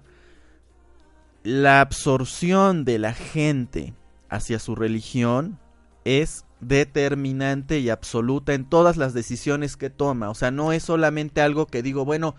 la 1.44 1.82
absorción 1.82 2.86
de 2.86 3.00
la 3.00 3.14
gente 3.14 3.94
hacia 4.30 4.60
su 4.60 4.76
religión 4.76 5.60
es 6.06 6.46
determinante 6.60 7.80
y 7.80 7.90
absoluta 7.90 8.54
en 8.54 8.66
todas 8.66 8.98
las 8.98 9.14
decisiones 9.14 9.78
que 9.78 9.90
toma. 9.90 10.30
O 10.30 10.36
sea, 10.36 10.52
no 10.52 10.72
es 10.72 10.84
solamente 10.84 11.42
algo 11.42 11.66
que 11.66 11.82
digo, 11.82 12.06
bueno, 12.06 12.36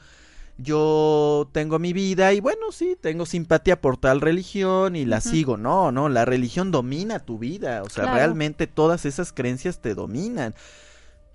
yo 0.58 1.48
tengo 1.52 1.78
mi 1.78 1.92
vida 1.92 2.32
y 2.32 2.40
bueno, 2.40 2.70
sí, 2.70 2.96
tengo 3.00 3.26
simpatía 3.26 3.80
por 3.80 3.96
tal 3.96 4.20
religión 4.20 4.94
y 4.94 5.04
la 5.04 5.20
sigo. 5.20 5.56
No, 5.56 5.90
no, 5.90 6.08
la 6.08 6.24
religión 6.24 6.70
domina 6.70 7.18
tu 7.18 7.38
vida. 7.38 7.82
O 7.82 7.88
sea, 7.88 8.14
realmente 8.14 8.68
todas 8.68 9.04
esas 9.04 9.32
creencias 9.32 9.80
te 9.80 9.94
dominan. 9.94 10.54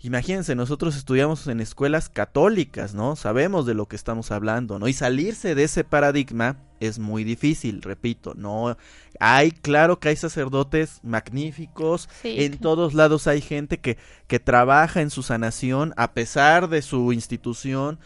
Imagínense, 0.02 0.54
nosotros 0.54 0.96
estudiamos 0.96 1.48
en 1.48 1.60
escuelas 1.60 2.08
católicas, 2.08 2.94
¿no? 2.94 3.16
Sabemos 3.16 3.66
de 3.66 3.74
lo 3.74 3.88
que 3.88 3.96
estamos 3.96 4.32
hablando, 4.32 4.78
¿no? 4.78 4.88
Y 4.88 4.94
salirse 4.94 5.56
de 5.56 5.64
ese 5.64 5.84
paradigma 5.84 6.58
es 6.80 7.00
muy 7.00 7.24
difícil, 7.24 7.82
repito, 7.82 8.36
no 8.36 8.78
hay 9.20 9.50
claro 9.50 10.00
que 10.00 10.10
hay 10.10 10.16
sacerdotes 10.16 11.00
magníficos, 11.02 12.08
en 12.24 12.60
todos 12.60 12.94
lados 12.94 13.26
hay 13.26 13.42
gente 13.42 13.80
que 13.80 13.98
que 14.28 14.40
trabaja 14.40 15.02
en 15.02 15.10
su 15.10 15.24
sanación 15.24 15.94
a 15.98 16.14
pesar 16.14 16.70
de 16.70 16.82
su 16.82 17.14
institución, 17.14 17.98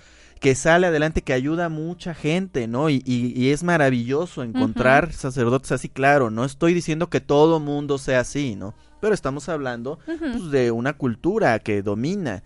que 0.42 0.56
sale 0.56 0.88
adelante, 0.88 1.22
que 1.22 1.32
ayuda 1.32 1.66
a 1.66 1.70
mucha 1.70 2.14
gente, 2.14 2.68
¿no? 2.68 2.90
Y, 2.90 3.02
y, 3.06 3.52
es 3.52 3.64
maravilloso 3.64 4.44
encontrar 4.44 5.14
sacerdotes 5.14 5.72
así, 5.72 5.88
claro, 5.88 6.30
no 6.30 6.44
estoy 6.44 6.74
diciendo 6.74 7.10
que 7.10 7.22
todo 7.22 7.62
mundo 7.62 7.98
sea 7.98 8.20
así, 8.20 8.56
¿no? 8.56 8.74
pero 9.02 9.14
estamos 9.14 9.50
hablando 9.50 10.00
pues, 10.06 10.52
de 10.52 10.72
una 10.72 10.94
cultura 10.94 11.60
que 11.60 11.82
domina. 11.82 12.44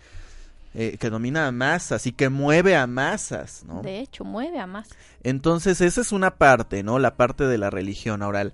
Eh, 0.78 0.98
que 1.00 1.10
domina 1.10 1.48
a 1.48 1.54
masas 1.54 2.06
y 2.06 2.12
que 2.12 2.28
mueve 2.28 2.76
a 2.76 2.86
masas, 2.86 3.64
¿no? 3.66 3.82
De 3.82 4.02
hecho, 4.02 4.26
mueve 4.26 4.60
a 4.60 4.68
masas. 4.68 4.98
Entonces, 5.24 5.80
esa 5.80 6.02
es 6.02 6.12
una 6.12 6.36
parte, 6.36 6.84
¿no? 6.84 7.00
La 7.00 7.16
parte 7.16 7.46
de 7.46 7.58
la 7.58 7.70
religión 7.70 8.22
oral. 8.22 8.52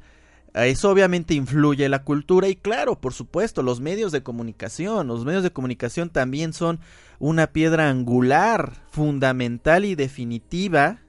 Eso 0.54 0.90
obviamente 0.90 1.34
influye 1.34 1.88
la 1.88 2.04
cultura 2.04 2.50
y 2.50 2.56
claro, 2.56 3.00
por 3.00 3.14
supuesto, 3.14 3.64
los 3.64 3.80
medios 3.80 4.12
de 4.12 4.24
comunicación. 4.24 5.08
Los 5.08 5.24
medios 5.26 5.44
de 5.44 5.52
comunicación 5.52 6.10
también 6.10 6.54
son 6.54 6.80
una 7.20 7.48
piedra 7.48 7.90
angular, 7.90 8.74
fundamental 8.92 9.86
y 9.86 9.96
definitiva 9.96 11.00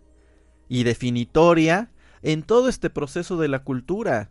y 0.69 0.85
definitoria 0.85 1.91
en 2.23 2.43
todo 2.45 2.69
este 2.69 2.89
proceso 2.89 3.37
de 3.37 3.49
la 3.49 3.65
cultura 3.65 4.31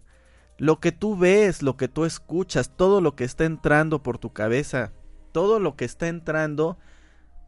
lo 0.62 0.80
que 0.80 0.92
tú 0.92 1.18
ves, 1.18 1.64
lo 1.64 1.76
que 1.76 1.88
tú 1.88 2.06
escuchas, 2.06 2.78
todo 2.78 3.02
lo 3.02 3.16
que 3.16 3.24
está 3.24 3.46
entrando 3.46 4.04
por 4.04 4.20
tu 4.20 4.32
cabeza, 4.32 4.92
todo 5.32 5.60
lo 5.60 5.76
que 5.76 5.86
está 5.86 6.08
entrando, 6.08 6.78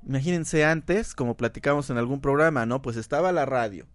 imagínense 0.04 0.66
antes, 0.66 1.14
como 1.14 1.38
platicamos 1.38 1.92
en 1.92 2.00
algún 2.00 2.22
programa, 2.22 2.66
¿no? 2.66 2.82
Pues 2.82 2.98
estaba 2.98 3.32
la 3.32 3.46
radio. 3.46 3.86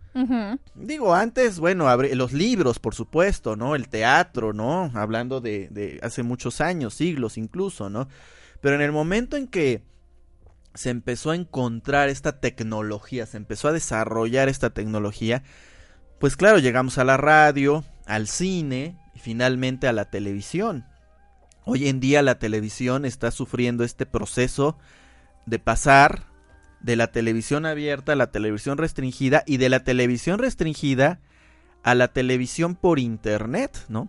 Digo, 0.74 1.14
antes, 1.14 1.58
bueno, 1.58 1.94
los 2.14 2.32
libros, 2.32 2.78
por 2.78 2.94
supuesto, 2.94 3.56
¿no? 3.56 3.74
El 3.74 3.88
teatro, 3.88 4.52
¿no? 4.52 4.90
Hablando 4.94 5.40
de, 5.40 6.00
hace 6.02 6.22
muchos 6.22 6.60
años, 6.60 6.94
siglos 6.94 7.38
incluso, 7.38 7.90
¿no? 7.90 8.08
Pero 8.60 8.74
en 8.74 8.82
el 8.82 8.92
momento 8.92 9.36
en 9.36 9.46
que 9.46 9.82
se 10.74 10.90
empezó 10.90 11.30
a 11.30 11.36
encontrar 11.36 12.08
esta 12.08 12.40
tecnología, 12.40 13.26
se 13.26 13.36
empezó 13.36 13.68
a 13.68 13.72
desarrollar 13.72 14.48
esta 14.48 14.70
tecnología, 14.70 15.42
pues 16.18 16.36
claro, 16.36 16.58
llegamos 16.58 16.98
a 16.98 17.04
la 17.04 17.16
radio, 17.16 17.84
al 18.06 18.26
cine, 18.28 18.98
finalmente 19.16 19.86
a 19.88 19.92
la 19.92 20.10
televisión. 20.10 20.84
Hoy 21.64 21.88
en 21.88 22.00
día 22.00 22.22
la 22.22 22.38
televisión 22.38 23.04
está 23.04 23.30
sufriendo 23.30 23.84
este 23.84 24.06
proceso 24.06 24.78
de 25.46 25.58
pasar 25.58 26.27
de 26.80 26.96
la 26.96 27.08
televisión 27.08 27.66
abierta 27.66 28.12
a 28.12 28.16
la 28.16 28.30
televisión 28.30 28.78
restringida 28.78 29.42
y 29.46 29.56
de 29.56 29.68
la 29.68 29.84
televisión 29.84 30.38
restringida 30.38 31.20
a 31.82 31.94
la 31.94 32.08
televisión 32.08 32.74
por 32.74 32.98
internet, 32.98 33.86
¿no? 33.88 34.08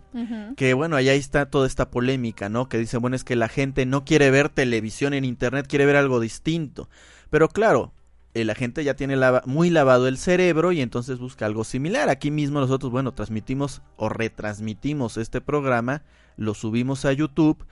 Que 0.56 0.74
bueno, 0.74 0.96
ahí 0.96 1.08
está 1.08 1.46
toda 1.46 1.66
esta 1.66 1.90
polémica, 1.90 2.48
¿no? 2.48 2.68
Que 2.68 2.78
dice, 2.78 2.98
bueno, 2.98 3.16
es 3.16 3.24
que 3.24 3.36
la 3.36 3.48
gente 3.48 3.86
no 3.86 4.04
quiere 4.04 4.30
ver 4.30 4.48
televisión 4.48 5.14
en 5.14 5.24
internet, 5.24 5.66
quiere 5.68 5.86
ver 5.86 5.96
algo 5.96 6.20
distinto. 6.20 6.88
Pero 7.30 7.48
claro, 7.48 7.92
eh, 8.34 8.44
la 8.44 8.54
gente 8.54 8.84
ya 8.84 8.94
tiene 8.94 9.16
muy 9.46 9.70
lavado 9.70 10.06
el 10.06 10.18
cerebro 10.18 10.72
y 10.72 10.80
entonces 10.80 11.18
busca 11.18 11.46
algo 11.46 11.64
similar. 11.64 12.08
Aquí 12.08 12.30
mismo 12.30 12.60
nosotros, 12.60 12.92
bueno, 12.92 13.12
transmitimos 13.12 13.82
o 13.96 14.08
retransmitimos 14.08 15.16
este 15.16 15.40
programa, 15.40 16.02
lo 16.36 16.54
subimos 16.54 17.04
a 17.04 17.12
YouTube, 17.12 17.64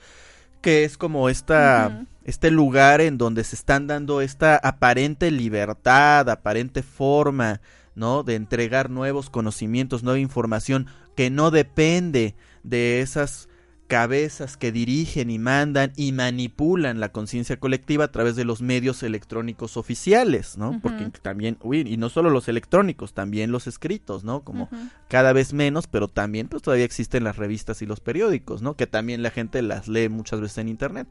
que 0.61 0.85
es 0.85 0.97
como 0.97 1.29
esta, 1.29 2.07
este 2.25 2.51
lugar 2.51 3.01
en 3.01 3.19
donde 3.19 3.45
se 3.45 3.57
están 3.57 3.87
dando 3.87 4.21
esta 4.21 4.57
aparente 4.57 5.31
libertad, 5.31 6.29
aparente 6.29 6.83
forma, 6.83 7.61
¿no? 7.95 8.23
De 8.23 8.35
entregar 8.35 8.91
nuevos 8.91 9.31
conocimientos, 9.31 10.03
nueva 10.03 10.19
información 10.19 10.87
que 11.17 11.31
no 11.31 11.51
depende 11.51 12.35
de 12.63 13.01
esas 13.01 13.48
cabezas 13.89 14.59
que 14.59 14.71
dirigen 14.71 15.31
y 15.31 15.39
mandan 15.39 15.93
y 15.97 16.13
manipulan 16.13 17.01
la 17.01 17.11
conciencia 17.11 17.59
colectiva 17.59 18.05
a 18.05 18.13
través 18.13 18.37
de 18.37 18.45
los 18.45 18.61
medios 18.61 19.03
electrónicos 19.03 19.79
oficiales, 19.79 20.59
¿no? 20.59 20.79
Porque 20.83 21.11
también, 21.23 21.57
uy, 21.63 21.81
y 21.81 21.97
no 21.97 22.11
solo 22.11 22.29
los 22.29 22.49
electrónicos, 22.49 23.15
también 23.15 23.51
los 23.51 23.67
escritos, 23.67 24.25
¿no? 24.25 24.45
Como 24.45 24.69
cada 25.09 25.33
vez 25.33 25.55
menos, 25.55 25.87
pero 25.87 26.07
también 26.07 26.49
pues 26.49 26.63
todavía 26.63 26.85
existen 26.85 27.25
las 27.25 27.37
revistas 27.37 27.81
y 27.81 27.87
los 27.87 28.01
periódicos, 28.01 28.61
¿no? 28.61 28.75
Que 28.77 28.87
también 28.87 29.23
la 29.23 29.31
gente 29.31 29.63
las 29.63 29.89
lee 29.89 30.11
muchas 30.11 30.43
veces 30.43 30.59
en 30.59 30.69
internet. 30.69 31.09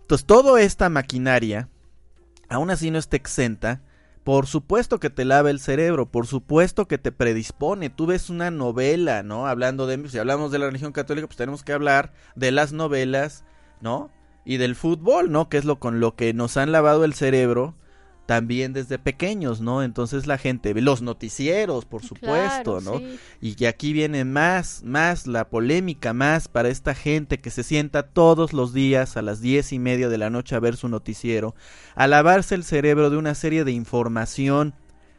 Entonces, 0.00 0.26
toda 0.26 0.60
esta 0.62 0.88
maquinaria, 0.88 1.68
aún 2.48 2.70
así 2.70 2.90
no 2.90 2.98
está 2.98 3.16
exenta 3.16 3.82
por 4.26 4.48
supuesto 4.48 4.98
que 4.98 5.08
te 5.08 5.24
lava 5.24 5.50
el 5.50 5.60
cerebro, 5.60 6.10
por 6.10 6.26
supuesto 6.26 6.88
que 6.88 6.98
te 6.98 7.12
predispone. 7.12 7.90
Tú 7.90 8.06
ves 8.06 8.28
una 8.28 8.50
novela, 8.50 9.22
¿no? 9.22 9.46
Hablando 9.46 9.86
de, 9.86 10.08
si 10.08 10.18
hablamos 10.18 10.50
de 10.50 10.58
la 10.58 10.66
religión 10.66 10.90
católica, 10.90 11.28
pues 11.28 11.36
tenemos 11.36 11.62
que 11.62 11.72
hablar 11.72 12.12
de 12.34 12.50
las 12.50 12.72
novelas, 12.72 13.44
¿no? 13.80 14.10
Y 14.44 14.56
del 14.56 14.74
fútbol, 14.74 15.30
¿no? 15.30 15.48
Que 15.48 15.58
es 15.58 15.64
lo 15.64 15.78
con 15.78 16.00
lo 16.00 16.16
que 16.16 16.34
nos 16.34 16.56
han 16.56 16.72
lavado 16.72 17.04
el 17.04 17.14
cerebro 17.14 17.76
también 18.26 18.72
desde 18.72 18.98
pequeños, 18.98 19.60
¿no? 19.60 19.82
Entonces 19.82 20.26
la 20.26 20.36
gente 20.36 20.74
ve 20.74 20.82
los 20.82 21.00
noticieros, 21.00 21.84
por 21.84 22.02
supuesto, 22.02 22.80
¿no? 22.80 23.00
Y 23.40 23.54
que 23.54 23.68
aquí 23.68 23.92
viene 23.92 24.24
más, 24.24 24.82
más 24.84 25.26
la 25.26 25.48
polémica, 25.48 26.12
más 26.12 26.48
para 26.48 26.68
esta 26.68 26.94
gente 26.94 27.40
que 27.40 27.50
se 27.50 27.62
sienta 27.62 28.02
todos 28.02 28.52
los 28.52 28.74
días 28.74 29.16
a 29.16 29.22
las 29.22 29.40
diez 29.40 29.72
y 29.72 29.78
media 29.78 30.08
de 30.08 30.18
la 30.18 30.28
noche 30.28 30.56
a 30.56 30.60
ver 30.60 30.76
su 30.76 30.88
noticiero, 30.88 31.54
a 31.94 32.08
lavarse 32.08 32.56
el 32.56 32.64
cerebro 32.64 33.10
de 33.10 33.16
una 33.16 33.34
serie 33.34 33.64
de 33.64 33.72
información 33.72 34.74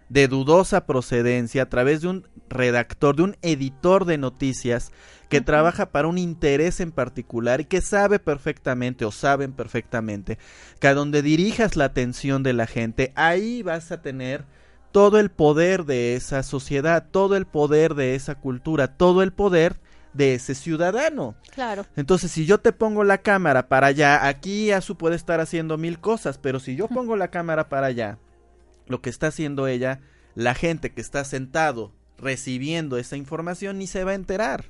de 0.09 0.27
dudosa 0.27 0.85
procedencia 0.85 1.63
a 1.63 1.69
través 1.69 2.01
de 2.01 2.07
un 2.07 2.27
redactor, 2.49 3.15
de 3.15 3.23
un 3.23 3.37
editor 3.41 4.05
de 4.05 4.17
noticias 4.17 4.91
que 5.29 5.41
trabaja 5.41 5.87
para 5.91 6.07
un 6.07 6.17
interés 6.17 6.79
en 6.79 6.91
particular 6.91 7.61
y 7.61 7.65
que 7.65 7.81
sabe 7.81 8.19
perfectamente 8.19 9.05
o 9.05 9.11
saben 9.11 9.51
perfectamente 9.51 10.37
que 10.79 10.87
a 10.87 10.93
donde 10.93 11.21
dirijas 11.21 11.75
la 11.75 11.85
atención 11.85 12.43
de 12.43 12.53
la 12.53 12.67
gente, 12.67 13.11
ahí 13.15 13.61
vas 13.63 13.91
a 13.91 14.01
tener 14.01 14.45
todo 14.91 15.19
el 15.19 15.29
poder 15.29 15.85
de 15.85 16.15
esa 16.15 16.43
sociedad, 16.43 17.07
todo 17.11 17.35
el 17.35 17.45
poder 17.45 17.93
de 17.93 18.15
esa 18.15 18.35
cultura, 18.35 18.95
todo 18.95 19.21
el 19.21 19.33
poder 19.33 19.75
de 20.13 20.33
ese 20.33 20.55
ciudadano. 20.55 21.35
Claro. 21.53 21.85
Entonces, 21.95 22.31
si 22.31 22.45
yo 22.45 22.59
te 22.59 22.71
pongo 22.71 23.03
la 23.03 23.19
cámara 23.19 23.67
para 23.67 23.87
allá, 23.87 24.27
aquí 24.27 24.71
Azu 24.71 24.95
puede 24.95 25.15
estar 25.15 25.39
haciendo 25.39 25.77
mil 25.77 25.99
cosas, 25.99 26.37
pero 26.37 26.59
si 26.59 26.75
yo 26.75 26.87
pongo 26.87 27.15
la 27.15 27.27
cámara 27.27 27.69
para 27.69 27.87
allá, 27.87 28.17
lo 28.87 29.01
que 29.01 29.09
está 29.09 29.27
haciendo 29.27 29.67
ella, 29.67 29.99
la 30.35 30.53
gente 30.53 30.91
que 30.93 31.01
está 31.01 31.23
sentado 31.23 31.93
recibiendo 32.17 32.97
esa 32.97 33.17
información 33.17 33.77
ni 33.77 33.87
se 33.87 34.03
va 34.03 34.11
a 34.11 34.15
enterar. 34.15 34.65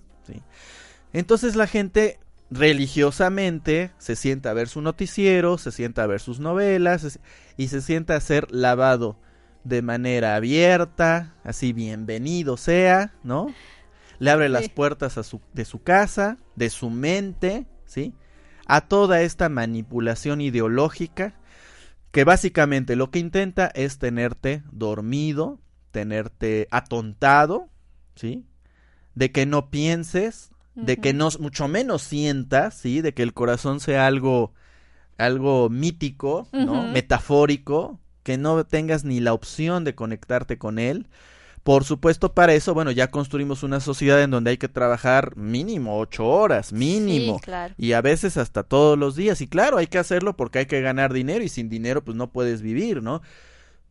Entonces 1.14 1.56
la 1.56 1.68
gente 1.68 2.20
religiosamente 2.50 3.92
se 3.98 4.16
sienta 4.16 4.52
a 4.52 4.54
ver 4.54 4.68
su 4.68 4.82
noticiero, 4.82 5.58
se 5.58 5.72
sienta 5.72 6.04
a 6.04 6.08
ver 6.08 6.20
sus 6.20 6.40
novelas 6.40 7.20
y 7.58 7.68
se 7.68 7.82
sienta 7.82 8.16
a 8.16 8.22
ser 8.22 8.52
lavado 8.52 9.18
de 9.64 9.82
manera 9.82 10.36
abierta, 10.36 11.36
así 11.44 11.74
bienvenido 11.74 12.56
sea, 12.56 13.14
¿no? 13.24 13.54
Le 14.20 14.32
abre 14.32 14.50
las 14.50 14.70
puertas 14.70 15.18
a 15.18 15.24
su, 15.24 15.42
de 15.54 15.66
su 15.66 15.84
casa, 15.84 16.38
de 16.56 16.70
su 16.70 16.90
mente, 16.90 17.68
¿sí? 17.86 18.14
A 18.66 18.82
toda 18.82 19.22
esta 19.22 19.50
manipulación 19.50 20.42
ideológica 20.42 21.36
que 22.18 22.24
básicamente 22.24 22.96
lo 22.96 23.12
que 23.12 23.20
intenta 23.20 23.68
es 23.76 24.00
tenerte 24.00 24.64
dormido, 24.72 25.60
tenerte 25.92 26.68
atontado, 26.72 27.70
¿sí? 28.16 28.44
De 29.14 29.32
que 29.32 29.46
no 29.46 29.70
pienses, 29.70 30.50
de 30.74 30.98
que 30.98 31.14
no, 31.14 31.30
mucho 31.40 31.68
menos 31.68 32.02
sientas, 32.02 32.74
¿sí? 32.74 33.02
De 33.02 33.14
que 33.14 33.22
el 33.22 33.36
corazón 33.36 33.80
sea 33.80 34.08
algo, 34.08 34.52
algo 35.20 35.70
mítico, 35.70 36.48
¿no? 36.54 36.88
Metafórico, 36.88 38.00
que 38.24 38.40
no 38.40 38.66
tengas 38.66 39.04
ni 39.04 39.20
la 39.20 39.34
opción 39.34 39.84
de 39.84 39.94
conectarte 39.94 40.58
con 40.58 40.80
él. 40.80 41.06
Por 41.68 41.84
supuesto, 41.84 42.32
para 42.34 42.54
eso, 42.54 42.74
bueno, 42.74 42.92
ya 42.92 43.12
construimos 43.12 43.62
una 43.62 43.82
sociedad 43.82 44.24
en 44.24 44.32
donde 44.32 44.52
hay 44.52 44.58
que 44.58 44.70
trabajar 44.70 45.36
mínimo 45.36 46.00
ocho 46.00 46.26
horas, 46.26 46.72
mínimo. 46.72 47.42
Y 47.78 47.92
a 47.92 48.00
veces 48.00 48.38
hasta 48.38 48.64
todos 48.64 48.98
los 48.98 49.18
días. 49.18 49.42
Y 49.42 49.48
claro, 49.48 49.76
hay 49.76 49.88
que 49.88 49.98
hacerlo 49.98 50.38
porque 50.38 50.60
hay 50.60 50.66
que 50.68 50.80
ganar 50.80 51.12
dinero 51.12 51.44
y 51.44 51.50
sin 51.50 51.68
dinero 51.68 52.06
pues 52.06 52.16
no 52.16 52.32
puedes 52.32 52.62
vivir, 52.62 53.04
¿no? 53.04 53.22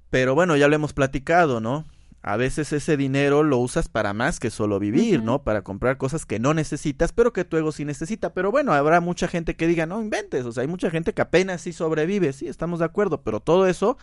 Pero 0.09 0.35
bueno, 0.35 0.57
ya 0.57 0.69
lo 0.69 0.75
hemos 0.75 0.95
platicado, 0.95 1.61
¿no? 1.61 1.85
A 2.23 2.39
veces 2.39 2.73
ese 2.73 2.97
dinero 2.97 3.43
lo 3.43 3.59
usas 3.59 3.91
para 3.91 4.15
más 4.15 4.41
que 4.41 4.49
solo 4.49 4.79
vivir, 4.79 5.23
¿no? 5.23 5.43
Para 5.43 5.61
comprar 5.61 5.99
cosas 5.99 6.25
que 6.25 6.39
no 6.39 6.55
necesitas, 6.55 7.13
pero 7.13 7.35
que 7.35 7.45
tu 7.45 7.59
ego 7.59 7.73
sí 7.73 7.85
necesita. 7.85 8.33
Pero 8.33 8.51
bueno, 8.51 8.73
habrá 8.73 9.03
mucha 9.03 9.29
gente 9.29 9.55
que 9.55 9.67
diga, 9.67 9.85
no 9.85 10.01
inventes, 10.01 10.47
o 10.47 10.53
sea, 10.53 10.63
hay 10.63 10.67
mucha 10.67 10.89
gente 10.89 11.13
que 11.13 11.21
apenas 11.21 11.61
sí 11.61 11.75
sobrevive, 11.75 12.33
sí, 12.33 12.49
estamos 12.49 12.79
de 12.79 12.87
acuerdo, 12.87 13.21
pero 13.21 13.41
todo 13.41 13.67
eso 13.67 13.99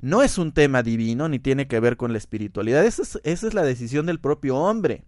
no 0.00 0.22
es 0.22 0.38
un 0.38 0.52
tema 0.52 0.82
divino 0.82 1.28
ni 1.28 1.38
tiene 1.38 1.66
que 1.66 1.80
ver 1.80 1.96
con 1.96 2.12
la 2.12 2.18
espiritualidad. 2.18 2.84
Esa 2.84 3.02
es, 3.02 3.20
esa 3.24 3.46
es 3.46 3.54
la 3.54 3.62
decisión 3.62 4.06
del 4.06 4.20
propio 4.20 4.56
hombre. 4.56 5.04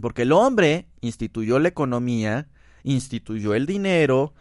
Porque 0.00 0.22
el 0.22 0.32
hombre 0.32 0.86
instituyó 1.00 1.58
la 1.58 1.68
economía, 1.68 2.48
instituyó 2.84 3.54
el 3.54 3.66
dinero, 3.66 4.34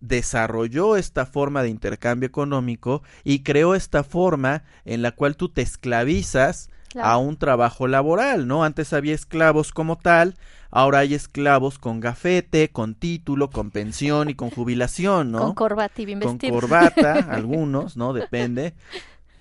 desarrolló 0.00 0.96
esta 0.96 1.26
forma 1.26 1.62
de 1.62 1.70
intercambio 1.70 2.26
económico 2.26 3.02
y 3.24 3.42
creó 3.42 3.74
esta 3.74 4.04
forma 4.04 4.62
en 4.84 5.02
la 5.02 5.12
cual 5.12 5.36
tú 5.36 5.48
te 5.48 5.62
esclavizas 5.62 6.70
a 7.00 7.16
un 7.16 7.36
trabajo 7.36 7.88
laboral, 7.88 8.46
¿no? 8.46 8.64
Antes 8.64 8.92
había 8.92 9.14
esclavos 9.14 9.72
como 9.72 9.96
tal, 9.96 10.34
ahora 10.70 10.98
hay 10.98 11.14
esclavos 11.14 11.78
con 11.78 12.00
gafete, 12.00 12.70
con 12.70 12.94
título, 12.94 13.48
con 13.48 13.70
pensión 13.70 14.28
y 14.28 14.34
con 14.34 14.50
jubilación, 14.50 15.32
¿no? 15.32 15.38
Con 15.38 15.54
corbata 15.54 16.02
y 16.02 16.04
bien 16.04 16.20
Con 16.20 16.38
corbata, 16.38 17.14
algunos, 17.30 17.96
¿no? 17.96 18.12
Depende 18.12 18.74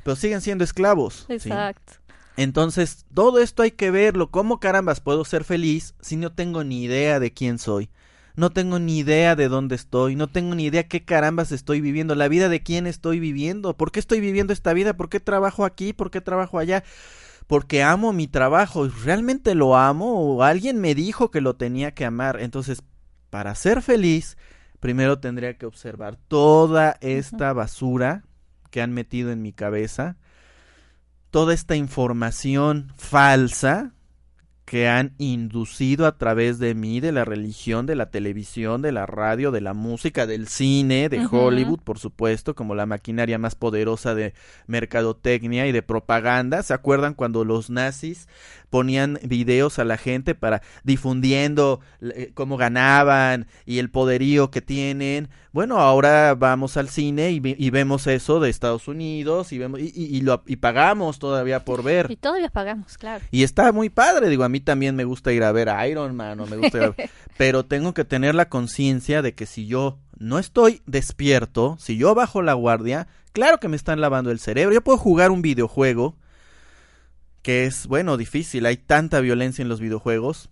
pero 0.03 0.15
siguen 0.15 0.41
siendo 0.41 0.63
esclavos. 0.63 1.25
Exacto. 1.29 1.93
Entonces, 2.37 3.05
todo 3.13 3.39
esto 3.39 3.63
hay 3.63 3.71
que 3.71 3.91
verlo. 3.91 4.31
¿Cómo 4.31 4.59
carambas 4.59 4.99
puedo 4.99 5.25
ser 5.25 5.43
feliz 5.43 5.95
si 6.01 6.15
no 6.15 6.31
tengo 6.31 6.63
ni 6.63 6.83
idea 6.83 7.19
de 7.19 7.33
quién 7.33 7.59
soy? 7.59 7.89
No 8.35 8.49
tengo 8.49 8.79
ni 8.79 8.99
idea 8.99 9.35
de 9.35 9.49
dónde 9.49 9.75
estoy, 9.75 10.15
no 10.15 10.27
tengo 10.27 10.55
ni 10.55 10.65
idea 10.65 10.87
qué 10.87 11.03
carambas 11.03 11.51
estoy 11.51 11.81
viviendo, 11.81 12.15
la 12.15 12.29
vida 12.29 12.47
de 12.47 12.63
quién 12.63 12.87
estoy 12.87 13.19
viviendo, 13.19 13.75
por 13.75 13.91
qué 13.91 13.99
estoy 13.99 14.21
viviendo 14.21 14.53
esta 14.53 14.73
vida, 14.73 14.95
por 14.95 15.09
qué 15.09 15.19
trabajo 15.19 15.65
aquí, 15.65 15.91
por 15.91 16.11
qué 16.11 16.21
trabajo 16.21 16.57
allá, 16.57 16.85
porque 17.47 17.83
amo 17.83 18.13
mi 18.13 18.27
trabajo, 18.27 18.87
realmente 19.03 19.53
lo 19.53 19.75
amo 19.75 20.13
o 20.13 20.43
alguien 20.43 20.79
me 20.79 20.95
dijo 20.95 21.29
que 21.29 21.41
lo 21.41 21.57
tenía 21.57 21.93
que 21.93 22.05
amar. 22.05 22.39
Entonces, 22.39 22.83
para 23.29 23.53
ser 23.53 23.81
feliz, 23.81 24.37
primero 24.79 25.19
tendría 25.19 25.57
que 25.57 25.65
observar 25.65 26.15
toda 26.15 26.97
esta 27.01 27.51
basura 27.51 28.23
que 28.71 28.81
han 28.81 28.91
metido 28.91 29.31
en 29.31 29.43
mi 29.43 29.53
cabeza, 29.53 30.17
toda 31.29 31.53
esta 31.53 31.75
información 31.75 32.91
falsa 32.97 33.93
que 34.71 34.87
han 34.87 35.11
inducido 35.17 36.07
a 36.07 36.17
través 36.17 36.57
de 36.57 36.75
mí, 36.75 37.01
de 37.01 37.11
la 37.11 37.25
religión, 37.25 37.85
de 37.85 37.95
la 37.95 38.09
televisión, 38.09 38.81
de 38.81 38.93
la 38.93 39.05
radio, 39.05 39.51
de 39.51 39.59
la 39.59 39.73
música, 39.73 40.25
del 40.25 40.47
cine, 40.47 41.09
de 41.09 41.27
Hollywood, 41.29 41.81
por 41.81 41.99
supuesto, 41.99 42.55
como 42.55 42.73
la 42.73 42.85
maquinaria 42.85 43.37
más 43.37 43.53
poderosa 43.53 44.15
de 44.15 44.33
mercadotecnia 44.67 45.67
y 45.67 45.73
de 45.73 45.81
propaganda. 45.81 46.63
¿Se 46.63 46.73
acuerdan 46.73 47.15
cuando 47.15 47.43
los 47.43 47.69
nazis 47.69 48.29
ponían 48.71 49.19
videos 49.21 49.77
a 49.77 49.85
la 49.85 49.97
gente 49.97 50.33
para 50.33 50.63
difundiendo 50.83 51.81
eh, 52.01 52.31
cómo 52.33 52.57
ganaban 52.57 53.45
y 53.65 53.77
el 53.77 53.91
poderío 53.91 54.49
que 54.49 54.61
tienen. 54.61 55.29
Bueno, 55.51 55.77
ahora 55.77 56.33
vamos 56.33 56.77
al 56.77 56.87
cine 56.87 57.31
y, 57.31 57.69
vemos 57.69 58.07
eso 58.07 58.39
de 58.39 58.49
Estados 58.49 58.87
Unidos 58.87 59.51
y 59.51 59.57
vemos 59.57 59.81
y, 59.81 59.91
y, 59.93 60.21
lo, 60.21 60.41
y 60.47 60.55
pagamos 60.55 61.19
todavía 61.19 61.65
por 61.65 61.83
ver. 61.83 62.09
Y 62.09 62.15
todavía 62.15 62.49
pagamos, 62.49 62.97
claro. 62.97 63.23
Y 63.31 63.43
está 63.43 63.73
muy 63.73 63.89
padre, 63.89 64.29
digo, 64.29 64.45
a 64.45 64.49
mí 64.49 64.60
también 64.61 64.95
me 64.95 65.03
gusta 65.03 65.33
ir 65.33 65.43
a 65.43 65.51
ver 65.51 65.69
a 65.69 65.87
Iron 65.87 66.15
Man 66.15 66.39
o 66.39 66.47
me 66.47 66.57
gusta 66.57 66.95
pero 67.37 67.65
tengo 67.65 67.93
que 67.93 68.05
tener 68.05 68.35
la 68.35 68.49
conciencia 68.49 69.21
de 69.21 69.33
que 69.33 69.45
si 69.45 69.67
yo 69.67 69.99
no 70.17 70.39
estoy 70.39 70.81
despierto, 70.85 71.77
si 71.79 71.97
yo 71.97 72.13
bajo 72.13 72.41
la 72.41 72.53
guardia, 72.53 73.07
claro 73.33 73.59
que 73.59 73.67
me 73.67 73.75
están 73.75 74.01
lavando 74.01 74.31
el 74.31 74.39
cerebro. 74.39 74.73
Yo 74.73 74.83
puedo 74.83 74.97
jugar 74.97 75.31
un 75.31 75.41
videojuego 75.41 76.15
que 77.41 77.65
es, 77.65 77.87
bueno, 77.87 78.17
difícil, 78.17 78.65
hay 78.65 78.77
tanta 78.77 79.19
violencia 79.19 79.63
en 79.63 79.69
los 79.69 79.79
videojuegos 79.79 80.49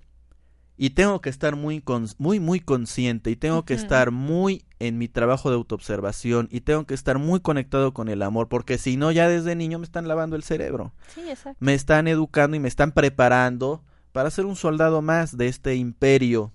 y 0.75 0.91
tengo 0.91 1.19
que 1.19 1.29
estar 1.29 1.55
muy, 1.57 1.83
muy, 2.17 2.39
muy 2.39 2.61
consciente 2.61 3.29
y 3.29 3.35
tengo 3.35 3.65
que 3.65 3.73
estar 3.73 4.11
muy 4.11 4.63
en 4.79 4.97
mi 4.97 5.09
trabajo 5.09 5.49
de 5.49 5.57
autoobservación 5.57 6.47
y 6.51 6.61
tengo 6.61 6.85
que 6.85 6.93
estar 6.93 7.19
muy 7.19 7.41
conectado 7.41 7.93
con 7.93 8.07
el 8.07 8.21
amor 8.21 8.47
porque 8.47 8.77
si 8.77 8.95
no 8.95 9.11
ya 9.11 9.27
desde 9.27 9.55
niño 9.55 9.77
me 9.77 9.83
están 9.83 10.07
lavando 10.07 10.37
el 10.37 10.43
cerebro. 10.43 10.93
Sí, 11.13 11.29
exacto. 11.29 11.57
Me 11.59 11.73
están 11.73 12.07
educando 12.07 12.55
y 12.55 12.61
me 12.61 12.69
están 12.69 12.93
preparando 12.93 13.83
para 14.11 14.31
ser 14.31 14.45
un 14.45 14.55
soldado 14.55 15.01
más 15.01 15.37
de 15.37 15.47
este 15.47 15.75
imperio, 15.75 16.51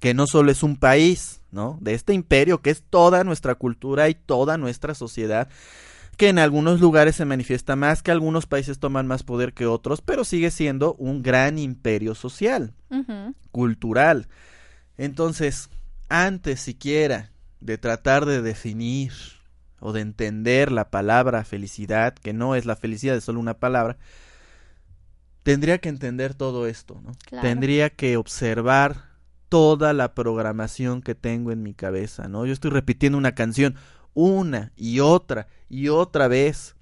que 0.00 0.14
no 0.14 0.26
solo 0.26 0.50
es 0.50 0.62
un 0.62 0.76
país, 0.76 1.40
¿no? 1.50 1.78
De 1.80 1.94
este 1.94 2.12
imperio 2.14 2.60
que 2.60 2.70
es 2.70 2.82
toda 2.82 3.24
nuestra 3.24 3.54
cultura 3.54 4.08
y 4.08 4.14
toda 4.14 4.58
nuestra 4.58 4.94
sociedad 4.94 5.48
que 6.16 6.28
en 6.28 6.38
algunos 6.38 6.80
lugares 6.80 7.16
se 7.16 7.24
manifiesta 7.24 7.76
más, 7.76 8.02
que 8.02 8.10
algunos 8.10 8.46
países 8.46 8.78
toman 8.78 9.06
más 9.06 9.22
poder 9.22 9.54
que 9.54 9.66
otros, 9.66 10.02
pero 10.02 10.24
sigue 10.24 10.50
siendo 10.50 10.94
un 10.94 11.22
gran 11.22 11.58
imperio 11.58 12.14
social, 12.14 12.74
cultural. 13.50 14.28
Entonces, 14.98 15.70
antes 16.08 16.60
siquiera 16.60 17.30
de 17.60 17.78
tratar 17.78 18.26
de 18.26 18.42
definir 18.42 19.12
o 19.80 19.92
de 19.92 20.00
entender 20.00 20.70
la 20.70 20.90
palabra 20.90 21.44
felicidad, 21.44 22.14
que 22.14 22.32
no 22.32 22.54
es 22.54 22.66
la 22.66 22.76
felicidad, 22.76 23.16
es 23.16 23.24
solo 23.24 23.40
una 23.40 23.54
palabra, 23.54 23.96
tendría 25.42 25.78
que 25.78 25.88
entender 25.88 26.34
todo 26.34 26.66
esto, 26.66 27.00
¿no? 27.02 27.12
Tendría 27.40 27.90
que 27.90 28.16
observar 28.16 29.12
toda 29.48 29.92
la 29.92 30.14
programación 30.14 31.02
que 31.02 31.14
tengo 31.14 31.52
en 31.52 31.62
mi 31.62 31.74
cabeza, 31.74 32.28
¿no? 32.28 32.46
Yo 32.46 32.52
estoy 32.52 32.70
repitiendo 32.70 33.18
una 33.18 33.34
canción 33.34 33.76
una 34.14 34.72
y 34.76 35.00
otra 35.00 35.48
y 35.68 35.88
otra 35.88 36.28
vez. 36.28 36.76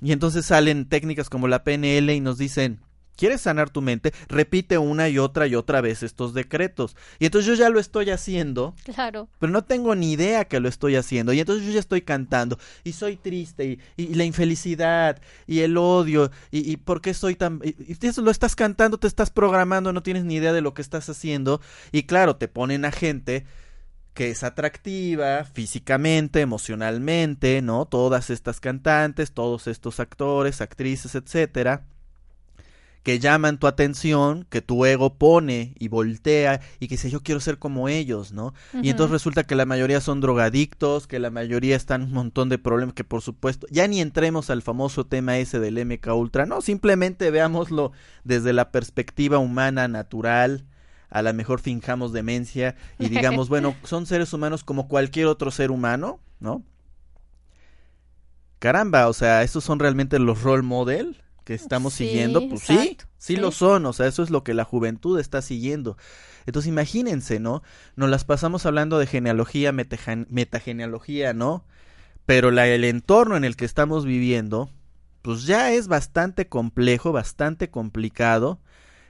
Y 0.00 0.12
entonces 0.12 0.46
salen 0.46 0.88
técnicas 0.88 1.28
como 1.28 1.48
la 1.48 1.64
PNL 1.64 2.10
y 2.10 2.20
nos 2.20 2.38
dicen, 2.38 2.80
¿quieres 3.20 3.42
sanar 3.42 3.68
tu 3.68 3.82
mente? 3.82 4.14
Repite 4.28 4.78
una 4.78 5.10
y 5.10 5.18
otra 5.18 5.46
y 5.46 5.54
otra 5.54 5.82
vez 5.82 6.02
estos 6.02 6.32
decretos. 6.32 6.96
Y 7.18 7.26
entonces 7.26 7.46
yo 7.46 7.54
ya 7.54 7.68
lo 7.68 7.78
estoy 7.78 8.08
haciendo. 8.08 8.74
Claro. 8.82 9.28
Pero 9.38 9.52
no 9.52 9.62
tengo 9.62 9.94
ni 9.94 10.12
idea 10.12 10.46
que 10.46 10.58
lo 10.58 10.70
estoy 10.70 10.96
haciendo. 10.96 11.34
Y 11.34 11.40
entonces 11.40 11.66
yo 11.66 11.72
ya 11.72 11.80
estoy 11.80 12.00
cantando. 12.00 12.58
Y 12.82 12.92
soy 12.92 13.16
triste. 13.16 13.78
Y, 13.98 14.14
la 14.14 14.24
infelicidad. 14.24 15.20
Y 15.46 15.60
el 15.60 15.76
odio. 15.76 16.30
Y, 16.50 16.72
y 16.72 16.78
por 16.78 17.02
qué 17.02 17.12
soy 17.12 17.34
tan... 17.34 17.60
Y, 17.62 17.76
eso 18.06 18.22
lo 18.22 18.30
estás 18.30 18.56
cantando, 18.56 18.98
te 18.98 19.06
estás 19.06 19.30
programando, 19.30 19.92
no 19.92 20.02
tienes 20.02 20.24
ni 20.24 20.36
idea 20.36 20.54
de 20.54 20.62
lo 20.62 20.72
que 20.72 20.80
estás 20.80 21.10
haciendo. 21.10 21.60
Y 21.92 22.04
claro, 22.04 22.36
te 22.36 22.48
ponen 22.48 22.86
a 22.86 22.90
gente 22.90 23.44
que 24.14 24.30
es 24.30 24.42
atractiva 24.42 25.44
físicamente, 25.44 26.40
emocionalmente, 26.40 27.60
¿no? 27.60 27.84
Todas 27.84 28.30
estas 28.30 28.60
cantantes, 28.60 29.32
todos 29.32 29.66
estos 29.66 30.00
actores, 30.00 30.62
actrices, 30.62 31.14
etcétera, 31.14 31.84
que 33.02 33.18
llaman 33.18 33.58
tu 33.58 33.66
atención, 33.66 34.46
que 34.50 34.60
tu 34.60 34.84
ego 34.84 35.14
pone 35.14 35.74
y 35.78 35.88
voltea 35.88 36.60
y 36.78 36.88
que 36.88 36.94
dice 36.94 37.10
yo 37.10 37.22
quiero 37.22 37.40
ser 37.40 37.58
como 37.58 37.88
ellos, 37.88 38.32
¿no? 38.32 38.52
Y 38.82 38.90
entonces 38.90 39.12
resulta 39.12 39.44
que 39.44 39.54
la 39.54 39.64
mayoría 39.64 40.00
son 40.00 40.20
drogadictos, 40.20 41.06
que 41.06 41.18
la 41.18 41.30
mayoría 41.30 41.76
están 41.76 42.02
un 42.02 42.12
montón 42.12 42.48
de 42.48 42.58
problemas, 42.58 42.94
que 42.94 43.04
por 43.04 43.22
supuesto, 43.22 43.66
ya 43.70 43.88
ni 43.88 44.00
entremos 44.00 44.50
al 44.50 44.62
famoso 44.62 45.06
tema 45.06 45.38
ese 45.38 45.60
del 45.60 45.84
MK 45.84 46.08
Ultra, 46.14 46.44
no, 46.44 46.60
simplemente 46.60 47.30
veámoslo 47.30 47.92
desde 48.24 48.52
la 48.52 48.70
perspectiva 48.70 49.38
humana, 49.38 49.88
natural, 49.88 50.66
a 51.08 51.22
lo 51.22 51.32
mejor 51.32 51.60
finjamos 51.60 52.12
demencia 52.12 52.76
y 52.98 53.08
digamos, 53.08 53.48
bueno, 53.48 53.74
son 53.84 54.06
seres 54.06 54.32
humanos 54.32 54.62
como 54.62 54.88
cualquier 54.88 55.26
otro 55.26 55.50
ser 55.50 55.70
humano, 55.70 56.20
¿no? 56.38 56.62
Caramba, 58.58 59.08
o 59.08 59.14
sea, 59.14 59.42
estos 59.42 59.64
son 59.64 59.78
realmente 59.78 60.18
los 60.18 60.42
role 60.42 60.62
model 60.62 61.22
que 61.58 61.64
estamos 61.64 61.94
Sí, 61.94 62.04
siguiendo, 62.06 62.48
pues 62.48 62.62
sí, 62.62 62.74
exacto, 62.74 63.04
sí, 63.18 63.34
sí. 63.34 63.40
lo 63.40 63.50
son, 63.50 63.86
o 63.86 63.92
sea, 63.92 64.06
eso 64.06 64.22
es 64.22 64.30
lo 64.30 64.44
que 64.44 64.54
la 64.54 64.64
juventud 64.64 65.18
está 65.18 65.42
siguiendo. 65.42 65.96
Entonces 66.46 66.68
imagínense, 66.68 67.40
¿no? 67.40 67.62
Nos 67.96 68.08
las 68.10 68.24
pasamos 68.24 68.66
hablando 68.66 68.98
de 68.98 69.06
genealogía, 69.06 69.72
metagen- 69.72 70.26
metagenealogía, 70.30 71.32
¿no? 71.34 71.64
Pero 72.26 72.50
la, 72.50 72.68
el 72.68 72.84
entorno 72.84 73.36
en 73.36 73.44
el 73.44 73.56
que 73.56 73.64
estamos 73.64 74.04
viviendo, 74.04 74.70
pues 75.22 75.44
ya 75.44 75.72
es 75.72 75.88
bastante 75.88 76.48
complejo, 76.48 77.12
bastante 77.12 77.70
complicado. 77.70 78.60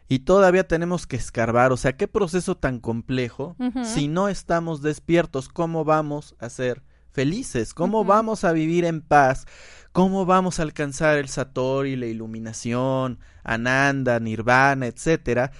Y 0.09 0.20
todavía 0.20 0.66
tenemos 0.66 1.07
que 1.07 1.16
escarbar, 1.16 1.72
o 1.72 1.76
sea, 1.76 1.97
qué 1.97 2.09
proceso 2.09 2.57
tan 2.57 2.80
complejo 2.80 3.57
si 3.80 4.09
no 4.09 4.28
estamos 4.28 4.82
despiertos, 4.82 5.49
¿cómo 5.49 5.84
vamos 5.84 6.34
a 6.41 6.51
ser 6.51 6.82
felices? 7.12 7.74
¿Cómo 7.74 8.04
vamos 8.04 8.44
a 8.44 8.52
vivir 8.52 8.84
en 8.84 9.00
paz? 9.00 9.46
¿Cómo 9.92 10.24
vamos 10.26 10.58
a 10.58 10.62
alcanzar 10.62 11.18
el 11.18 11.28
Satori, 11.28 11.96
la 11.96 12.06
iluminación, 12.06 13.18
Ananda, 13.42 14.20
Nirvana, 14.20 14.86
etcétera? 14.86 15.50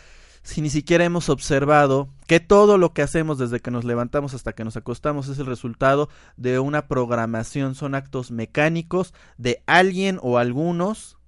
Si 0.43 0.63
ni 0.63 0.71
siquiera 0.71 1.05
hemos 1.05 1.29
observado 1.29 2.09
que 2.27 2.41
todo 2.41 2.79
lo 2.79 2.93
que 2.93 3.03
hacemos 3.03 3.39
desde 3.39 3.61
que 3.61 3.71
nos 3.71 3.85
levantamos 3.85 4.33
hasta 4.35 4.53
que 4.53 4.65
nos 4.65 4.77
acostamos 4.77 5.29
es 5.29 5.39
el 5.39 5.47
resultado 5.47 6.09
de 6.37 6.59
una 6.59 6.87
programación, 6.87 7.75
son 7.75 7.95
actos 7.95 8.31
mecánicos 8.31 9.13
de 9.37 9.63
alguien 9.67 10.19
o 10.23 10.39
algunos 10.39 11.19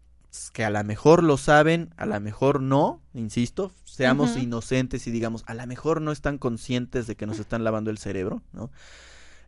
que 0.52 0.64
a 0.64 0.70
lo 0.70 0.82
mejor 0.82 1.22
lo 1.22 1.36
saben, 1.36 1.92
a 1.96 2.06
lo 2.06 2.18
mejor 2.20 2.62
no, 2.62 3.02
insisto, 3.12 3.70
seamos 3.84 4.36
inocentes 4.36 5.06
y 5.06 5.10
digamos, 5.10 5.44
a 5.46 5.54
lo 5.54 5.66
mejor 5.66 6.00
no 6.00 6.10
están 6.10 6.38
conscientes 6.38 7.06
de 7.06 7.16
que 7.16 7.26
nos 7.26 7.38
están 7.38 7.64
lavando 7.64 7.90
el 7.90 7.98
cerebro, 7.98 8.42
¿no? 8.52 8.70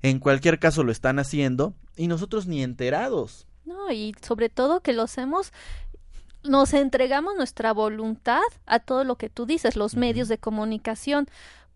En 0.04 0.18
cualquier 0.18 0.58
caso 0.58 0.84
lo 0.84 0.92
están 0.92 1.18
haciendo 1.18 1.72
y 1.96 2.08
nosotros 2.08 2.46
ni 2.46 2.62
enterados. 2.62 3.46
No, 3.64 3.90
y 3.90 4.14
sobre 4.20 4.50
todo 4.50 4.82
que 4.82 4.92
lo 4.92 5.00
hacemos, 5.00 5.50
nos 6.42 6.74
entregamos 6.74 7.36
nuestra 7.36 7.72
voluntad 7.72 8.42
a 8.66 8.80
todo 8.80 9.04
lo 9.04 9.16
que 9.16 9.30
tú 9.30 9.46
dices, 9.46 9.76
los 9.76 9.96
medios 9.96 10.28
de 10.28 10.36
comunicación, 10.36 11.26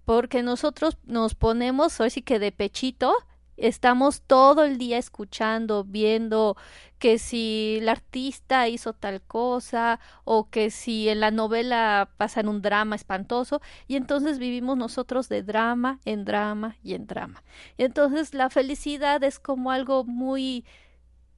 porque 0.04 0.42
nosotros 0.42 0.98
nos 1.06 1.34
ponemos, 1.34 1.98
hoy 2.00 2.10
sí 2.10 2.20
que 2.20 2.38
de 2.38 2.52
pechito, 2.52 3.14
estamos 3.58 4.22
todo 4.22 4.64
el 4.64 4.78
día 4.78 4.98
escuchando, 4.98 5.84
viendo 5.84 6.56
que 6.98 7.18
si 7.18 7.78
el 7.80 7.88
artista 7.88 8.68
hizo 8.68 8.92
tal 8.92 9.22
cosa 9.22 10.00
o 10.24 10.48
que 10.50 10.70
si 10.70 11.08
en 11.08 11.20
la 11.20 11.30
novela 11.30 12.10
pasa 12.16 12.40
en 12.40 12.48
un 12.48 12.62
drama 12.62 12.96
espantoso 12.96 13.60
y 13.86 13.96
entonces 13.96 14.38
vivimos 14.38 14.76
nosotros 14.76 15.28
de 15.28 15.42
drama 15.42 16.00
en 16.04 16.24
drama 16.24 16.76
y 16.82 16.94
en 16.94 17.06
drama. 17.06 17.42
Entonces 17.76 18.34
la 18.34 18.50
felicidad 18.50 19.22
es 19.22 19.38
como 19.38 19.70
algo 19.70 20.04
muy 20.04 20.64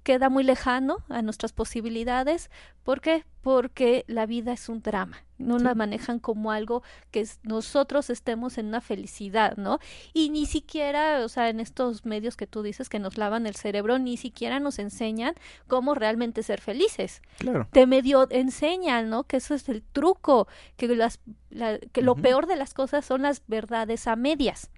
queda 0.03 0.29
muy 0.31 0.45
lejano 0.45 0.99
a 1.09 1.23
nuestras 1.23 1.53
posibilidades. 1.53 2.51
¿Por 2.83 3.01
qué? 3.01 3.25
Porque 3.43 4.05
la 4.09 4.27
vida 4.27 4.53
es 4.53 4.69
un 4.69 4.81
drama. 4.83 5.19
No 5.39 5.59
la 5.59 5.75
manejan 5.75 6.19
como 6.19 6.53
algo 6.53 6.83
que 7.11 7.27
nosotros 7.43 8.11
estemos 8.11 8.59
en 8.59 8.67
una 8.67 8.81
felicidad, 8.81 9.57
¿no? 9.57 9.79
Y 10.13 10.29
ni 10.31 10.45
siquiera, 10.47 11.25
o 11.25 11.29
sea, 11.29 11.49
en 11.49 11.61
estos 11.61 12.05
medios 12.05 12.37
que 12.37 12.47
tú 12.47 12.63
dices 12.63 12.89
que 12.89 12.99
nos 12.99 13.17
lavan 13.17 13.47
el 13.47 13.57
cerebro, 13.57 13.99
ni 13.99 14.17
siquiera 14.17 14.61
nos 14.61 14.79
enseñan 14.79 15.35
cómo 15.67 15.95
realmente 15.95 16.43
ser 16.43 16.61
felices. 16.61 17.23
Claro. 17.39 17.69
Te 17.73 17.87
medio 17.87 18.27
enseñan, 18.31 19.09
¿no? 19.09 19.25
Que 19.25 19.39
eso 19.39 19.55
es 19.55 19.69
el 19.69 19.83
truco, 19.83 20.47
que, 20.77 20.89
las, 20.89 21.21
la- 21.51 21.79
que 21.79 22.03
lo 22.03 22.17
peor 22.17 22.47
de 22.47 22.57
las 22.57 22.75
cosas 22.75 23.05
son 23.05 23.23
las 23.23 23.43
verdades 23.47 24.07
a 24.07 24.17
medias 24.17 24.71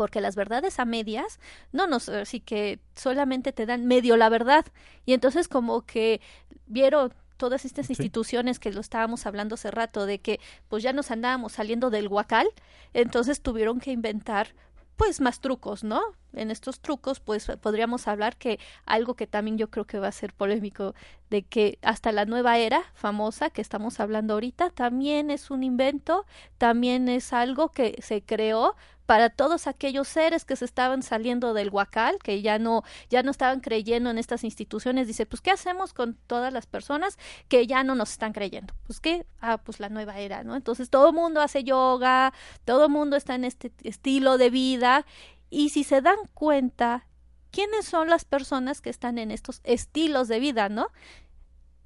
porque 0.00 0.22
las 0.22 0.34
verdades 0.34 0.78
a 0.78 0.86
medias 0.86 1.38
no 1.72 1.86
nos 1.86 2.08
así 2.08 2.40
que 2.40 2.78
solamente 2.96 3.52
te 3.52 3.66
dan 3.66 3.84
medio 3.84 4.16
la 4.16 4.30
verdad 4.30 4.64
y 5.04 5.12
entonces 5.12 5.46
como 5.46 5.82
que 5.82 6.22
vieron 6.66 7.12
todas 7.36 7.66
estas 7.66 7.84
Sí. 7.86 7.92
instituciones 7.92 8.58
que 8.58 8.72
lo 8.72 8.80
estábamos 8.80 9.26
hablando 9.26 9.56
hace 9.56 9.70
rato 9.70 10.06
de 10.06 10.18
que 10.18 10.40
pues 10.68 10.82
ya 10.82 10.94
nos 10.94 11.10
andábamos 11.10 11.52
saliendo 11.52 11.90
del 11.90 12.08
huacal 12.08 12.48
entonces 12.94 13.42
tuvieron 13.42 13.78
que 13.78 13.92
inventar 13.92 14.54
pues 14.96 15.20
más 15.20 15.40
trucos, 15.40 15.82
¿no? 15.82 16.00
En 16.34 16.50
estos 16.50 16.80
trucos, 16.80 17.20
pues 17.20 17.50
podríamos 17.62 18.06
hablar 18.06 18.36
que 18.36 18.58
algo 18.84 19.14
que 19.14 19.26
también 19.26 19.56
yo 19.56 19.70
creo 19.70 19.86
que 19.86 19.98
va 19.98 20.08
a 20.08 20.12
ser 20.12 20.34
polémico, 20.34 20.94
de 21.30 21.42
que 21.42 21.78
hasta 21.80 22.12
la 22.12 22.26
nueva 22.26 22.58
era 22.58 22.82
famosa 22.92 23.48
que 23.48 23.62
estamos 23.62 23.98
hablando 23.98 24.34
ahorita, 24.34 24.68
también 24.68 25.30
es 25.30 25.50
un 25.50 25.62
invento, 25.62 26.26
también 26.58 27.08
es 27.08 27.32
algo 27.32 27.70
que 27.70 27.96
se 28.02 28.20
creó 28.20 28.76
para 29.10 29.28
todos 29.28 29.66
aquellos 29.66 30.06
seres 30.06 30.44
que 30.44 30.54
se 30.54 30.64
estaban 30.64 31.02
saliendo 31.02 31.52
del 31.52 31.70
huacal, 31.70 32.20
que 32.22 32.42
ya 32.42 32.60
no, 32.60 32.84
ya 33.08 33.24
no 33.24 33.32
estaban 33.32 33.58
creyendo 33.58 34.08
en 34.08 34.18
estas 34.18 34.44
instituciones, 34.44 35.08
dice, 35.08 35.26
pues 35.26 35.40
¿qué 35.40 35.50
hacemos 35.50 35.92
con 35.92 36.14
todas 36.28 36.52
las 36.52 36.66
personas 36.66 37.18
que 37.48 37.66
ya 37.66 37.82
no 37.82 37.96
nos 37.96 38.12
están 38.12 38.32
creyendo? 38.32 38.72
Pues 38.86 39.00
qué, 39.00 39.26
ah, 39.40 39.58
pues 39.58 39.80
la 39.80 39.88
nueva 39.88 40.20
era, 40.20 40.44
¿no? 40.44 40.54
Entonces 40.54 40.90
todo 40.90 41.08
el 41.08 41.16
mundo 41.16 41.40
hace 41.40 41.64
yoga, 41.64 42.32
todo 42.64 42.84
el 42.84 42.92
mundo 42.92 43.16
está 43.16 43.34
en 43.34 43.42
este 43.42 43.72
estilo 43.82 44.38
de 44.38 44.48
vida, 44.48 45.04
y 45.48 45.70
si 45.70 45.82
se 45.82 46.02
dan 46.02 46.18
cuenta, 46.32 47.08
¿quiénes 47.50 47.86
son 47.86 48.10
las 48.10 48.24
personas 48.24 48.80
que 48.80 48.90
están 48.90 49.18
en 49.18 49.32
estos 49.32 49.60
estilos 49.64 50.28
de 50.28 50.38
vida, 50.38 50.68
no? 50.68 50.86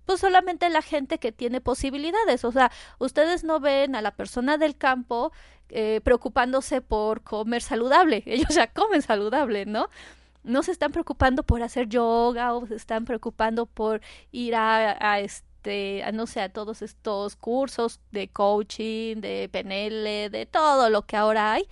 Pues 0.05 0.21
solamente 0.21 0.69
la 0.69 0.83
gente 0.83 1.19
que 1.19 1.33
tiene 1.33 1.63
posibilidades. 1.63 2.45
O 2.45 2.53
sea, 2.53 2.71
ustedes 2.99 3.45
no 3.45 3.61
ven 3.61 3.97
a 3.97 4.03
la 4.03 4.15
persona 4.15 4.59
del 4.59 4.77
campo 4.77 5.33
eh, 5.75 6.01
preocupándose 6.03 6.81
por 6.81 7.23
comer 7.23 7.61
saludable. 7.61 8.23
Ellos 8.27 8.55
ya 8.55 8.69
comen 8.69 9.03
saludable, 9.03 9.67
¿no? 9.67 9.91
No 10.45 10.63
se 10.63 10.73
están 10.73 10.93
preocupando 10.93 11.43
por 11.43 11.63
hacer 11.63 11.89
yoga 11.89 12.55
o 12.55 12.67
se 12.67 12.77
están 12.77 13.05
preocupando 13.05 13.67
por 13.67 14.01
ir 14.31 14.55
a, 14.55 14.97
a 15.01 15.19
este, 15.19 16.05
a, 16.05 16.13
no 16.13 16.27
sé, 16.27 16.43
a 16.43 16.49
todos 16.49 16.81
estos 16.81 17.35
cursos 17.35 17.99
de 18.13 18.29
coaching, 18.29 19.17
de 19.17 19.49
PNL, 19.51 20.31
de 20.31 20.47
todo 20.51 20.91
lo 20.91 21.07
que 21.07 21.17
ahora 21.17 21.55
hay 21.55 21.69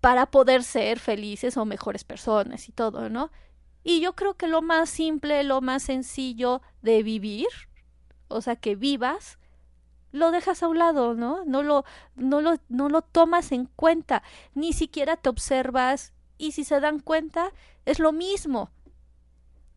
para 0.00 0.26
poder 0.26 0.62
ser 0.62 1.00
felices 1.00 1.56
o 1.56 1.64
mejores 1.64 2.04
personas 2.04 2.68
y 2.68 2.72
todo, 2.72 3.08
¿no? 3.08 3.32
Y 3.82 4.00
yo 4.00 4.14
creo 4.14 4.34
que 4.34 4.46
lo 4.46 4.62
más 4.62 4.88
simple, 4.88 5.42
lo 5.42 5.60
más 5.60 5.82
sencillo 5.82 6.62
de 6.82 7.02
vivir, 7.02 7.48
o 8.28 8.40
sea, 8.40 8.54
que 8.54 8.76
vivas, 8.76 9.38
lo 10.12 10.30
dejas 10.30 10.62
a 10.62 10.68
un 10.68 10.78
lado, 10.78 11.14
¿no? 11.14 11.44
No 11.44 11.62
lo, 11.62 11.84
no 12.14 12.40
lo, 12.40 12.54
no 12.68 12.88
lo 12.88 13.02
tomas 13.02 13.50
en 13.52 13.66
cuenta, 13.66 14.22
ni 14.54 14.72
siquiera 14.72 15.16
te 15.16 15.28
observas 15.28 16.12
y 16.38 16.52
si 16.52 16.64
se 16.64 16.80
dan 16.80 17.00
cuenta, 17.00 17.52
es 17.84 17.98
lo 17.98 18.12
mismo 18.12 18.70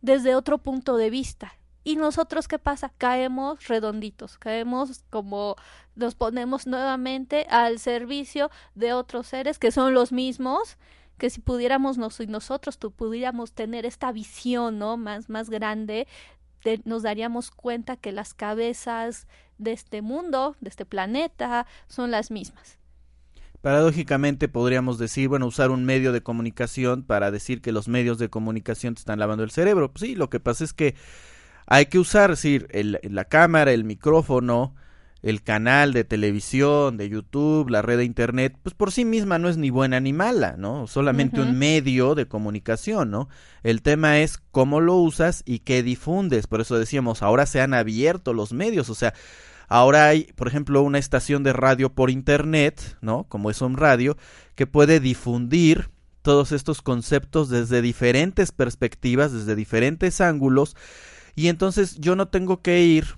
desde 0.02 0.34
otro 0.34 0.58
punto 0.58 0.96
de 0.96 1.10
vista. 1.10 1.54
Y 1.84 1.94
nosotros, 1.94 2.48
¿qué 2.48 2.58
pasa? 2.58 2.92
Caemos 2.98 3.68
redonditos, 3.68 4.38
caemos 4.38 5.04
como 5.08 5.54
nos 5.94 6.16
ponemos 6.16 6.66
nuevamente 6.66 7.46
al 7.48 7.78
servicio 7.78 8.50
de 8.74 8.92
otros 8.92 9.28
seres 9.28 9.60
que 9.60 9.70
son 9.70 9.94
los 9.94 10.10
mismos, 10.10 10.78
que 11.16 11.30
si 11.30 11.40
pudiéramos 11.40 11.96
nos, 11.96 12.18
nosotros 12.28 12.78
tú, 12.78 12.90
pudiéramos 12.90 13.52
tener 13.52 13.86
esta 13.86 14.10
visión, 14.10 14.78
¿no? 14.78 14.96
Más, 14.96 15.28
más 15.28 15.48
grande, 15.48 16.08
de, 16.64 16.80
nos 16.84 17.04
daríamos 17.04 17.52
cuenta 17.52 17.96
que 17.96 18.10
las 18.10 18.34
cabezas 18.34 19.28
de 19.58 19.72
este 19.72 20.02
mundo, 20.02 20.56
de 20.60 20.68
este 20.68 20.84
planeta, 20.84 21.66
son 21.88 22.10
las 22.10 22.30
mismas. 22.30 22.78
Paradójicamente 23.62 24.48
podríamos 24.48 24.98
decir, 24.98 25.28
bueno, 25.28 25.46
usar 25.46 25.70
un 25.70 25.84
medio 25.84 26.12
de 26.12 26.22
comunicación 26.22 27.02
para 27.02 27.30
decir 27.30 27.60
que 27.60 27.72
los 27.72 27.88
medios 27.88 28.18
de 28.18 28.28
comunicación 28.28 28.94
te 28.94 29.00
están 29.00 29.18
lavando 29.18 29.42
el 29.42 29.50
cerebro. 29.50 29.92
Pues 29.92 30.02
sí, 30.02 30.14
lo 30.14 30.30
que 30.30 30.38
pasa 30.38 30.62
es 30.62 30.72
que 30.72 30.94
hay 31.66 31.86
que 31.86 31.98
usar, 31.98 32.30
es 32.30 32.42
decir, 32.42 32.68
la 33.02 33.24
cámara, 33.24 33.72
el 33.72 33.84
micrófono, 33.84 34.76
el 35.22 35.42
canal 35.42 35.92
de 35.92 36.04
televisión, 36.04 36.96
de 36.96 37.08
YouTube, 37.08 37.70
la 37.70 37.82
red 37.82 37.98
de 37.98 38.04
internet, 38.04 38.56
pues 38.62 38.74
por 38.74 38.92
sí 38.92 39.04
misma 39.04 39.38
no 39.38 39.48
es 39.48 39.56
ni 39.56 39.70
buena 39.70 39.98
ni 39.98 40.12
mala, 40.12 40.56
¿no? 40.56 40.86
Solamente 40.86 41.40
uh 41.40 41.44
-huh. 41.44 41.48
un 41.48 41.58
medio 41.58 42.14
de 42.14 42.26
comunicación, 42.26 43.10
¿no? 43.10 43.28
El 43.62 43.82
tema 43.82 44.20
es 44.20 44.38
cómo 44.50 44.80
lo 44.80 44.96
usas 44.96 45.42
y 45.44 45.60
qué 45.60 45.82
difundes. 45.82 46.46
Por 46.46 46.60
eso 46.60 46.78
decíamos, 46.78 47.22
ahora 47.22 47.46
se 47.46 47.60
han 47.60 47.74
abierto 47.74 48.34
los 48.34 48.52
medios, 48.52 48.90
o 48.90 48.94
sea, 48.94 49.14
ahora 49.68 50.06
hay, 50.06 50.32
por 50.36 50.48
ejemplo, 50.48 50.82
una 50.82 50.98
estación 50.98 51.42
de 51.42 51.52
radio 51.52 51.92
por 51.92 52.10
internet, 52.10 52.96
¿no? 53.00 53.24
Como 53.24 53.50
es 53.50 53.60
un 53.62 53.76
radio, 53.76 54.16
que 54.54 54.66
puede 54.66 55.00
difundir 55.00 55.90
todos 56.22 56.52
estos 56.52 56.82
conceptos 56.82 57.48
desde 57.48 57.82
diferentes 57.82 58.52
perspectivas, 58.52 59.32
desde 59.32 59.54
diferentes 59.54 60.20
ángulos, 60.20 60.76
y 61.34 61.48
entonces 61.48 61.96
yo 61.98 62.16
no 62.16 62.28
tengo 62.28 62.62
que 62.62 62.82
ir 62.82 63.16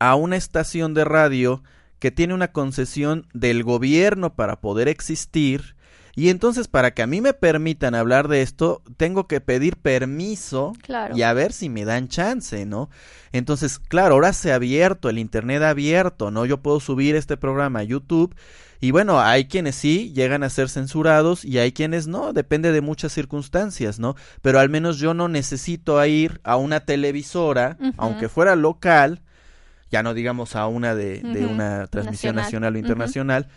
a 0.00 0.16
una 0.16 0.36
estación 0.36 0.92
de 0.94 1.04
radio 1.04 1.62
que 2.00 2.10
tiene 2.10 2.34
una 2.34 2.50
concesión 2.50 3.26
del 3.32 3.62
gobierno 3.62 4.34
para 4.34 4.60
poder 4.60 4.88
existir 4.88 5.76
Y 6.16 6.28
entonces 6.30 6.66
para 6.66 6.90
que 6.92 7.02
a 7.02 7.06
mí 7.06 7.20
me 7.20 7.34
permitan 7.34 7.94
hablar 7.94 8.26
de 8.26 8.42
esto, 8.42 8.82
tengo 8.96 9.28
que 9.28 9.40
pedir 9.40 9.76
permiso 9.76 10.72
Claro. 10.82 11.16
y 11.16 11.22
a 11.22 11.32
ver 11.32 11.52
si 11.52 11.68
me 11.68 11.84
dan 11.84 12.08
chance, 12.08 12.66
¿no? 12.66 12.90
Entonces, 13.32 13.78
claro, 13.78 14.14
ahora 14.14 14.32
se 14.32 14.50
ha 14.50 14.56
abierto, 14.56 15.08
el 15.08 15.18
Internet 15.18 15.62
ha 15.62 15.70
abierto, 15.70 16.30
¿no? 16.32 16.44
Yo 16.46 16.58
puedo 16.58 16.80
subir 16.80 17.14
este 17.14 17.36
programa 17.36 17.78
a 17.80 17.84
YouTube 17.84 18.34
y 18.80 18.90
bueno, 18.90 19.20
hay 19.20 19.44
quienes 19.46 19.76
sí 19.76 20.12
llegan 20.12 20.42
a 20.42 20.50
ser 20.50 20.68
censurados 20.68 21.44
y 21.44 21.58
hay 21.58 21.70
quienes 21.72 22.06
no, 22.08 22.32
depende 22.32 22.72
de 22.72 22.80
muchas 22.80 23.12
circunstancias, 23.12 23.98
¿no? 24.00 24.16
Pero 24.42 24.58
al 24.58 24.68
menos 24.68 24.98
yo 24.98 25.14
no 25.14 25.28
necesito 25.28 26.04
ir 26.06 26.40
a 26.44 26.56
una 26.56 26.80
televisora, 26.80 27.76
aunque 27.98 28.28
fuera 28.28 28.56
local, 28.56 29.20
ya 29.90 30.02
no 30.02 30.14
digamos 30.14 30.56
a 30.56 30.66
una 30.66 30.94
de, 30.94 31.20
una 31.50 31.86
transmisión 31.88 32.36
Nacional. 32.36 32.72
nacional 32.72 32.74
o 32.74 32.78
internacional, 32.78 33.48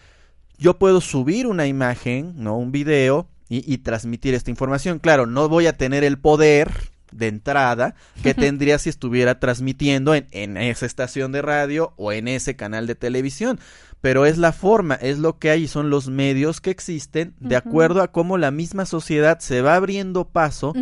yo 0.58 0.78
puedo 0.78 1.02
subir 1.02 1.48
una 1.48 1.68
imagen, 1.68 2.34
¿no? 2.38 2.58
Un 2.58 2.72
video 2.72 3.28
y, 3.50 3.72
y 3.72 3.80
transmitir 3.80 4.34
esta 4.34 4.50
información. 4.50 5.00
Claro, 5.00 5.26
no 5.26 5.50
voy 5.50 5.68
a 5.68 5.78
tener 5.78 6.04
el 6.04 6.18
poder 6.20 6.72
de 7.12 7.28
entrada 7.28 7.96
que 8.24 8.34
tendría 8.34 8.80
si 8.80 8.90
estuviera 8.90 9.40
transmitiendo 9.40 10.16
en, 10.16 10.28
en 10.32 10.58
esa 10.58 10.86
estación 10.86 11.32
de 11.32 11.42
radio 11.42 11.94
o 11.98 12.12
en 12.12 12.28
ese 12.28 12.56
canal 12.56 12.88
de 12.88 12.96
televisión. 12.96 13.60
Pero 14.02 14.26
es 14.26 14.38
la 14.38 14.52
forma, 14.52 14.96
es 14.96 15.20
lo 15.20 15.40
que 15.40 15.50
hay 15.50 15.64
y 15.64 15.68
son 15.68 15.90
los 15.90 16.10
medios 16.10 16.60
que 16.60 16.72
existen 16.72 17.36
de 17.40 17.56
acuerdo 17.56 18.02
a 18.02 18.12
cómo 18.12 18.38
la 18.38 18.52
misma 18.52 18.86
sociedad 18.86 19.40
se 19.40 19.62
va 19.62 19.76
abriendo 19.76 20.28
paso 20.28 20.74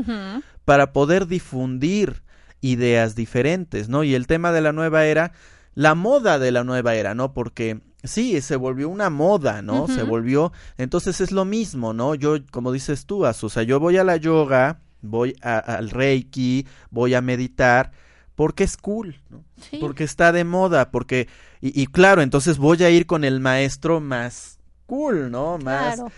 para 0.66 0.92
poder 0.92 1.28
difundir 1.28 2.24
ideas 2.62 3.16
diferentes, 3.16 3.90
¿no? 3.90 4.04
Y 4.04 4.16
el 4.16 4.28
tema 4.28 4.52
de 4.52 4.62
la 4.62 4.72
nueva 4.72 5.06
era, 5.06 5.34
la 5.74 5.96
moda 5.96 6.40
de 6.40 6.52
la 6.52 6.64
nueva 6.64 6.96
era, 6.96 7.14
¿no? 7.16 7.34
Porque 7.34 7.82
sí, 8.04 8.40
se 8.42 8.56
volvió 8.56 8.90
una 8.90 9.10
moda, 9.10 9.62
¿no? 9.62 9.88
Se 9.88 10.04
volvió, 10.04 10.52
entonces 10.78 11.22
es 11.22 11.32
lo 11.32 11.46
mismo, 11.46 11.94
¿no? 11.94 12.16
Yo, 12.16 12.38
como 12.52 12.72
dices 12.72 13.06
tú, 13.06 13.26
Azu, 13.26 13.48
o 13.48 13.50
sea, 13.50 13.64
yo 13.64 13.80
voy 13.80 13.98
a 13.98 14.04
la 14.04 14.18
yoga, 14.18 14.80
voy 15.02 15.36
a- 15.42 15.58
al 15.60 15.90
reiki, 15.90 16.66
voy 16.90 17.14
a 17.16 17.22
meditar, 17.22 17.92
porque 18.36 18.64
es 18.64 18.78
cool, 18.78 19.20
¿no? 19.30 19.44
Sí. 19.70 19.78
Porque 19.80 20.04
está 20.04 20.32
de 20.32 20.44
moda, 20.44 20.90
porque, 20.92 21.28
y, 21.62 21.80
y 21.80 21.88
claro, 21.88 22.22
entonces 22.22 22.58
voy 22.58 22.84
a 22.84 22.90
ir 22.90 23.06
con 23.06 23.24
el 23.24 23.40
maestro 23.40 24.00
más 24.00 24.60
cool, 24.92 25.32
¿no? 25.32 25.58
Más, 25.58 25.96
Claro. 25.96 26.12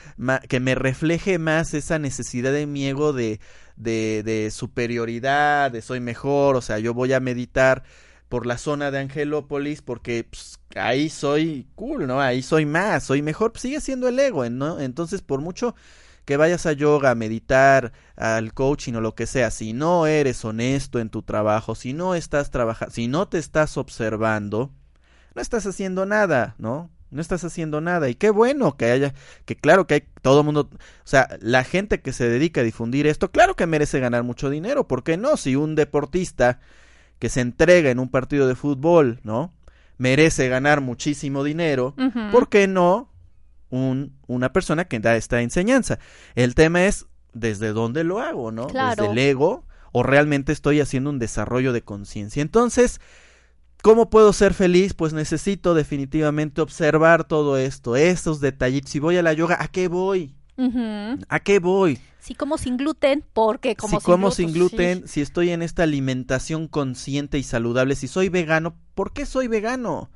que 0.49 0.59
me 0.59 0.74
refleje 0.74 1.38
más 1.38 1.76
esa 1.76 1.99
necesidad 1.99 2.51
de 2.51 2.65
mi 2.65 2.88
ego 2.88 3.13
de, 3.13 3.39
de, 3.76 4.24
de 4.24 4.49
superioridad, 4.49 5.69
de 5.69 5.84
soy 5.84 5.99
mejor, 5.99 6.55
o 6.55 6.61
sea, 6.61 6.80
yo 6.80 6.95
voy 6.95 7.13
a 7.13 7.19
meditar 7.19 7.84
por 8.30 8.47
la 8.47 8.57
zona 8.57 8.89
de 8.89 8.97
Angelópolis 8.97 9.84
porque 9.84 10.24
pues, 10.24 10.59
ahí 10.76 11.09
soy 11.09 11.67
cool, 11.76 12.07
¿no? 12.07 12.19
Ahí 12.19 12.41
soy 12.41 12.65
más, 12.65 13.03
soy 13.03 13.21
mejor, 13.21 13.51
pues, 13.51 13.61
sigue 13.61 13.80
siendo 13.80 14.07
el 14.07 14.17
ego, 14.19 14.49
¿no? 14.49 14.80
Entonces, 14.80 15.21
por 15.21 15.39
mucho 15.39 15.76
que 16.26 16.36
vayas 16.38 16.65
a 16.65 16.71
yoga, 16.74 17.11
a 17.11 17.15
meditar, 17.15 17.91
al 18.15 18.53
coaching 18.55 18.93
o 18.93 19.01
lo 19.01 19.13
que 19.13 19.28
sea, 19.28 19.51
si 19.51 19.74
no 19.74 20.07
eres 20.07 20.43
honesto 20.45 20.99
en 20.99 21.09
tu 21.09 21.21
trabajo, 21.21 21.76
si 21.76 21.93
no 21.93 22.15
estás 22.15 22.49
trabajando, 22.49 22.91
si 22.91 23.07
no 23.07 23.28
te 23.28 23.38
estás 23.38 23.78
observando, 23.78 24.71
no 25.36 25.41
estás 25.43 25.67
haciendo 25.67 26.05
nada, 26.07 26.55
¿no? 26.57 26.89
No 27.14 27.22
estás 27.22 27.43
haciendo 27.43 27.82
nada. 27.82 28.09
Y 28.09 28.16
qué 28.16 28.30
bueno 28.30 28.76
que 28.76 28.91
haya, 28.91 29.14
que 29.45 29.55
claro 29.55 29.88
que 29.88 29.93
hay 29.93 30.03
todo 30.22 30.39
el 30.39 30.45
mundo, 30.45 30.70
o 30.72 30.78
sea, 31.07 31.30
la 31.41 31.64
gente 31.64 32.01
que 32.01 32.14
se 32.14 32.28
dedica 32.28 32.61
a 32.61 32.64
difundir 32.64 33.07
esto, 33.07 33.32
claro 33.32 33.55
que 33.55 33.68
merece 33.68 33.99
ganar 33.99 34.24
mucho 34.24 34.49
dinero. 34.49 34.88
¿Por 34.88 35.03
qué 35.03 35.18
no? 35.18 35.38
Si 35.38 35.55
un 35.55 35.76
deportista 35.76 36.59
que 37.20 37.30
se 37.30 37.41
entrega 37.41 37.89
en 37.89 37.99
un 37.99 38.09
partido 38.09 38.47
de 38.47 38.55
fútbol, 38.55 39.20
¿no? 39.24 39.53
Merece 39.97 40.49
ganar 40.49 40.82
muchísimo 40.82 41.43
dinero, 41.43 41.95
Ujú. 41.97 42.32
¿por 42.32 42.49
qué 42.49 42.68
no 42.68 43.09
un, 43.70 44.18
una 44.28 44.51
persona 44.51 44.86
que 44.86 44.99
da 44.99 45.16
esta 45.16 45.41
enseñanza? 45.41 45.99
El 46.36 46.55
tema 46.55 46.86
es 46.86 47.05
desde 47.34 47.74
dónde 47.74 48.03
lo 48.03 48.20
hago, 48.20 48.51
¿no? 48.51 48.68
Claro. 48.68 49.03
Desde 49.03 49.11
el 49.11 49.18
ego 49.20 49.66
o 49.93 50.03
realmente 50.03 50.51
estoy 50.51 50.82
haciendo 50.82 51.11
un 51.11 51.20
desarrollo 51.20 51.72
de 51.72 51.84
conciencia. 51.84 52.41
Entonces, 52.41 52.99
¿cómo 53.84 54.10
puedo 54.10 54.34
ser 54.34 54.56
feliz? 54.56 54.96
Pues 54.96 55.14
necesito 55.14 55.76
definitivamente 55.76 56.62
observar 56.62 57.26
todo 57.26 57.58
esto, 57.58 57.96
estos 57.96 58.40
detallitos. 58.40 58.90
Si 58.90 59.00
voy 59.00 59.18
a 59.18 59.22
la 59.22 59.34
yoga, 59.34 59.58
¿a 59.60 59.68
qué 59.68 59.88
voy? 59.90 60.34
¿A 61.30 61.40
qué 61.42 61.60
voy? 61.60 62.00
Sí, 62.20 62.34
como 62.34 62.58
sin 62.58 62.78
gluten, 62.78 63.26
porque 63.34 63.76
como 63.76 64.00
si 64.00 64.06
como 64.06 64.30
gluten, 64.30 64.36
sin 64.36 64.48
sí. 64.48 64.54
gluten, 64.54 65.08
si 65.08 65.22
estoy 65.22 65.50
en 65.50 65.62
esta 65.62 65.84
alimentación 65.84 66.68
consciente 66.70 67.38
y 67.38 67.44
saludable, 67.44 67.96
si 67.96 68.08
soy 68.08 68.30
vegano, 68.30 68.76
¿por 68.96 69.12
qué 69.12 69.26
soy 69.26 69.50
vegano? 69.50 70.10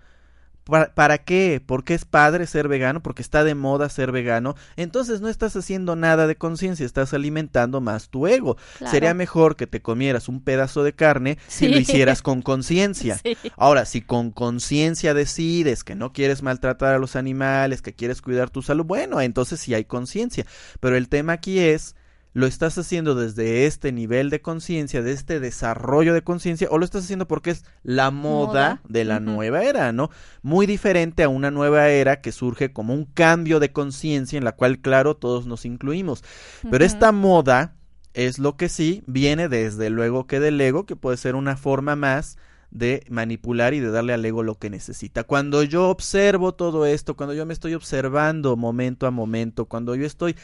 ¿Para, 0.68 0.94
para 0.94 1.18
qué? 1.20 1.62
¿Porque 1.66 1.94
es 1.94 2.06
padre 2.06 2.48
ser 2.48 2.68
vegano? 2.68 3.02
¿Porque 3.02 3.22
está 3.22 3.44
de 3.44 3.56
moda 3.56 3.90
ser 3.90 4.12
vegano? 4.12 4.56
Entonces 4.76 5.22
no 5.22 5.30
estás 5.30 5.56
haciendo 5.56 5.96
nada 5.96 6.28
de 6.28 6.36
conciencia, 6.36 6.86
estás 6.86 7.14
alimentando 7.14 7.82
más 7.82 8.10
tu 8.10 8.28
ego. 8.28 8.58
Claro. 8.78 8.92
Sería 8.92 9.14
mejor 9.14 9.56
que 9.56 9.68
te 9.68 9.82
comieras 9.82 10.28
un 10.28 10.42
pedazo 10.42 10.84
de 10.84 10.94
carne 10.94 11.38
si 11.48 11.68
lo 11.68 11.78
hicieras 11.78 12.22
con 12.24 12.42
conciencia. 12.42 13.18
Sí. 13.18 13.38
Ahora, 13.56 13.86
si 13.86 14.02
con 14.02 14.32
conciencia 14.32 15.14
decides 15.14 15.84
que 15.84 15.96
no 15.96 16.14
quieres 16.14 16.44
maltratar 16.44 16.94
a 16.94 17.00
los 17.00 17.16
animales, 17.16 17.82
que 17.82 17.94
quieres 17.94 18.22
cuidar 18.22 18.50
tu 18.50 18.62
salud, 18.62 18.86
bueno, 18.86 19.22
entonces 19.22 19.60
sí 19.60 19.74
hay 19.74 19.86
conciencia. 19.86 20.46
Pero 20.80 20.96
el 20.96 21.10
tema 21.10 21.34
aquí 21.34 21.60
es, 21.60 21.96
¿lo 22.34 22.46
estás 22.46 22.78
haciendo 22.78 23.16
desde 23.16 23.66
este 23.66 23.92
nivel 23.92 24.30
de 24.30 24.42
conciencia, 24.42 25.02
de 25.02 25.12
este 25.12 25.40
desarrollo 25.40 26.14
de 26.14 26.24
conciencia, 26.24 26.68
o 26.70 26.78
lo 26.78 26.86
estás 26.86 27.04
haciendo 27.06 27.28
porque 27.28 27.52
es 27.52 27.66
la 27.84 28.12
moda, 28.12 28.48
Moda. 28.48 28.82
de 28.88 29.06
la 29.06 29.20
nueva 29.20 29.64
era, 29.64 29.92
¿no? 29.92 30.10
Muy 30.42 30.66
diferente 30.66 31.24
a 31.24 31.30
una 31.30 31.52
nueva 31.52 31.90
era 31.90 32.22
que 32.22 32.32
surge 32.32 32.72
como 32.72 32.94
un 32.94 33.06
cambio 33.06 33.60
de 33.60 33.72
conciencia 33.72 34.38
en 34.38 34.44
la 34.44 34.52
cual, 34.52 34.80
claro, 34.80 35.16
todos 35.16 35.48
nos 35.48 35.66
incluimos. 35.66 36.24
Pero 36.70 36.86
esta 36.86 37.12
moda 37.12 37.76
es 38.14 38.40
lo 38.40 38.58
que 38.58 38.70
sí 38.70 39.04
viene 39.06 39.48
desde 39.48 39.90
luego 39.90 40.28
que 40.28 40.40
del 40.40 40.60
ego, 40.60 40.86
que 40.86 40.96
puede 40.96 41.18
ser 41.18 41.36
una 41.36 41.56
forma 41.56 41.96
más 41.96 42.38
de 42.72 43.06
manipular 43.10 43.74
y 43.74 43.80
de 43.80 43.92
darle 43.92 44.14
al 44.14 44.26
ego 44.26 44.44
lo 44.44 44.56
que 44.56 44.70
necesita. 44.70 45.24
Cuando 45.24 45.64
yo 45.64 45.90
observo 45.90 46.54
todo 46.54 46.86
esto, 46.86 47.16
cuando 47.16 47.34
yo 47.34 47.46
me 47.46 47.54
estoy 47.54 47.74
observando 47.74 48.56
momento 48.56 49.08
a 49.08 49.12
momento, 49.12 49.66
cuando 49.66 49.96
yo 49.96 50.06
estoy 50.06 50.36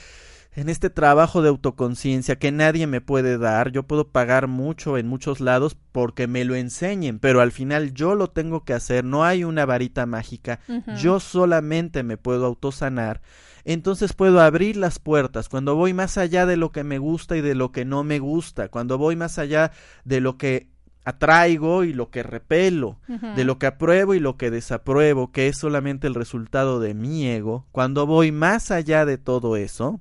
en 0.56 0.70
este 0.70 0.90
trabajo 0.90 1.42
de 1.42 1.50
autoconciencia 1.50 2.38
que 2.38 2.52
nadie 2.52 2.86
me 2.86 3.02
puede 3.02 3.38
dar, 3.38 3.72
yo 3.72 3.84
puedo 3.84 4.10
pagar 4.10 4.48
mucho 4.48 4.98
en 4.98 5.08
muchos 5.08 5.40
lados 5.40 5.76
porque 5.92 6.28
me 6.28 6.46
lo 6.46 6.56
enseñen, 6.56 7.20
pero 7.20 7.42
al 7.42 7.52
final 7.52 7.94
yo 7.94 8.16
lo 8.16 8.30
tengo 8.30 8.64
que 8.64 8.74
hacer, 8.74 9.04
no 9.04 9.24
hay 9.24 9.44
una 9.44 9.66
varita 9.66 10.06
mágica, 10.06 10.60
yo 10.98 11.20
solamente 11.20 12.04
me 12.04 12.18
puedo 12.18 12.46
autosanar, 12.46 13.22
entonces 13.66 14.14
puedo 14.14 14.42
abrir 14.42 14.78
las 14.78 15.00
puertas 15.00 15.50
cuando 15.50 15.76
voy 15.76 15.94
más 15.94 16.18
allá 16.18 16.46
de 16.46 16.58
lo 16.58 16.72
que 16.72 16.84
me 16.84 17.00
gusta 17.00 17.36
y 17.36 17.42
de 17.42 17.56
lo 17.56 17.72
que 17.72 17.86
no 17.86 18.04
me 18.04 18.20
gusta, 18.20 18.70
cuando 18.70 18.98
voy 18.98 19.16
más 19.16 19.40
allá 19.40 19.72
de 20.06 20.22
lo 20.22 20.38
que 20.38 20.68
atraigo 21.06 21.84
y 21.84 21.94
lo 21.94 22.10
que 22.10 22.24
repelo, 22.24 23.00
de 23.36 23.44
lo 23.44 23.58
que 23.58 23.66
apruebo 23.66 24.14
y 24.14 24.20
lo 24.20 24.38
que 24.38 24.52
desapruebo, 24.52 25.32
que 25.32 25.48
es 25.48 25.58
solamente 25.58 26.08
el 26.08 26.16
resultado 26.16 26.80
de 26.80 26.94
mi 26.94 27.28
ego, 27.28 27.66
cuando 27.72 28.06
voy 28.06 28.32
más 28.32 28.72
allá 28.72 29.06
de 29.06 29.18
todo 29.18 29.58
eso, 29.58 30.00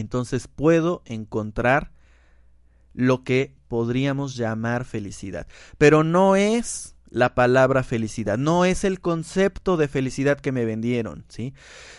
entonces 0.00 0.48
puedo 0.48 1.02
encontrar 1.06 1.92
lo 2.92 3.24
que 3.24 3.54
podríamos 3.68 4.36
llamar 4.36 4.84
felicidad. 4.84 5.46
Pero 5.78 6.04
no 6.04 6.36
es 6.36 6.94
la 7.08 7.34
palabra 7.34 7.82
felicidad, 7.82 8.36
no 8.36 8.64
es 8.64 8.84
el 8.84 9.00
concepto 9.00 9.76
de 9.76 9.88
felicidad 9.88 10.40
que 10.40 10.52
me 10.52 10.64
vendieron, 10.64 11.24
¿sí? 11.28 11.54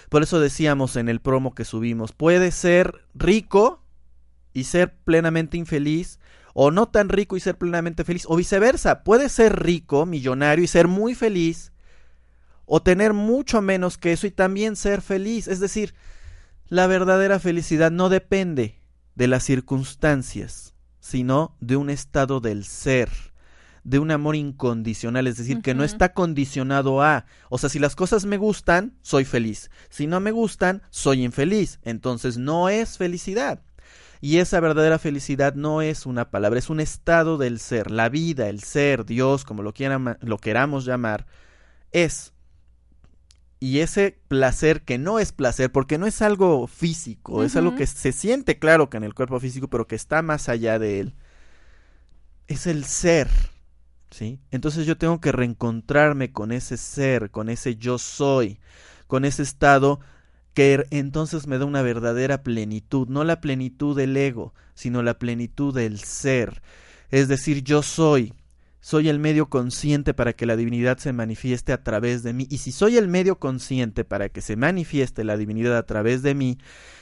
Por 0.10 0.22
eso 0.22 0.40
decíamos 0.40 0.96
en 0.96 1.10
el 1.10 1.22
promo 1.22 1.56
que 1.56 1.66
subimos, 1.66 2.12
puede 2.12 2.52
ser 2.52 3.06
rico 3.14 3.84
y 4.54 4.66
ser 4.66 4.96
plenamente 4.96 5.58
infeliz, 5.58 6.20
o 6.54 6.72
no 6.72 6.88
tan 6.88 7.10
rico 7.10 7.38
y 7.38 7.40
ser 7.40 7.58
plenamente 7.58 8.04
feliz, 8.04 8.26
o 8.28 8.36
viceversa, 8.36 9.04
puede 9.04 9.30
ser 9.30 9.64
rico, 9.64 10.06
millonario 10.06 10.64
y 10.64 10.68
ser 10.68 10.88
muy 10.88 11.16
feliz, 11.16 11.72
o 12.66 12.82
tener 12.82 13.14
mucho 13.14 13.62
menos 13.62 13.98
que 13.98 14.12
eso 14.12 14.28
y 14.28 14.32
también 14.32 14.76
ser 14.76 15.02
feliz. 15.02 15.48
Es 15.48 15.60
decir, 15.60 15.94
la 16.70 16.88
verdadera 16.88 17.40
felicidad 17.40 17.92
no 17.92 18.10
depende 18.10 18.82
de 19.16 19.28
las 19.28 19.44
circunstancias, 19.44 20.74
sino 21.00 21.56
de 21.60 21.76
un 21.78 21.90
estado 21.90 22.40
del 22.40 22.66
ser, 22.66 23.10
de 23.84 24.00
un 24.00 24.12
amor 24.12 24.36
incondicional, 24.36 25.28
es 25.28 25.38
decir, 25.38 25.62
que 25.62 25.74
no 25.74 25.84
está 25.84 26.14
condicionado 26.14 27.02
a, 27.02 27.26
o 27.50 27.58
sea, 27.58 27.70
si 27.70 27.80
las 27.80 27.96
cosas 27.96 28.26
me 28.26 28.38
gustan, 28.38 28.98
soy 29.02 29.24
feliz, 29.24 29.72
si 29.90 30.08
no 30.08 30.20
me 30.20 30.32
gustan, 30.32 30.82
soy 30.90 31.24
infeliz, 31.24 31.80
entonces 31.84 32.38
no 32.38 32.70
es 32.70 32.98
felicidad. 32.98 33.62
Y 34.20 34.40
esa 34.40 34.60
verdadera 34.60 35.00
felicidad 35.00 35.54
no 35.54 35.82
es 35.82 36.06
una 36.06 36.32
palabra, 36.32 36.60
es 36.60 36.70
un 36.70 36.80
estado 36.80 37.38
del 37.38 37.60
ser, 37.60 37.92
la 37.92 38.10
vida, 38.10 38.50
el 38.50 38.62
ser, 38.62 39.06
Dios, 39.06 39.46
como 39.46 39.62
lo, 39.62 39.74
quieran, 39.74 40.18
lo 40.22 40.38
queramos 40.40 40.86
llamar, 40.86 41.28
es 41.92 42.34
y 43.60 43.80
ese 43.80 44.20
placer 44.28 44.84
que 44.84 44.98
no 44.98 45.20
es 45.20 45.32
placer, 45.32 45.72
porque 45.72 45.98
no 45.98 46.06
es 46.06 46.22
algo 46.22 46.68
físico, 46.68 47.44
es 47.44 47.56
algo 47.56 47.76
que 47.76 47.88
se 47.88 48.12
siente 48.12 48.60
claro 48.60 48.90
que 48.90 48.98
en 48.98 49.04
el 49.04 49.16
cuerpo 49.16 49.40
físico, 49.40 49.68
pero 49.68 49.88
que 49.88 49.96
está 49.96 50.22
más 50.22 50.48
allá 50.48 50.78
de 50.78 51.00
él, 51.00 51.16
es 52.48 52.68
el 52.68 52.86
ser, 52.86 53.28
¿sí? 54.12 54.40
Entonces 54.52 54.86
yo 54.86 54.98
tengo 54.98 55.20
que 55.20 55.32
reencontrarme 55.32 56.32
con 56.32 56.52
ese 56.52 56.78
ser, 56.78 57.32
con 57.32 57.50
ese 57.50 57.76
yo 57.78 57.98
soy, 57.98 58.60
con 59.08 59.26
ese 59.26 59.42
estado 59.42 60.00
que 60.54 60.86
entonces 60.92 61.48
me 61.48 61.58
da 61.58 61.66
una 61.66 61.82
verdadera 61.82 62.44
plenitud, 62.44 63.08
no 63.08 63.24
la 63.24 63.42
plenitud 63.42 63.96
del 63.96 64.16
ego, 64.18 64.54
sino 64.76 65.04
la 65.04 65.18
plenitud 65.18 65.74
del 65.74 66.00
ser. 66.00 66.62
Es 67.10 67.28
decir, 67.28 67.64
yo 67.64 67.84
soy, 67.84 68.34
soy 68.88 69.10
el 69.10 69.20
medio 69.20 69.50
consciente 69.50 70.14
para 70.14 70.32
que 70.32 70.46
la 70.46 70.56
divinidad 70.56 70.98
se 70.98 71.12
manifieste 71.12 71.74
a 71.74 71.84
través 71.84 72.24
de 72.24 72.32
mí. 72.32 72.48
Y 72.50 72.60
si 72.60 72.72
soy 72.72 72.96
el 72.96 73.10
medio 73.10 73.38
consciente 73.38 74.06
para 74.06 74.30
que 74.30 74.40
se 74.40 74.56
manifieste 74.56 75.26
la 75.26 75.36
divinidad 75.36 75.76
a 75.76 75.86
través 75.86 76.22
de 76.22 76.34
mí, 76.34 76.58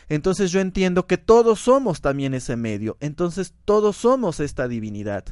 entonces 0.09 0.51
yo 0.51 0.61
entiendo 0.61 1.05
que 1.05 1.19
todos 1.19 1.59
somos 1.59 2.01
también 2.01 2.33
ese 2.33 2.55
medio. 2.55 2.97
Entonces 3.01 3.53
todos 3.65 3.97
somos 3.97 4.39
esta 4.39 4.67
divinidad. 4.67 5.25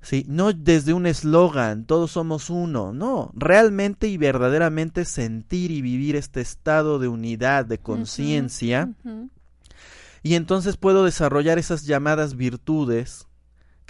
¿Sí? 0.00 0.24
No 0.28 0.52
desde 0.52 0.92
un 0.92 1.06
eslogan, 1.06 1.86
todos 1.86 2.12
somos 2.12 2.50
uno. 2.50 2.92
No, 2.92 3.32
realmente 3.34 4.06
y 4.06 4.16
verdaderamente 4.16 5.04
sentir 5.04 5.72
y 5.72 5.82
vivir 5.82 6.14
este 6.14 6.40
estado 6.40 7.00
de 7.00 7.08
unidad, 7.08 7.66
de 7.66 7.78
conciencia. 7.78 8.92
Y 10.22 10.34
entonces 10.36 10.76
puedo 10.76 11.04
desarrollar 11.04 11.58
esas 11.58 11.82
llamadas 11.82 12.36
virtudes 12.36 13.26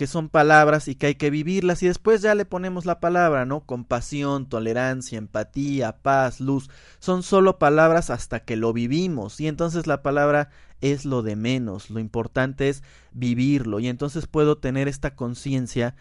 que 0.01 0.07
son 0.07 0.31
palabras 0.31 0.89
y 0.89 0.95
que 0.95 1.09
hay 1.09 1.17
que 1.17 1.29
vivirlas 1.29 1.83
y 1.83 1.87
después 1.87 2.23
ya 2.23 2.35
le 2.35 2.47
ponemos 2.47 2.87
la 2.87 3.01
palabra, 3.01 3.45
¿no? 3.45 3.61
Compasión, 3.61 4.49
tolerancia, 4.49 5.19
empatía, 5.19 5.99
paz, 5.99 6.41
luz, 6.41 6.71
son 7.01 7.23
solo 7.23 7.59
palabras 7.59 8.09
hasta 8.09 8.41
que 8.41 8.57
lo 8.57 8.73
vivimos 8.73 9.39
y 9.43 9.47
entonces 9.47 9.87
la 9.87 10.01
palabra 10.01 10.49
es 10.81 11.05
lo 11.05 11.21
de 11.21 11.37
menos, 11.37 11.91
lo 11.91 12.01
importante 12.01 12.71
es 12.71 12.83
vivirlo 13.13 13.79
y 13.79 13.89
entonces 13.89 14.27
puedo 14.27 14.57
tener 14.57 14.89
esta 14.89 15.15
conciencia 15.15 15.95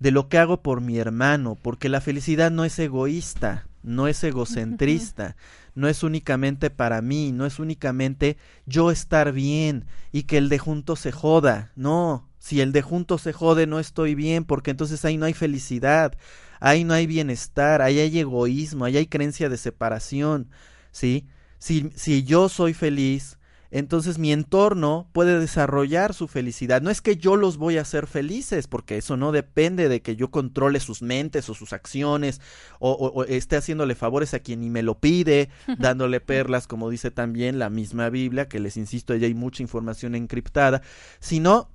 de 0.00 0.10
lo 0.10 0.28
que 0.28 0.38
hago 0.38 0.60
por 0.60 0.80
mi 0.80 0.98
hermano, 0.98 1.54
porque 1.54 1.88
la 1.88 2.00
felicidad 2.00 2.50
no 2.50 2.64
es 2.64 2.76
egoísta, 2.80 3.68
no 3.84 4.08
es 4.08 4.24
egocentrista, 4.24 5.36
no 5.76 5.86
es 5.86 6.02
únicamente 6.02 6.68
para 6.70 7.00
mí, 7.00 7.30
no 7.30 7.46
es 7.46 7.60
únicamente 7.60 8.38
yo 8.66 8.90
estar 8.90 9.30
bien 9.30 9.84
y 10.10 10.24
que 10.24 10.36
el 10.36 10.48
de 10.48 10.58
junto 10.58 10.96
se 10.96 11.12
joda, 11.12 11.70
no, 11.76 12.28
si 12.46 12.60
el 12.60 12.70
de 12.70 12.80
juntos 12.80 13.22
se 13.22 13.32
jode, 13.32 13.66
no 13.66 13.80
estoy 13.80 14.14
bien, 14.14 14.44
porque 14.44 14.70
entonces 14.70 15.04
ahí 15.04 15.16
no 15.16 15.26
hay 15.26 15.34
felicidad, 15.34 16.16
ahí 16.60 16.84
no 16.84 16.94
hay 16.94 17.08
bienestar, 17.08 17.82
ahí 17.82 17.98
hay 17.98 18.20
egoísmo, 18.20 18.84
ahí 18.84 18.96
hay 18.98 19.08
creencia 19.08 19.48
de 19.48 19.56
separación, 19.56 20.48
¿sí? 20.92 21.26
Si, 21.58 21.90
si 21.96 22.22
yo 22.22 22.48
soy 22.48 22.72
feliz, 22.72 23.36
entonces 23.72 24.18
mi 24.18 24.30
entorno 24.30 25.10
puede 25.12 25.40
desarrollar 25.40 26.14
su 26.14 26.28
felicidad. 26.28 26.82
No 26.82 26.90
es 26.90 27.02
que 27.02 27.16
yo 27.16 27.34
los 27.34 27.56
voy 27.56 27.78
a 27.78 27.80
hacer 27.80 28.06
felices, 28.06 28.68
porque 28.68 28.96
eso 28.96 29.16
no 29.16 29.32
depende 29.32 29.88
de 29.88 30.00
que 30.00 30.14
yo 30.14 30.30
controle 30.30 30.78
sus 30.78 31.02
mentes 31.02 31.48
o 31.50 31.54
sus 31.54 31.72
acciones, 31.72 32.40
o, 32.78 32.92
o 32.92 33.24
esté 33.24 33.56
haciéndole 33.56 33.96
favores 33.96 34.34
a 34.34 34.38
quien 34.38 34.60
ni 34.60 34.70
me 34.70 34.84
lo 34.84 35.00
pide, 35.00 35.48
dándole 35.80 36.20
perlas, 36.20 36.68
como 36.68 36.90
dice 36.90 37.10
también 37.10 37.58
la 37.58 37.70
misma 37.70 38.08
Biblia, 38.08 38.46
que 38.46 38.60
les 38.60 38.76
insisto, 38.76 39.14
allá 39.14 39.26
hay 39.26 39.34
mucha 39.34 39.64
información 39.64 40.14
encriptada, 40.14 40.80
sino 41.18 41.70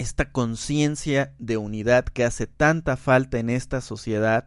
esta 0.00 0.32
conciencia 0.32 1.34
de 1.38 1.58
unidad 1.58 2.06
que 2.06 2.24
hace 2.24 2.46
tanta 2.46 2.96
falta 2.96 3.38
en 3.38 3.50
esta 3.50 3.82
sociedad 3.82 4.46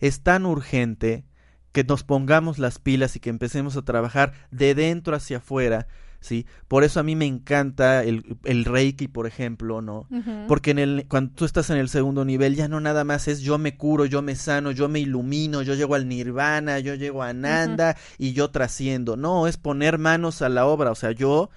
es 0.00 0.22
tan 0.22 0.46
urgente 0.46 1.26
que 1.72 1.84
nos 1.84 2.02
pongamos 2.02 2.58
las 2.58 2.78
pilas 2.78 3.14
y 3.14 3.20
que 3.20 3.28
empecemos 3.28 3.76
a 3.76 3.82
trabajar 3.82 4.32
de 4.50 4.74
dentro 4.74 5.14
hacia 5.14 5.36
afuera, 5.36 5.86
¿sí? 6.20 6.46
Por 6.66 6.82
eso 6.82 6.98
a 6.98 7.02
mí 7.02 7.14
me 7.14 7.26
encanta 7.26 8.04
el, 8.04 8.38
el 8.44 8.64
Reiki, 8.64 9.06
por 9.06 9.26
ejemplo, 9.26 9.82
¿no? 9.82 10.08
Porque 10.48 10.70
en 10.70 10.78
el, 10.78 11.06
cuando 11.08 11.34
tú 11.34 11.44
estás 11.44 11.68
en 11.68 11.76
el 11.76 11.90
segundo 11.90 12.24
nivel 12.24 12.54
ya 12.54 12.66
no 12.66 12.80
nada 12.80 13.04
más 13.04 13.28
es 13.28 13.40
yo 13.40 13.58
me 13.58 13.76
curo, 13.76 14.06
yo 14.06 14.22
me 14.22 14.34
sano, 14.34 14.70
yo 14.70 14.88
me 14.88 15.00
ilumino, 15.00 15.60
yo 15.60 15.74
llego 15.74 15.94
al 15.94 16.08
nirvana, 16.08 16.78
yo 16.78 16.94
llego 16.94 17.22
a 17.22 17.34
Nanda 17.34 17.98
y 18.16 18.32
yo 18.32 18.50
trasciendo. 18.50 19.18
No, 19.18 19.46
es 19.46 19.58
poner 19.58 19.98
manos 19.98 20.40
a 20.40 20.48
la 20.48 20.64
obra, 20.64 20.90
o 20.90 20.94
sea, 20.94 21.12
yo, 21.12 21.50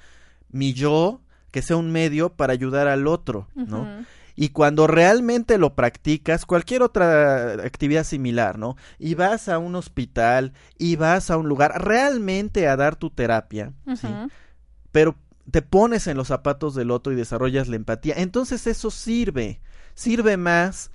mi 0.52 0.74
yo 0.74 1.22
que 1.52 1.62
sea 1.62 1.78
un 1.78 1.92
medio 1.92 2.30
para 2.30 2.54
ayudar 2.54 2.88
al 2.88 3.08
otro, 3.08 3.48
¿no? 3.56 4.06
Y 4.36 4.50
cuando 4.50 4.88
realmente 4.88 5.58
lo 5.58 5.76
practicas, 5.76 6.46
cualquier 6.46 6.82
otra 6.82 7.54
actividad 7.66 8.06
similar, 8.06 8.58
¿no? 8.58 8.78
Y 8.98 9.16
vas 9.16 9.50
a 9.50 9.58
un 9.58 9.76
hospital 9.76 10.54
y 10.78 10.96
vas 10.96 11.30
a 11.30 11.38
un 11.38 11.50
lugar 11.50 11.84
realmente 11.84 12.68
a 12.68 12.78
dar 12.78 12.96
tu 12.96 13.10
terapia, 13.10 13.74
¿sí? 14.00 14.08
Pero 14.92 15.16
te 15.52 15.62
pones 15.62 16.08
en 16.08 16.16
los 16.16 16.28
zapatos 16.28 16.76
del 16.76 16.92
otro 16.92 17.12
y 17.12 17.16
desarrollas 17.16 17.68
la 17.68 17.76
empatía. 17.76 18.16
Entonces 18.18 18.66
eso 18.68 18.92
sirve, 18.92 19.60
sirve 19.94 20.38
más 20.38 20.92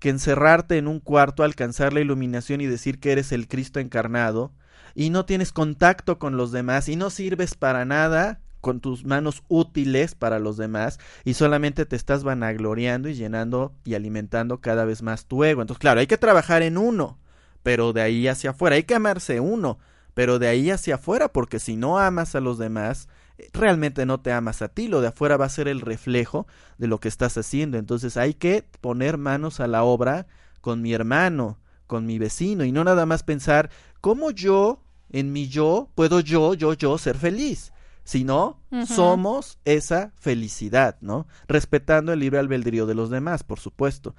que 0.00 0.08
encerrarte 0.08 0.78
en 0.78 0.88
un 0.88 0.98
cuarto, 0.98 1.44
alcanzar 1.44 1.92
la 1.92 2.00
iluminación 2.00 2.60
y 2.60 2.66
decir 2.66 2.98
que 2.98 3.12
eres 3.12 3.32
el 3.32 3.46
Cristo 3.46 3.78
encarnado 3.78 4.52
y 4.94 5.10
no 5.10 5.26
tienes 5.26 5.52
contacto 5.52 6.18
con 6.18 6.36
los 6.36 6.50
demás 6.50 6.88
y 6.88 6.96
no 6.96 7.10
sirves 7.10 7.54
para 7.54 7.84
nada 7.84 8.40
con 8.60 8.80
tus 8.80 9.04
manos 9.04 9.42
útiles 9.48 10.14
para 10.14 10.38
los 10.38 10.56
demás 10.56 10.98
y 11.24 11.34
solamente 11.34 11.86
te 11.86 11.96
estás 11.96 12.24
vanagloriando 12.24 13.08
y 13.08 13.14
llenando 13.14 13.74
y 13.84 13.94
alimentando 13.94 14.60
cada 14.60 14.84
vez 14.84 15.02
más 15.02 15.26
tu 15.26 15.44
ego. 15.44 15.62
Entonces, 15.62 15.80
claro, 15.80 16.00
hay 16.00 16.06
que 16.06 16.18
trabajar 16.18 16.62
en 16.62 16.78
uno, 16.78 17.18
pero 17.62 17.92
de 17.92 18.02
ahí 18.02 18.28
hacia 18.28 18.50
afuera, 18.50 18.76
hay 18.76 18.84
que 18.84 18.94
amarse 18.94 19.40
uno, 19.40 19.78
pero 20.14 20.38
de 20.38 20.48
ahí 20.48 20.70
hacia 20.70 20.96
afuera, 20.96 21.32
porque 21.32 21.58
si 21.58 21.76
no 21.76 21.98
amas 21.98 22.34
a 22.34 22.40
los 22.40 22.58
demás, 22.58 23.08
eh, 23.38 23.48
realmente 23.52 24.06
no 24.06 24.20
te 24.20 24.32
amas 24.32 24.62
a 24.62 24.68
ti, 24.68 24.88
lo 24.88 25.00
de 25.00 25.08
afuera 25.08 25.36
va 25.36 25.46
a 25.46 25.50
ser 25.50 25.68
el 25.68 25.80
reflejo 25.80 26.46
de 26.78 26.88
lo 26.88 27.00
que 27.00 27.08
estás 27.08 27.36
haciendo. 27.38 27.78
Entonces 27.78 28.16
hay 28.16 28.34
que 28.34 28.64
poner 28.80 29.18
manos 29.18 29.60
a 29.60 29.66
la 29.66 29.82
obra 29.82 30.26
con 30.60 30.82
mi 30.82 30.92
hermano, 30.92 31.58
con 31.86 32.06
mi 32.06 32.18
vecino, 32.18 32.64
y 32.64 32.72
no 32.72 32.84
nada 32.84 33.06
más 33.06 33.22
pensar 33.22 33.70
cómo 34.00 34.30
yo, 34.30 34.82
en 35.10 35.32
mi 35.32 35.48
yo, 35.48 35.90
puedo 35.94 36.20
yo, 36.20 36.54
yo, 36.54 36.74
yo 36.74 36.96
ser 36.98 37.16
feliz 37.16 37.72
sino 38.04 38.60
somos 38.86 39.58
esa 39.64 40.12
felicidad, 40.16 40.96
¿no? 41.00 41.26
Respetando 41.48 42.12
el 42.12 42.20
libre 42.20 42.38
albedrío 42.38 42.86
de 42.86 42.94
los 42.94 43.10
demás, 43.10 43.44
por 43.44 43.60
supuesto. 43.60 44.14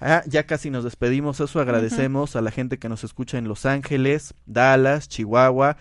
Ah, 0.00 0.22
ya 0.26 0.46
casi 0.46 0.70
nos 0.70 0.84
despedimos, 0.84 1.40
eso 1.40 1.60
agradecemos 1.60 2.34
a 2.34 2.40
la 2.40 2.50
gente 2.50 2.78
que 2.78 2.88
nos 2.88 3.04
escucha 3.04 3.38
en 3.38 3.46
Los 3.46 3.66
Ángeles, 3.66 4.34
Dallas, 4.46 5.08
Chihuahua, 5.08 5.76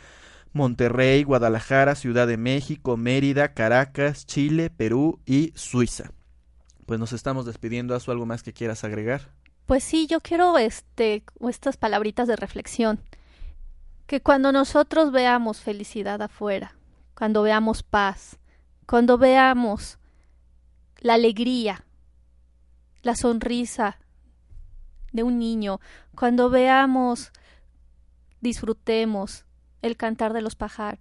Monterrey, 0.53 1.23
Guadalajara, 1.23 1.95
Ciudad 1.95 2.27
de 2.27 2.37
México, 2.37 2.97
Mérida, 2.97 3.53
Caracas, 3.53 4.25
Chile, 4.25 4.69
Perú 4.69 5.19
y 5.25 5.53
Suiza. 5.55 6.11
Pues 6.85 6.99
nos 6.99 7.13
estamos 7.13 7.45
despidiendo, 7.45 7.95
¿Haz 7.95 8.07
algo 8.09 8.25
más 8.25 8.43
que 8.43 8.53
quieras 8.53 8.83
agregar? 8.83 9.31
Pues 9.65 9.83
sí, 9.83 10.07
yo 10.07 10.19
quiero 10.19 10.57
este 10.57 11.23
estas 11.47 11.77
palabritas 11.77 12.27
de 12.27 12.35
reflexión. 12.35 12.99
Que 14.07 14.21
cuando 14.21 14.51
nosotros 14.51 15.11
veamos 15.11 15.61
felicidad 15.61 16.21
afuera, 16.21 16.75
cuando 17.21 17.43
veamos 17.43 17.83
paz, 17.83 18.39
cuando 18.87 19.19
veamos 19.19 19.99
la 21.01 21.13
alegría, 21.13 21.85
la 23.03 23.15
sonrisa 23.15 23.99
de 25.11 25.21
un 25.21 25.37
niño, 25.37 25.79
cuando 26.15 26.49
veamos, 26.49 27.31
disfrutemos 28.39 29.45
el 29.83 29.97
cantar 29.97 30.33
de 30.33 30.41
los, 30.41 30.57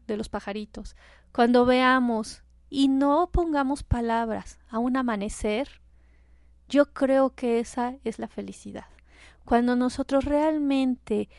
de 0.07 0.17
los 0.19 0.29
pajaritos, 0.29 0.95
cuando 1.33 1.65
veamos 1.65 2.43
y 2.69 2.89
no 2.89 3.31
pongamos 3.33 3.83
palabras 3.83 4.59
a 4.69 4.79
un 4.79 4.99
amanecer, 4.99 5.81
yo 6.69 6.93
creo 6.93 7.35
que 7.35 7.61
esa 7.61 7.97
es 8.05 8.19
la 8.19 8.29
felicidad. 8.29 8.89
Cuando 9.47 9.75
nosotros 9.75 10.27
realmente 10.27 11.31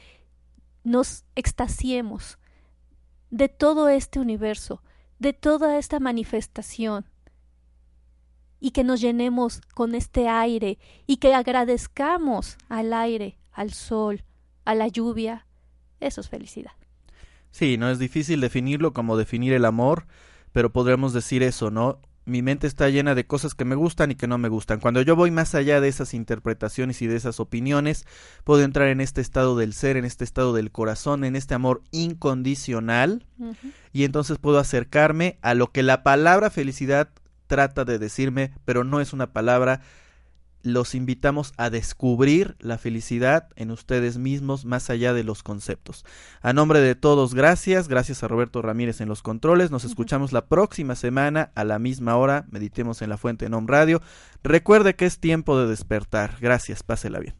nos 0.83 1.23
extasiemos 1.35 2.39
de 3.31 3.49
todo 3.49 3.89
este 3.89 4.19
universo, 4.19 4.83
de 5.17 5.33
toda 5.33 5.77
esta 5.77 5.99
manifestación, 5.99 7.05
y 8.59 8.71
que 8.71 8.83
nos 8.83 9.01
llenemos 9.01 9.61
con 9.73 9.95
este 9.95 10.27
aire 10.27 10.77
y 11.07 11.17
que 11.17 11.33
agradezcamos 11.33 12.57
al 12.69 12.93
aire, 12.93 13.39
al 13.51 13.71
sol, 13.71 14.23
a 14.65 14.75
la 14.75 14.87
lluvia, 14.87 15.47
eso 15.99 16.21
es 16.21 16.29
felicidad. 16.29 16.71
Sí, 17.49 17.77
no 17.77 17.89
es 17.89 17.97
difícil 17.97 18.39
definirlo 18.39 18.93
como 18.93 19.17
definir 19.17 19.53
el 19.53 19.65
amor, 19.65 20.05
pero 20.51 20.71
podríamos 20.71 21.11
decir 21.11 21.41
eso, 21.41 21.71
¿no? 21.71 21.99
Mi 22.25 22.41
mente 22.41 22.67
está 22.67 22.89
llena 22.89 23.15
de 23.15 23.25
cosas 23.25 23.55
que 23.55 23.65
me 23.65 23.75
gustan 23.75 24.11
y 24.11 24.15
que 24.15 24.27
no 24.27 24.37
me 24.37 24.49
gustan. 24.49 24.79
Cuando 24.79 25.01
yo 25.01 25.15
voy 25.15 25.31
más 25.31 25.55
allá 25.55 25.81
de 25.81 25.87
esas 25.87 26.13
interpretaciones 26.13 27.01
y 27.01 27.07
de 27.07 27.15
esas 27.15 27.39
opiniones, 27.39 28.05
puedo 28.43 28.63
entrar 28.63 28.89
en 28.89 29.01
este 29.01 29.21
estado 29.21 29.57
del 29.57 29.73
ser, 29.73 29.97
en 29.97 30.05
este 30.05 30.23
estado 30.23 30.53
del 30.53 30.71
corazón, 30.71 31.23
en 31.23 31.35
este 31.35 31.53
amor 31.53 31.81
incondicional, 31.91 33.25
y 33.91 34.03
entonces 34.03 34.37
puedo 34.37 34.59
acercarme 34.59 35.39
a 35.41 35.53
lo 35.53 35.71
que 35.71 35.83
la 35.83 36.03
palabra 36.03 36.49
felicidad 36.49 37.09
trata 37.47 37.83
de 37.85 37.99
decirme, 37.99 38.53
pero 38.65 38.83
no 38.83 39.01
es 39.01 39.13
una 39.13 39.33
palabra 39.33 39.81
los 40.63 40.95
invitamos 40.95 41.53
a 41.57 41.69
descubrir 41.69 42.55
la 42.59 42.77
felicidad 42.77 43.49
en 43.55 43.71
ustedes 43.71 44.17
mismos 44.17 44.65
más 44.65 44.89
allá 44.89 45.13
de 45.13 45.23
los 45.23 45.43
conceptos. 45.43 46.05
A 46.41 46.53
nombre 46.53 46.79
de 46.79 46.95
todos, 46.95 47.33
gracias. 47.33 47.87
Gracias 47.87 48.23
a 48.23 48.27
Roberto 48.27 48.61
Ramírez 48.61 49.01
en 49.01 49.09
los 49.09 49.21
controles. 49.21 49.71
Nos 49.71 49.83
escuchamos 49.83 50.31
la 50.31 50.45
próxima 50.45 50.95
semana 50.95 51.51
a 51.55 51.63
la 51.63 51.79
misma 51.79 52.15
hora. 52.17 52.45
Meditemos 52.51 53.01
en 53.01 53.09
la 53.09 53.17
fuente 53.17 53.45
en 53.45 53.67
Radio. 53.67 54.01
Recuerde 54.43 54.95
que 54.95 55.05
es 55.05 55.19
tiempo 55.19 55.59
de 55.59 55.67
despertar. 55.67 56.37
Gracias. 56.39 56.83
Pásela 56.83 57.19
bien. 57.19 57.35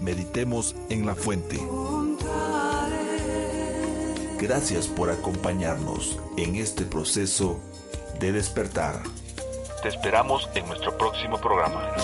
Meditemos 0.00 0.76
en 0.90 1.06
la 1.06 1.14
fuente. 1.14 1.58
Gracias 4.38 4.88
por 4.88 5.10
acompañarnos 5.10 6.18
en 6.36 6.56
este 6.56 6.84
proceso 6.84 7.60
de 8.18 8.32
despertar. 8.32 9.02
Te 9.82 9.88
esperamos 9.88 10.48
en 10.54 10.66
nuestro 10.66 10.96
próximo 10.96 11.38
programa. 11.40 11.94